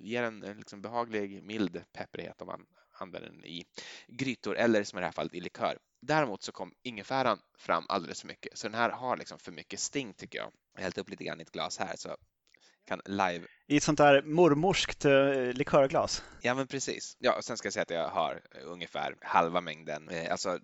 ger 0.00 0.22
en 0.22 0.40
liksom 0.40 0.82
behaglig, 0.82 1.42
mild 1.42 1.84
pepprighet 1.92 2.42
om 2.42 2.46
man 2.46 2.66
använder 2.94 3.30
den 3.30 3.44
i 3.44 3.64
grytor 4.08 4.56
eller 4.56 4.84
som 4.84 4.98
i 4.98 5.00
det 5.00 5.06
här 5.06 5.12
fallet 5.12 5.34
i 5.34 5.40
likör. 5.40 5.78
Däremot 6.02 6.42
så 6.42 6.52
kom 6.52 6.72
ingefäran 6.82 7.38
fram 7.58 7.84
alldeles 7.88 8.20
för 8.20 8.28
mycket, 8.28 8.58
så 8.58 8.68
den 8.68 8.74
här 8.74 8.90
har 8.90 9.16
liksom 9.16 9.38
för 9.38 9.52
mycket 9.52 9.80
sting 9.80 10.14
tycker 10.14 10.38
jag. 10.38 10.52
Jag 10.72 10.80
har 10.80 10.82
hällt 10.82 10.98
upp 10.98 11.08
lite 11.08 11.24
grann 11.24 11.40
i 11.40 11.42
ett 11.42 11.52
glas 11.52 11.78
här 11.78 11.96
så 11.96 12.16
kan 12.86 13.00
live... 13.04 13.46
I 13.66 13.76
ett 13.76 13.82
sånt 13.82 13.98
där 13.98 14.22
mormorskt 14.22 15.04
eh, 15.04 15.52
likörglas? 15.52 16.24
Ja, 16.42 16.54
men 16.54 16.66
precis. 16.66 17.16
Ja, 17.18 17.36
och 17.36 17.44
sen 17.44 17.56
ska 17.56 17.66
jag 17.66 17.72
säga 17.72 17.82
att 17.82 17.90
jag 17.90 18.08
har 18.08 18.42
ungefär 18.64 19.16
halva 19.20 19.60
mängden, 19.60 20.08
eh, 20.08 20.30
alltså 20.32 20.58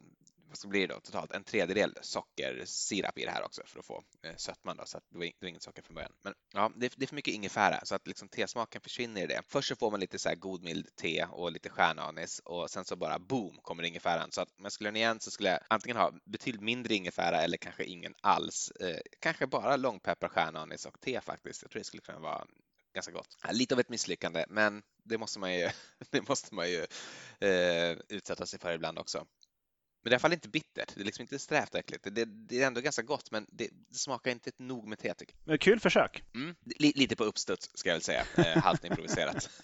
vad 0.51 0.71
blir 0.71 0.89
det 0.89 0.95
då 0.95 1.01
totalt? 1.01 1.33
En 1.33 1.45
tredjedel 1.45 1.99
sockersirap 2.03 3.19
i 3.19 3.25
det 3.25 3.31
här 3.31 3.45
också 3.45 3.63
för 3.67 3.79
att 3.79 3.87
få 3.87 4.03
eh, 4.23 4.37
sötman 4.37 4.77
då, 4.77 4.87
så 4.87 4.99
att 4.99 5.05
det 5.11 5.19
var, 5.19 5.25
det 5.25 5.33
var 5.41 5.49
inget 5.49 5.63
socker 5.63 5.83
från 5.83 5.95
början. 5.95 6.13
Men 6.23 6.35
ja, 6.53 6.73
det, 6.77 6.93
det 6.97 7.05
är 7.05 7.07
för 7.07 7.15
mycket 7.15 7.35
ingefära 7.35 7.81
så 7.85 7.95
att 7.95 8.07
liksom 8.07 8.29
tesmaken 8.29 8.81
försvinner 8.81 9.23
i 9.23 9.27
det. 9.27 9.43
Först 9.49 9.69
så 9.69 9.77
får 9.77 9.91
man 9.91 10.01
lite 10.01 10.19
så 10.19 10.29
här 10.29 10.37
god 10.37 10.63
mild 10.63 10.97
te 10.97 11.25
och 11.25 11.53
lite 11.53 11.69
stjärnanis 11.69 12.41
och 12.45 12.71
sen 12.71 12.85
så 12.85 12.97
bara 12.97 13.19
boom 13.19 13.59
kommer 13.63 13.83
ingefäran. 13.83 14.33
Så 14.33 14.41
att 14.41 14.49
om 14.59 14.65
jag 14.65 14.73
skulle 14.73 14.89
ha 14.89 14.93
den 14.93 14.97
igen 14.97 15.21
så 15.21 15.31
skulle 15.31 15.51
jag 15.51 15.61
antingen 15.69 15.97
ha 15.97 16.13
betydligt 16.25 16.63
mindre 16.63 16.95
ingefära 16.95 17.43
eller 17.43 17.57
kanske 17.57 17.85
ingen 17.85 18.15
alls. 18.21 18.71
Eh, 18.71 19.01
kanske 19.21 19.47
bara 19.47 19.77
långpeppar, 19.77 20.29
stjärnanis 20.29 20.87
och 20.87 21.01
te 21.01 21.21
faktiskt. 21.21 21.63
Jag 21.63 21.71
tror 21.71 21.81
det 21.81 21.85
skulle 21.85 22.03
kunna 22.03 22.19
vara 22.19 22.47
ganska 22.95 23.13
gott. 23.13 23.37
Lite 23.53 23.75
av 23.75 23.81
ett 23.81 23.89
misslyckande, 23.89 24.45
men 24.49 24.83
det 25.05 25.19
måste 25.19 25.39
man 25.39 25.55
ju, 25.55 25.71
det 26.11 26.29
måste 26.29 26.55
man 26.55 26.71
ju 26.71 26.87
eh, 27.49 27.99
utsätta 28.09 28.47
sig 28.47 28.59
för 28.59 28.73
ibland 28.73 28.99
också. 28.99 29.27
Men 30.03 30.11
det 30.11 30.11
är 30.11 30.13
i 30.13 30.15
alla 30.15 30.21
fall 30.21 30.33
inte 30.33 30.49
bittert. 30.49 30.95
Det 30.95 31.01
är 31.01 31.05
liksom 31.05 31.23
inte 31.23 31.39
strävt 31.39 31.75
äckligt. 31.75 32.07
Det, 32.11 32.25
det, 32.25 32.63
är 32.63 32.67
ändå 32.67 32.81
ganska 32.81 33.03
gott, 33.03 33.31
men 33.31 33.47
det, 33.49 33.69
det 33.89 33.99
smakar 33.99 34.31
inte 34.31 34.51
ett 34.51 34.59
nog 34.59 34.89
med 34.89 34.99
te 34.99 35.15
tycker 35.15 35.37
jag. 35.45 35.61
Kul 35.61 35.81
försök. 35.81 36.25
Mm, 36.35 36.55
lite 36.79 37.17
på 37.17 37.25
uppstuds 37.25 37.71
ska 37.75 37.89
jag 37.89 37.95
väl 37.95 38.03
säga. 38.03 38.25
Eh, 38.37 38.63
halvt 38.63 38.85
improviserat. 38.85 39.51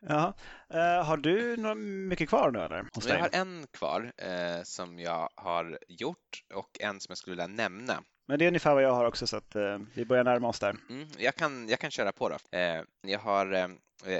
Ja. 0.00 0.34
Uh, 0.74 1.04
har 1.04 1.16
du 1.16 1.56
mycket 1.84 2.28
kvar 2.28 2.50
nu 2.50 2.58
eller? 2.58 2.84
Jag 3.06 3.18
har 3.18 3.30
en 3.32 3.66
kvar 3.70 4.12
uh, 4.22 4.62
som 4.62 4.98
jag 4.98 5.28
har 5.34 5.78
gjort 5.88 6.44
och 6.54 6.80
en 6.80 7.00
som 7.00 7.10
jag 7.10 7.18
skulle 7.18 7.32
vilja 7.32 7.46
nämna. 7.46 8.02
Men 8.26 8.38
det 8.38 8.44
är 8.44 8.46
ungefär 8.46 8.74
vad 8.74 8.82
jag 8.82 8.92
har 8.92 9.04
också 9.04 9.26
så 9.26 9.36
att 9.36 9.56
uh, 9.56 9.78
vi 9.94 10.04
börjar 10.04 10.24
närma 10.24 10.48
oss 10.48 10.58
där. 10.58 10.76
Mm, 10.90 11.08
jag, 11.18 11.34
kan, 11.34 11.68
jag 11.68 11.78
kan 11.78 11.90
köra 11.90 12.12
på 12.12 12.28
då. 12.28 12.36
jag 13.02 13.18
har 13.18 13.52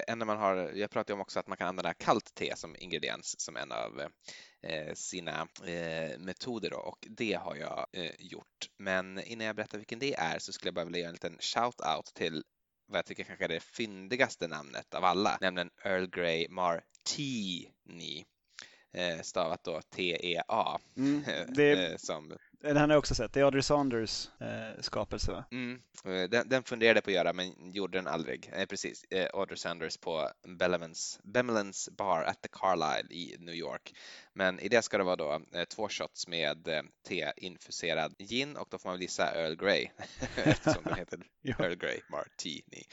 en 0.07 0.27
man 0.27 0.39
har, 0.39 0.57
jag 0.57 0.91
pratade 0.91 1.15
om 1.15 1.21
också 1.21 1.41
att 1.41 1.47
man 1.47 1.57
kan 1.57 1.69
använda 1.69 1.95
kallt 1.95 2.35
te 2.35 2.57
som 2.57 2.77
ingrediens 2.79 3.41
som 3.41 3.57
en 3.57 3.73
av 3.73 4.03
sina 4.95 5.49
metoder 6.19 6.71
då, 6.71 6.77
och 6.77 7.07
det 7.11 7.35
har 7.35 7.57
jag 7.57 7.87
gjort. 8.19 8.71
Men 8.77 9.21
innan 9.21 9.47
jag 9.47 9.57
berättar 9.57 9.79
vilken 9.79 9.99
det 9.99 10.15
är 10.15 10.39
så 10.39 10.53
skulle 10.53 10.69
jag 10.69 10.75
bara 10.75 10.85
vilja 10.85 11.01
göra 11.01 11.09
en 11.09 11.15
liten 11.15 11.39
shout-out 11.39 12.15
till 12.15 12.45
vad 12.87 12.99
jag 12.99 13.07
tycker 13.07 13.25
kanske 13.25 13.45
är 13.45 13.49
det 13.49 13.61
fyndigaste 13.61 14.49
namnet 14.49 14.95
av 14.95 15.05
alla, 15.05 15.39
nämligen 15.41 15.71
Earl 15.85 16.07
Grey 16.07 16.49
Martini. 16.49 18.25
Eh, 18.93 19.21
stavat 19.23 19.65
då 19.65 19.81
T-E-A. 19.83 20.79
Mm, 20.97 21.23
det, 21.55 21.87
eh, 21.87 21.97
som 21.97 22.37
den 22.61 22.77
har 22.77 22.89
jag 22.89 22.99
också 22.99 23.15
sett. 23.15 23.33
Det 23.33 23.41
är 23.41 23.45
Audrey 23.45 23.63
Saunders 23.63 24.29
eh, 24.41 24.81
skapelse 24.81 25.33
va? 25.33 25.45
Mm. 25.51 25.83
Eh, 26.05 26.31
den, 26.31 26.49
den 26.49 26.63
funderade 26.63 27.01
på 27.01 27.11
att 27.11 27.15
göra 27.15 27.33
men 27.33 27.73
gjorde 27.73 27.99
den 27.99 28.07
aldrig. 28.07 28.51
Eh, 28.53 28.67
precis, 28.67 29.05
eh, 29.05 29.29
Audrey 29.35 29.57
Saunders 29.57 29.97
på 29.97 30.31
Bemelans 31.25 31.89
Bar 31.93 32.23
at 32.23 32.43
the 32.43 32.49
Carlisle 32.49 33.15
i 33.15 33.37
New 33.39 33.55
York. 33.55 33.95
Men 34.33 34.61
i 34.61 34.69
det 34.69 34.83
ska 34.83 34.99
det 34.99 35.05
vara 35.05 35.17
då 35.17 35.43
eh, 35.55 35.65
två 35.65 35.89
shots 35.89 36.29
med 36.29 36.69
eh, 36.69 36.83
te-infuserad 37.09 38.15
gin 38.19 38.57
och 38.57 38.69
då 38.71 38.79
får 38.79 38.89
man 38.89 38.95
väl 38.95 39.03
gissa 39.03 39.35
Earl 39.35 39.57
Grey 39.57 39.89
eftersom 40.37 40.83
den 40.85 40.95
heter 40.95 41.21
Earl 41.63 41.75
Grey 41.75 42.01
Martini. 42.11 42.85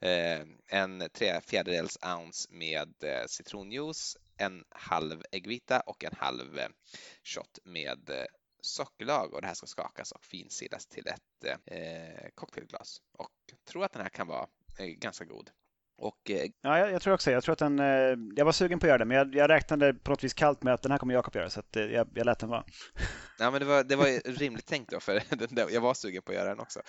Eh, 0.00 0.46
en 0.66 1.08
tre 1.12 1.40
fjärdedels 1.40 1.98
ounce 2.02 2.48
med 2.52 2.94
citronjuice, 3.26 4.16
en 4.36 4.64
halv 4.70 5.22
äggvita 5.32 5.80
och 5.80 6.04
en 6.04 6.14
halv 6.16 6.58
shot 7.24 7.58
med 7.64 8.10
sockerlag 8.64 9.34
och 9.34 9.40
det 9.40 9.46
här 9.46 9.54
ska 9.54 9.66
skakas 9.66 10.12
och 10.12 10.24
finsidas 10.24 10.86
till 10.86 11.06
ett 11.06 11.44
eh, 11.66 12.28
cocktailglas. 12.34 13.02
Och 13.12 13.54
tror 13.64 13.84
att 13.84 13.92
den 13.92 14.02
här 14.02 14.08
kan 14.08 14.26
vara 14.26 14.48
eh, 14.78 14.86
ganska 14.86 15.24
god. 15.24 15.50
Och, 16.02 16.30
eh, 16.30 16.50
ja, 16.60 16.78
jag, 16.78 16.92
jag, 16.92 17.02
tror 17.02 17.14
också 17.14 17.30
jag 17.30 17.44
tror 17.44 17.52
att 17.52 17.58
den, 17.58 17.78
eh, 17.78 18.34
jag 18.36 18.44
var 18.44 18.52
sugen 18.52 18.78
på 18.78 18.86
att 18.86 18.88
göra 18.88 18.98
det, 18.98 19.04
men 19.04 19.16
jag, 19.16 19.34
jag 19.34 19.50
räknade 19.50 19.94
på 19.94 20.10
något 20.10 20.24
vis 20.24 20.34
kallt 20.34 20.62
med 20.62 20.74
att 20.74 20.82
den 20.82 20.90
här 20.90 20.98
kommer 20.98 21.14
Jakob 21.14 21.36
göra, 21.36 21.50
så 21.50 21.60
att, 21.60 21.76
eh, 21.76 21.84
jag, 21.84 22.08
jag 22.14 22.26
lät 22.26 22.38
den 22.38 22.48
vara. 22.48 22.64
Ja, 23.38 23.50
men 23.50 23.60
det 23.60 23.66
var, 23.66 23.84
det 23.84 23.96
var 23.96 24.38
rimligt 24.38 24.66
tänkt 24.66 24.90
då, 24.90 25.00
för 25.00 25.22
jag 25.70 25.80
var 25.80 25.94
sugen 25.94 26.22
på 26.22 26.32
att 26.32 26.38
göra 26.38 26.48
den 26.48 26.60
också. 26.60 26.80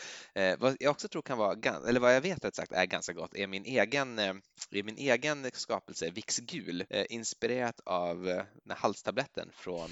vad 0.57 0.77
jag 0.79 0.91
också 0.91 1.07
tror 1.07 1.21
kan 1.21 1.37
vara, 1.37 1.57
eller 1.87 1.99
vad 1.99 2.15
jag 2.15 2.21
vet 2.21 2.45
rätt 2.45 2.55
sagt 2.55 2.71
är 2.71 2.85
ganska 2.85 3.13
gott, 3.13 3.35
är 3.35 3.47
min 3.47 3.65
egen, 3.65 4.19
är 4.19 4.83
min 4.83 4.97
egen 4.97 5.51
skapelse 5.53 6.09
Vicks 6.09 6.37
gul, 6.39 6.85
inspirerat 7.09 7.79
av 7.85 8.23
den 8.63 8.77
halstabletten 8.77 9.49
från, 9.53 9.89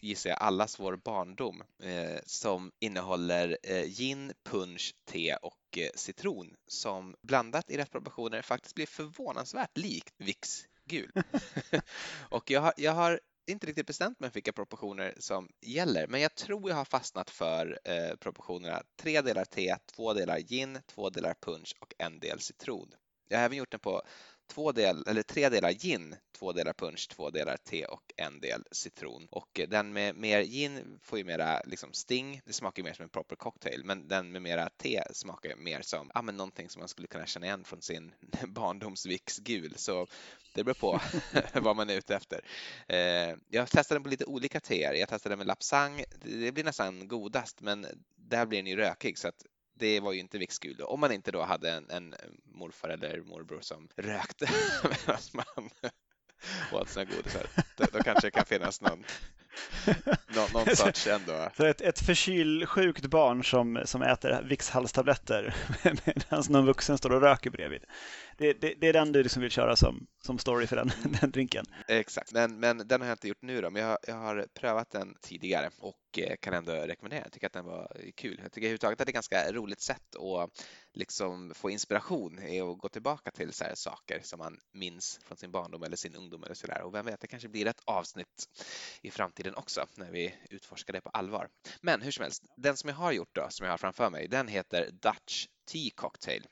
gissar 0.00 0.30
jag, 0.30 0.38
allas 0.38 0.80
vår 0.80 0.96
barndom, 0.96 1.62
som 2.26 2.72
innehåller 2.80 3.56
gin, 3.86 4.32
punch, 4.44 4.94
te 5.10 5.34
och 5.34 5.54
Eh, 5.76 5.90
citron 5.94 6.54
som 6.66 7.16
blandat 7.22 7.70
i 7.70 7.76
rätt 7.76 7.90
proportioner 7.90 8.42
faktiskt 8.42 8.74
blir 8.74 8.86
förvånansvärt 8.86 9.76
likt 9.76 10.14
Vicks 10.18 10.64
gul. 10.84 11.12
och 12.30 12.50
jag 12.50 12.60
har, 12.60 12.72
jag 12.76 12.92
har 12.92 13.20
inte 13.46 13.66
riktigt 13.66 13.86
bestämt 13.86 14.20
mig 14.20 14.30
för 14.30 14.34
vilka 14.34 14.52
proportioner 14.52 15.14
som 15.18 15.48
gäller, 15.60 16.06
men 16.06 16.20
jag 16.20 16.34
tror 16.34 16.70
jag 16.70 16.76
har 16.76 16.84
fastnat 16.84 17.30
för 17.30 17.78
eh, 17.84 18.16
proportionerna 18.16 18.82
tre 18.96 19.20
delar 19.20 19.44
te, 19.44 19.76
två 19.96 20.12
delar 20.12 20.38
gin, 20.38 20.78
två 20.86 21.10
delar 21.10 21.34
punch 21.40 21.74
och 21.80 21.94
en 21.98 22.18
del 22.18 22.40
citron. 22.40 22.94
Jag 23.28 23.38
har 23.38 23.44
även 23.44 23.58
gjort 23.58 23.70
den 23.70 23.80
på 23.80 24.02
två 24.48 24.72
del, 24.72 25.04
eller 25.06 25.22
tre 25.22 25.48
delar 25.48 25.72
gin, 25.72 26.16
två 26.32 26.52
delar 26.52 26.72
punch, 26.72 27.08
två 27.08 27.30
delar 27.30 27.56
te 27.56 27.84
och 27.84 28.12
en 28.16 28.40
del 28.40 28.64
citron. 28.70 29.26
Och 29.30 29.60
eh, 29.60 29.68
den 29.68 29.92
med 29.92 30.14
mer 30.16 30.42
gin 30.42 30.98
får 31.02 31.18
ju 31.18 31.24
mera 31.24 31.62
liksom 31.64 31.92
sting, 31.92 32.40
det 32.44 32.52
smakar 32.52 32.82
mer 32.82 32.92
som 32.92 33.02
en 33.02 33.08
proper 33.08 33.36
cocktail, 33.36 33.84
men 33.84 34.08
den 34.08 34.32
med 34.32 34.42
mera 34.42 34.68
te 34.68 35.02
smakar 35.12 35.56
mer 35.56 35.82
som 35.82 36.10
ja, 36.14 36.22
men 36.22 36.36
någonting 36.36 36.68
som 36.68 36.80
man 36.80 36.88
skulle 36.88 37.08
kunna 37.08 37.26
känna 37.26 37.46
igen 37.46 37.64
från 37.64 37.82
sin 37.82 38.12
barndomsviks 38.46 39.38
gul. 39.38 39.74
Så 39.76 40.06
det 40.54 40.64
beror 40.64 40.74
på 40.74 41.00
vad 41.60 41.76
man 41.76 41.90
är 41.90 41.94
ute 41.94 42.16
efter. 42.16 42.40
Eh, 42.88 43.36
jag 43.48 43.70
testade 43.70 43.96
den 43.96 44.02
på 44.02 44.08
lite 44.08 44.24
olika 44.24 44.60
teer. 44.60 44.94
Jag 44.94 45.08
testade 45.08 45.32
den 45.32 45.38
med 45.38 45.46
lapsang. 45.46 46.04
Det 46.20 46.52
blir 46.52 46.64
nästan 46.64 47.08
godast, 47.08 47.60
men 47.60 47.86
där 48.16 48.46
blir 48.46 48.58
den 48.58 48.66
ju 48.66 48.76
rökig 48.76 49.18
så 49.18 49.28
att 49.28 49.44
det 49.78 50.00
var 50.00 50.12
ju 50.12 50.20
inte 50.20 50.38
Vicksgul 50.38 50.80
om 50.80 51.00
man 51.00 51.12
inte 51.12 51.30
då 51.30 51.42
hade 51.42 51.70
en, 51.70 51.90
en 51.90 52.14
morfar 52.44 52.88
eller 52.88 53.20
morbror 53.20 53.60
som 53.60 53.88
rökte 53.96 54.48
medan 54.82 55.20
man 55.32 55.70
åt 56.72 56.88
sina 56.88 57.04
godisar. 57.04 57.46
Då, 57.76 57.84
då 57.92 57.98
kanske 57.98 58.26
det 58.26 58.30
kan 58.30 58.44
finnas 58.44 58.80
någon 58.80 59.04
Nå, 60.28 60.46
någon 60.52 60.76
sorts 60.76 61.06
ändå. 61.06 61.48
Så 61.56 61.64
ett, 61.64 61.80
ett 61.80 62.00
förkylsjukt 62.00 63.06
barn 63.06 63.44
som, 63.44 63.82
som 63.84 64.02
äter 64.02 64.42
Vicks-halstabletter 64.42 65.54
medan 66.04 66.44
någon 66.48 66.66
vuxen 66.66 66.98
står 66.98 67.12
och 67.12 67.20
röker 67.20 67.50
bredvid. 67.50 67.84
Det, 68.38 68.52
det, 68.52 68.74
det 68.74 68.88
är 68.88 68.92
den 68.92 69.12
du 69.12 69.22
liksom 69.22 69.42
vill 69.42 69.50
köra 69.50 69.76
som, 69.76 70.06
som 70.22 70.38
story 70.38 70.66
för 70.66 70.76
den, 70.76 70.90
den 71.20 71.30
drinken. 71.30 71.64
Exakt, 71.88 72.32
men, 72.32 72.60
men 72.60 72.88
den 72.88 73.00
har 73.00 73.08
jag 73.08 73.14
inte 73.14 73.28
gjort 73.28 73.42
nu 73.42 73.60
då, 73.60 73.70
men 73.70 73.82
jag, 73.82 73.98
jag 74.06 74.14
har 74.14 74.46
prövat 74.54 74.90
den 74.90 75.14
tidigare 75.20 75.70
och 75.78 76.18
eh, 76.18 76.36
kan 76.40 76.54
ändå 76.54 76.72
rekommendera. 76.72 77.22
Jag 77.22 77.32
tycker 77.32 77.46
att 77.46 77.52
den 77.52 77.64
var 77.64 77.96
kul. 78.16 78.40
Jag 78.42 78.52
tycker 78.52 78.66
överhuvudtaget 78.66 79.00
att 79.00 79.06
det 79.06 79.10
är 79.10 79.12
ett 79.12 79.30
ganska 79.30 79.52
roligt 79.52 79.80
sätt 79.80 80.16
att 80.16 80.66
liksom 80.94 81.52
få 81.54 81.70
inspiration 81.70 82.42
i 82.42 82.60
att 82.60 82.78
gå 82.78 82.88
tillbaka 82.88 83.30
till 83.30 83.52
så 83.52 83.64
saker 83.74 84.20
som 84.22 84.38
man 84.38 84.58
minns 84.72 85.20
från 85.24 85.38
sin 85.38 85.50
barndom 85.50 85.82
eller 85.82 85.96
sin 85.96 86.14
ungdom 86.14 86.44
eller 86.44 86.54
sådär. 86.54 86.82
Och 86.82 86.94
vem 86.94 87.06
vet, 87.06 87.20
det 87.20 87.26
kanske 87.26 87.48
blir 87.48 87.66
ett 87.66 87.80
avsnitt 87.84 88.46
i 89.02 89.10
framtiden 89.10 89.54
också 89.54 89.86
när 89.96 90.10
vi 90.10 90.34
utforskar 90.50 90.92
det 90.92 91.00
på 91.00 91.10
allvar. 91.10 91.48
Men 91.80 92.02
hur 92.02 92.10
som 92.10 92.22
helst, 92.22 92.42
den 92.56 92.76
som 92.76 92.88
jag 92.88 92.96
har 92.96 93.12
gjort 93.12 93.34
då, 93.34 93.46
som 93.50 93.64
jag 93.64 93.72
har 93.72 93.78
framför 93.78 94.10
mig, 94.10 94.28
den 94.28 94.48
heter 94.48 94.90
Dutch 94.92 95.46
Tea 95.72 95.90
Cocktail 95.94 96.46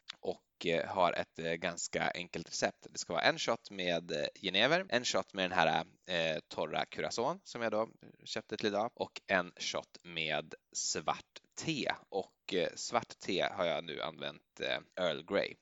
och 0.57 0.67
eh, 0.67 0.89
har 0.89 1.13
ett 1.13 1.39
eh, 1.39 1.53
ganska 1.53 2.11
enkelt 2.15 2.49
recept. 2.49 2.87
Det 2.91 2.99
ska 2.99 3.13
vara 3.13 3.23
en 3.23 3.39
shot 3.39 3.71
med 3.71 4.11
eh, 4.11 4.27
genever, 4.43 4.87
en 4.89 5.05
shot 5.05 5.35
med 5.35 5.51
den 5.51 5.59
här 5.59 5.85
eh, 6.07 6.39
torra 6.49 6.85
curacon 6.85 7.41
som 7.45 7.63
jag 7.63 7.73
då 7.73 7.89
köpte 8.25 8.57
till 8.57 8.67
idag 8.67 8.91
och 8.95 9.21
en 9.27 9.53
shot 9.57 9.99
med 10.03 10.55
svart 10.73 11.41
te 11.55 11.93
och 12.09 12.55
eh, 12.55 12.69
svart 12.75 13.19
te 13.19 13.49
har 13.53 13.65
jag 13.65 13.85
nu 13.85 14.01
använt 14.03 14.61
eh, 14.61 15.05
Earl 15.05 15.25
Grey. 15.25 15.55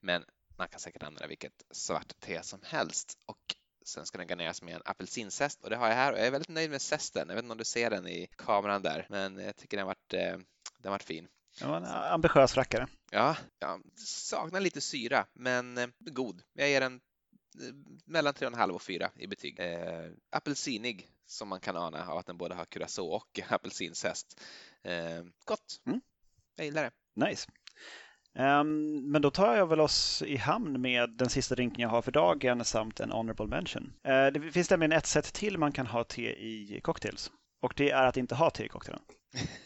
Men 0.00 0.24
man 0.56 0.68
kan 0.68 0.80
säkert 0.80 1.02
använda 1.02 1.26
vilket 1.26 1.62
svart 1.70 2.20
te 2.20 2.42
som 2.42 2.60
helst 2.62 3.18
och 3.26 3.54
Sen 3.84 4.06
ska 4.06 4.18
den 4.18 4.26
garneras 4.26 4.62
med 4.62 4.74
en 4.74 4.82
apelsinzest 4.84 5.64
och 5.64 5.70
det 5.70 5.76
har 5.76 5.88
jag 5.88 5.94
här 5.94 6.12
och 6.12 6.18
jag 6.18 6.26
är 6.26 6.30
väldigt 6.30 6.48
nöjd 6.48 6.70
med 6.70 6.82
zesten. 6.82 7.28
Jag 7.28 7.34
vet 7.34 7.44
inte 7.44 7.52
om 7.52 7.58
du 7.58 7.64
ser 7.64 7.90
den 7.90 8.08
i 8.08 8.28
kameran 8.36 8.82
där, 8.82 9.06
men 9.08 9.38
jag 9.38 9.56
tycker 9.56 9.76
den 9.76 9.86
varit, 9.86 10.14
eh, 10.14 10.38
den 10.78 10.92
varit 10.92 11.02
fin. 11.02 11.28
Ja, 11.60 11.76
en 11.76 11.84
ambitiös 11.84 12.56
rackare. 12.56 12.86
Ja, 13.10 13.36
jag 13.58 13.80
saknar 14.06 14.60
lite 14.60 14.80
syra, 14.80 15.26
men 15.32 15.78
eh, 15.78 15.88
god. 15.98 16.42
Jag 16.52 16.68
ger 16.68 16.80
den 16.80 16.94
eh, 16.94 17.74
mellan 18.04 18.34
3,5 18.34 18.70
och 18.70 18.82
4 18.82 19.10
i 19.16 19.26
betyg. 19.26 19.60
Eh, 19.60 20.10
apelsinig 20.30 21.08
som 21.26 21.48
man 21.48 21.60
kan 21.60 21.76
ana 21.76 22.06
av 22.06 22.18
att 22.18 22.26
den 22.26 22.36
både 22.36 22.54
har 22.54 22.64
curacao 22.64 23.06
och 23.06 23.40
apelsinzest. 23.48 24.40
Eh, 24.82 25.24
gott. 25.44 25.80
Mm. 25.86 26.00
Jag 26.56 26.66
gillar 26.66 26.82
det. 26.82 27.26
Nice. 27.26 27.50
Um, 28.34 29.10
men 29.10 29.22
då 29.22 29.30
tar 29.30 29.56
jag 29.56 29.66
väl 29.66 29.80
oss 29.80 30.22
i 30.22 30.36
hamn 30.36 30.80
med 30.80 31.10
den 31.10 31.30
sista 31.30 31.54
drinken 31.54 31.82
jag 31.82 31.88
har 31.88 32.02
för 32.02 32.12
dagen 32.12 32.64
samt 32.64 33.00
en 33.00 33.10
honorable 33.10 33.46
mention. 33.46 33.92
Uh, 34.08 34.26
det 34.26 34.52
finns 34.52 34.70
nämligen 34.70 34.92
ett 34.92 35.06
sätt 35.06 35.32
till 35.32 35.58
man 35.58 35.72
kan 35.72 35.86
ha 35.86 36.04
te 36.04 36.22
i 36.22 36.80
cocktails. 36.82 37.30
Och 37.62 37.72
det 37.76 37.90
är 37.90 38.06
att 38.06 38.16
inte 38.16 38.34
ha 38.34 38.50
te 38.50 38.64
i 38.64 38.68
cocktailen. 38.68 39.02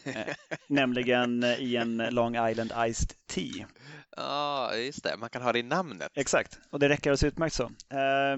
Uh, 0.07 0.33
nämligen 0.67 1.43
i 1.43 1.75
en 1.75 1.97
Long 1.97 2.47
Island 2.49 2.71
Iced 2.87 3.09
Tea. 3.27 3.67
Ja, 4.15 4.75
just 4.75 5.03
det. 5.03 5.17
Man 5.17 5.29
kan 5.29 5.41
ha 5.41 5.51
det 5.51 5.59
i 5.59 5.63
namnet. 5.63 6.11
Exakt, 6.15 6.59
och 6.69 6.79
det 6.79 6.89
räcker 6.89 7.09
alldeles 7.09 7.23
utmärkt 7.23 7.55
så. 7.55 7.63
Uh, 7.63 8.37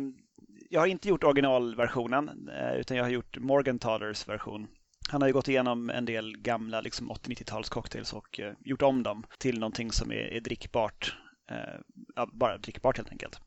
jag 0.69 0.79
har 0.79 0.87
inte 0.87 1.09
gjort 1.09 1.23
originalversionen, 1.23 2.49
eh, 2.49 2.75
utan 2.75 2.97
jag 2.97 3.03
har 3.03 3.11
gjort 3.11 3.37
Morgenthalers 3.37 4.27
version. 4.27 4.67
Han 5.09 5.21
har 5.21 5.27
ju 5.27 5.33
gått 5.33 5.47
igenom 5.47 5.89
en 5.89 6.05
del 6.05 6.37
gamla 6.37 6.81
liksom 6.81 7.11
80-90-tals 7.11 7.69
cocktails 7.69 8.13
och 8.13 8.39
gjort 8.59 8.81
om 8.81 9.03
dem 9.03 9.23
till 9.39 9.59
någonting 9.59 9.91
som 9.91 10.11
är, 10.11 10.33
är 10.33 10.41
drickbart. 10.41 11.15
Bara 12.33 12.57
drickbart 12.57 12.97
helt 12.97 13.11
enkelt. 13.11 13.39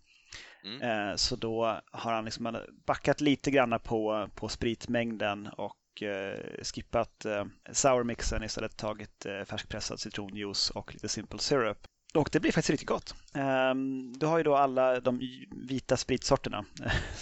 Mm. 0.64 1.18
Så 1.18 1.36
då 1.36 1.80
har 1.92 2.12
han 2.12 2.24
liksom 2.24 2.57
backat 2.86 3.20
lite 3.20 3.50
grann 3.50 3.80
på, 3.84 4.28
på 4.34 4.48
spritmängden 4.48 5.46
och 5.46 5.80
Eh, 6.03 6.64
skippat 6.64 7.24
eh, 7.24 7.45
sourmixen 7.72 8.43
istället 8.43 8.76
tagit 8.76 9.26
eh, 9.26 9.45
färskpressad 9.45 10.01
citronjuice 10.01 10.70
och 10.70 10.93
lite 10.95 11.09
simple 11.09 11.38
syrup. 11.38 11.78
Och 12.14 12.28
det 12.32 12.40
blir 12.40 12.52
faktiskt 12.52 12.70
riktigt 12.70 12.88
gott. 12.88 13.14
Um, 13.34 14.12
du 14.12 14.26
har 14.26 14.38
ju 14.38 14.44
då 14.44 14.56
alla 14.56 15.00
de 15.00 15.20
vita 15.50 15.96
spritsorterna. 15.96 16.64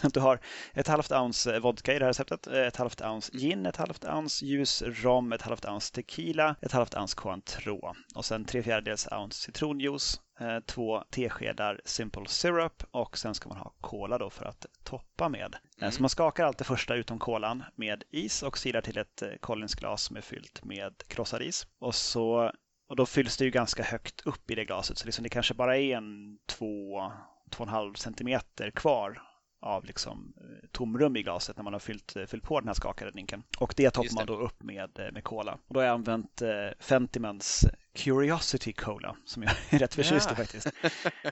du 0.13 0.21
har 0.21 0.41
ett 0.75 0.89
halvt 0.89 1.13
ounce 1.13 1.59
vodka 1.59 1.95
i 1.95 1.99
det 1.99 2.05
här 2.05 2.11
receptet, 2.11 2.47
ett 2.47 2.77
halvt 2.77 3.01
ounce 3.01 3.33
gin, 3.33 3.67
ett 3.67 3.77
halvt 3.77 4.05
ounce 4.05 4.45
ljus 4.45 4.83
rom, 4.87 5.33
ett 5.33 5.43
halvt 5.43 5.65
ounce 5.65 5.95
tequila, 5.95 6.57
ett 6.61 6.73
halvt 6.73 6.97
ounce 6.97 7.17
Cointreau 7.17 7.95
och 8.15 8.25
sen 8.25 8.45
tre 8.45 8.63
fjärdedels 8.63 9.09
ounce 9.13 9.41
citronjuice, 9.41 10.21
eh, 10.41 10.61
två 10.67 11.05
teskedar 11.11 11.81
simple 11.85 12.29
syrup 12.29 12.83
och 12.91 13.19
sen 13.19 13.35
ska 13.35 13.49
man 13.49 13.59
ha 13.59 13.75
cola 13.81 14.19
då 14.19 14.31
för 14.31 14.45
att 14.45 14.67
toppa 14.85 15.29
med. 15.29 15.55
Eh, 15.55 15.83
mm. 15.83 15.93
Så 15.93 16.03
man 16.03 16.11
skakar 16.11 16.45
allt 16.45 16.59
det 16.59 16.65
första 16.65 16.95
utom 16.95 17.19
kolan 17.19 17.65
med 17.75 18.05
is 18.11 18.43
och 18.43 18.59
silar 18.59 18.81
till 18.81 18.99
ett 18.99 19.23
eh, 19.23 19.29
Collinsglas 19.41 20.03
som 20.03 20.17
är 20.17 20.21
fyllt 20.21 20.65
med 20.65 20.95
krossad 21.09 21.43
is. 21.43 21.67
Och 21.79 21.95
så 21.95 22.53
och 22.89 22.97
då 22.97 23.07
fylls 23.07 23.37
det 23.37 23.45
ju 23.45 23.51
ganska 23.51 23.83
högt 23.83 24.21
upp 24.21 24.51
i 24.51 24.55
det 24.55 24.65
glaset 24.65 24.99
så 24.99 25.07
liksom 25.07 25.23
det 25.23 25.29
kanske 25.29 25.55
bara 25.55 25.77
är 25.77 25.97
en 25.97 26.39
två, 26.47 27.03
två 27.51 27.63
och 27.63 27.69
en 27.69 27.75
halv 27.75 27.95
centimeter 27.95 28.71
kvar 28.71 29.23
av 29.61 29.85
liksom 29.85 30.35
eh, 30.37 30.69
tomrum 30.73 31.17
i 31.17 31.23
glaset 31.23 31.57
när 31.57 31.65
man 31.65 31.73
har 31.73 31.81
fyllt, 31.81 32.17
eh, 32.17 32.27
fyllt 32.27 32.45
på 32.45 32.61
den 32.61 32.69
här 32.69 32.75
skakade 32.75 33.11
drinken. 33.11 33.43
Och 33.59 33.75
det 33.77 33.91
toppar 33.91 34.15
man 34.15 34.27
då 34.27 34.37
upp 34.37 34.63
med, 34.63 34.99
eh, 34.99 35.13
med 35.13 35.25
cola. 35.25 35.59
Och 35.69 35.75
då 35.75 35.81
har 35.81 35.85
jag 35.85 35.95
använt 35.95 36.43
eh, 36.43 36.49
Fentimans 36.79 37.67
Curiosity 37.95 38.73
Cola 38.73 39.17
som 39.25 39.43
jag 39.43 39.53
är 39.71 39.79
rätt 39.79 39.95
förtjust 39.95 40.33
i 40.33 40.35
faktiskt. 40.35 40.67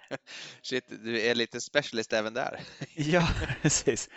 Shit, 0.63 0.85
du 0.89 1.21
är 1.21 1.35
lite 1.35 1.61
specialist 1.61 2.13
även 2.13 2.35
där. 2.35 2.61
ja, 2.95 3.29
precis. 3.63 4.09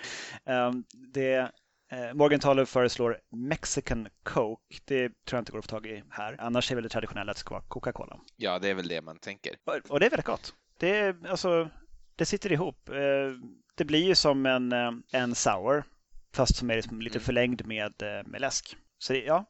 Um, 0.45 0.83
det 1.13 1.51
Eh, 1.91 2.13
Morgan 2.13 2.39
Taller 2.39 2.65
föreslår 2.65 3.19
Mexican 3.31 4.07
Coke. 4.23 4.79
Det 4.85 5.09
tror 5.09 5.37
jag 5.37 5.41
inte 5.41 5.51
går 5.51 5.59
att 5.59 5.65
få 5.65 5.69
tag 5.69 5.85
i 5.85 6.03
här. 6.09 6.35
Annars 6.39 6.71
är 6.71 6.75
väl 6.75 6.83
det 6.83 6.89
traditionella 6.89 7.31
att 7.31 7.37
det 7.37 7.39
ska 7.39 7.55
vara 7.55 7.63
Coca-Cola. 7.67 8.19
Ja, 8.35 8.59
det 8.59 8.69
är 8.69 8.73
väl 8.73 8.87
det 8.87 9.01
man 9.01 9.19
tänker. 9.19 9.55
Och 9.89 9.99
det 9.99 10.05
är 10.05 10.09
väldigt 10.09 10.25
gott. 10.25 10.53
Det, 10.77 10.97
är, 10.97 11.27
alltså, 11.29 11.69
det 12.15 12.25
sitter 12.25 12.51
ihop. 12.51 12.89
Eh, 12.89 12.95
det 13.75 13.85
blir 13.85 14.03
ju 14.03 14.15
som 14.15 14.45
en, 14.45 14.71
eh, 14.71 14.91
en 15.11 15.35
sour 15.35 15.83
fast 16.33 16.55
som 16.55 16.69
är 16.69 16.75
liksom 16.75 17.01
lite 17.01 17.17
mm. 17.17 17.25
förlängd 17.25 17.67
med, 17.67 17.93
med 18.25 18.41
läsk. 18.41 18.77
Så 18.97 19.13
ja, 19.13 19.45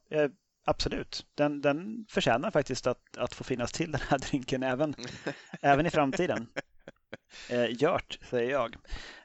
absolut. 0.66 1.26
Den, 1.36 1.62
den 1.62 2.06
förtjänar 2.10 2.52
faktiskt 2.52 2.88
att, 2.88 3.18
att 3.18 3.34
få 3.34 3.44
finnas 3.44 3.72
till 3.72 3.92
den 3.92 4.02
här 4.10 4.18
drinken 4.18 4.64
även, 4.64 4.96
även 5.62 5.86
i 5.86 5.90
framtiden. 5.90 6.48
Eh, 7.50 7.66
Gjort, 7.66 8.20
säger 8.30 8.52
jag. 8.52 8.76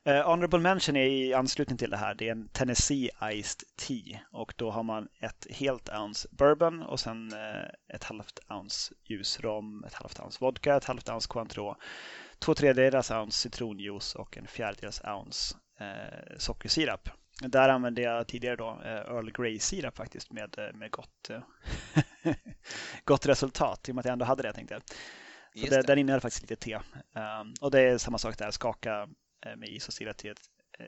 Eh, 0.05 0.27
honorable 0.27 0.59
mention 0.59 0.97
är 0.97 1.07
i 1.07 1.35
anslutning 1.35 1.79
till 1.79 1.91
det 1.91 1.97
här. 1.97 2.15
Det 2.15 2.29
är 2.29 2.33
en 2.33 2.49
Tennessee 2.49 3.11
Iced 3.33 3.63
Tea 3.77 4.21
och 4.33 4.55
då 4.57 4.71
har 4.71 4.83
man 4.83 5.09
ett 5.21 5.47
helt 5.51 5.89
ounce 5.89 6.29
bourbon 6.31 6.83
och 6.83 7.01
sen 7.01 7.33
eh, 7.33 7.95
ett 7.95 8.05
halvt 8.05 8.39
ounce 8.49 8.95
ljusrom, 9.05 9.85
ett 9.85 9.95
halvt 9.95 10.21
ounce 10.21 10.39
vodka, 10.41 10.77
ett 10.77 10.85
halvt 10.85 11.09
ounce 11.09 11.29
Cointreau, 11.29 11.75
två 12.39 12.55
tredjedels 12.55 13.11
ounce 13.11 13.39
citronjuice 13.39 14.15
och 14.15 14.37
en 14.37 14.47
fjärdedels 14.47 15.03
ounce 15.05 15.57
eh, 15.81 16.37
sockersirap. 16.39 17.09
Där 17.43 17.69
använde 17.69 18.03
jag 18.03 18.27
tidigare 18.27 18.57
då 18.57 18.81
eh, 18.85 18.91
Earl 18.91 19.31
Grey 19.31 19.59
sirap 19.59 19.97
faktiskt 19.97 20.33
med, 20.33 20.59
eh, 20.59 20.75
med 20.75 20.91
gott, 20.91 21.31
gott 23.05 23.27
resultat 23.27 23.89
i 23.89 23.93
och 23.93 23.95
med 23.95 24.01
att 24.01 24.07
jag 24.07 24.13
ändå 24.13 24.25
hade 24.25 24.43
det 24.43 24.53
tänkte 24.53 24.75
jag. 24.75 24.83
Så 25.61 25.67
det, 25.67 25.83
den 25.83 25.99
innehåller 25.99 26.21
faktiskt 26.21 26.43
lite 26.51 26.57
te. 26.57 26.75
Um, 26.75 27.55
och 27.61 27.71
det 27.71 27.81
är 27.81 27.99
samma 27.99 28.19
sak 28.19 28.39
där, 28.39 28.51
skaka 28.51 29.03
uh, 29.03 29.57
med 29.57 29.69
is 29.69 29.89
och 29.89 29.95
sila 29.95 30.13
till 30.13 30.31
ett 30.31 30.41
uh, 30.81 30.87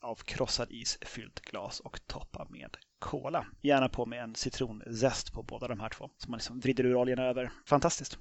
avkrossad 0.00 0.70
is 0.70 0.98
fyllt 1.00 1.40
glas 1.40 1.80
och 1.80 2.06
toppa 2.06 2.46
med 2.50 2.76
cola. 2.98 3.46
Gärna 3.60 3.88
på 3.88 4.06
med 4.06 4.22
en 4.22 4.34
citronzest 4.34 5.32
på 5.32 5.42
båda 5.42 5.68
de 5.68 5.80
här 5.80 5.88
två. 5.88 6.10
Så 6.16 6.30
man 6.30 6.38
liksom 6.38 6.60
vrider 6.60 6.84
ur 6.84 6.94
oljan 6.94 7.18
över. 7.18 7.52
Fantastiskt. 7.66 8.18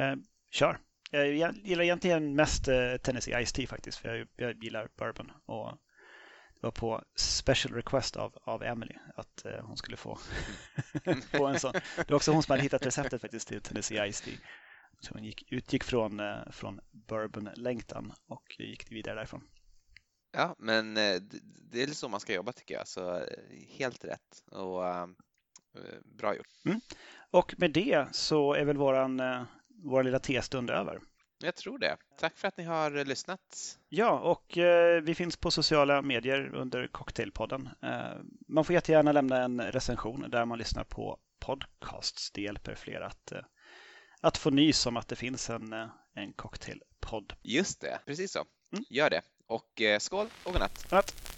Uh, 0.00 0.14
kör! 0.50 0.78
Jag 1.12 1.56
gillar 1.56 1.84
egentligen 1.84 2.34
mest 2.34 2.64
Tennessee 3.02 3.46
Ice 3.46 3.52
Tea 3.52 3.66
faktiskt, 3.66 3.98
för 3.98 4.14
jag, 4.14 4.28
jag 4.36 4.64
gillar 4.64 4.88
bourbon. 4.98 5.32
Och 5.46 5.70
det 6.54 6.66
var 6.66 6.70
på 6.70 7.04
special 7.16 7.74
request 7.74 8.16
av, 8.16 8.38
av 8.42 8.62
Emily 8.62 8.94
att 9.16 9.44
hon 9.62 9.76
skulle 9.76 9.96
få, 9.96 10.18
få 11.30 11.46
en 11.46 11.60
sån. 11.60 11.72
Det 11.96 12.10
var 12.10 12.16
också 12.16 12.32
hon 12.32 12.42
som 12.42 12.52
hade 12.52 12.62
hittat 12.62 12.86
receptet 12.86 13.20
faktiskt 13.20 13.48
till 13.48 13.60
Tennessee 13.60 14.12
Ice 14.12 14.20
Tea. 14.20 14.34
Så 15.00 15.14
hon 15.14 15.24
gick, 15.24 15.52
utgick 15.52 15.84
från, 15.84 16.20
eh, 16.20 16.50
från 16.50 16.80
bourbon-längtan 16.90 18.12
och 18.26 18.56
gick 18.58 18.92
vidare 18.92 19.14
därifrån. 19.14 19.42
Ja, 20.32 20.54
men 20.58 20.96
eh, 20.96 21.16
det 21.70 21.82
är 21.82 21.86
så 21.86 22.08
man 22.08 22.20
ska 22.20 22.34
jobba 22.34 22.52
tycker 22.52 22.74
jag, 22.74 22.88
så 22.88 23.16
eh, 23.16 23.24
helt 23.68 24.04
rätt 24.04 24.42
och 24.50 24.82
bra 26.04 26.36
gjort. 26.36 26.48
Mm. 26.64 26.80
Och 27.30 27.54
med 27.58 27.72
det 27.72 28.08
så 28.12 28.54
är 28.54 28.64
väl 28.64 28.76
våran, 28.76 29.22
vår 29.68 30.04
lilla 30.04 30.18
testund 30.18 30.70
över. 30.70 31.00
Jag 31.42 31.56
tror 31.56 31.78
det. 31.78 31.96
Tack 32.18 32.38
för 32.38 32.48
att 32.48 32.56
ni 32.56 32.64
har 32.64 33.04
lyssnat. 33.04 33.78
Ja, 33.88 34.18
och 34.18 34.58
eh, 34.58 35.02
vi 35.02 35.14
finns 35.14 35.36
på 35.36 35.50
sociala 35.50 36.02
medier 36.02 36.54
under 36.54 36.86
Cocktailpodden. 36.86 37.68
Eh, 37.82 38.16
man 38.48 38.64
får 38.64 38.74
jättegärna 38.74 39.12
lämna 39.12 39.42
en 39.42 39.60
recension 39.60 40.30
där 40.30 40.44
man 40.44 40.58
lyssnar 40.58 40.84
på 40.84 41.18
podcasts. 41.38 42.30
Det 42.30 42.42
hjälper 42.42 42.74
fler 42.74 43.00
att 43.00 43.32
eh, 43.32 43.40
att 44.20 44.38
få 44.38 44.50
nys 44.50 44.86
om 44.86 44.96
att 44.96 45.08
det 45.08 45.16
finns 45.16 45.50
en, 45.50 45.72
eh, 45.72 45.86
en 46.14 46.32
cocktailpodd. 46.32 47.32
Just 47.42 47.80
det, 47.80 48.00
precis 48.06 48.32
så. 48.32 48.44
Mm. 48.72 48.84
Gör 48.90 49.10
det. 49.10 49.22
Och 49.46 49.80
eh, 49.80 49.98
skål 49.98 50.26
och 50.44 50.52
godnatt. 50.52 50.82
godnatt. 50.90 51.29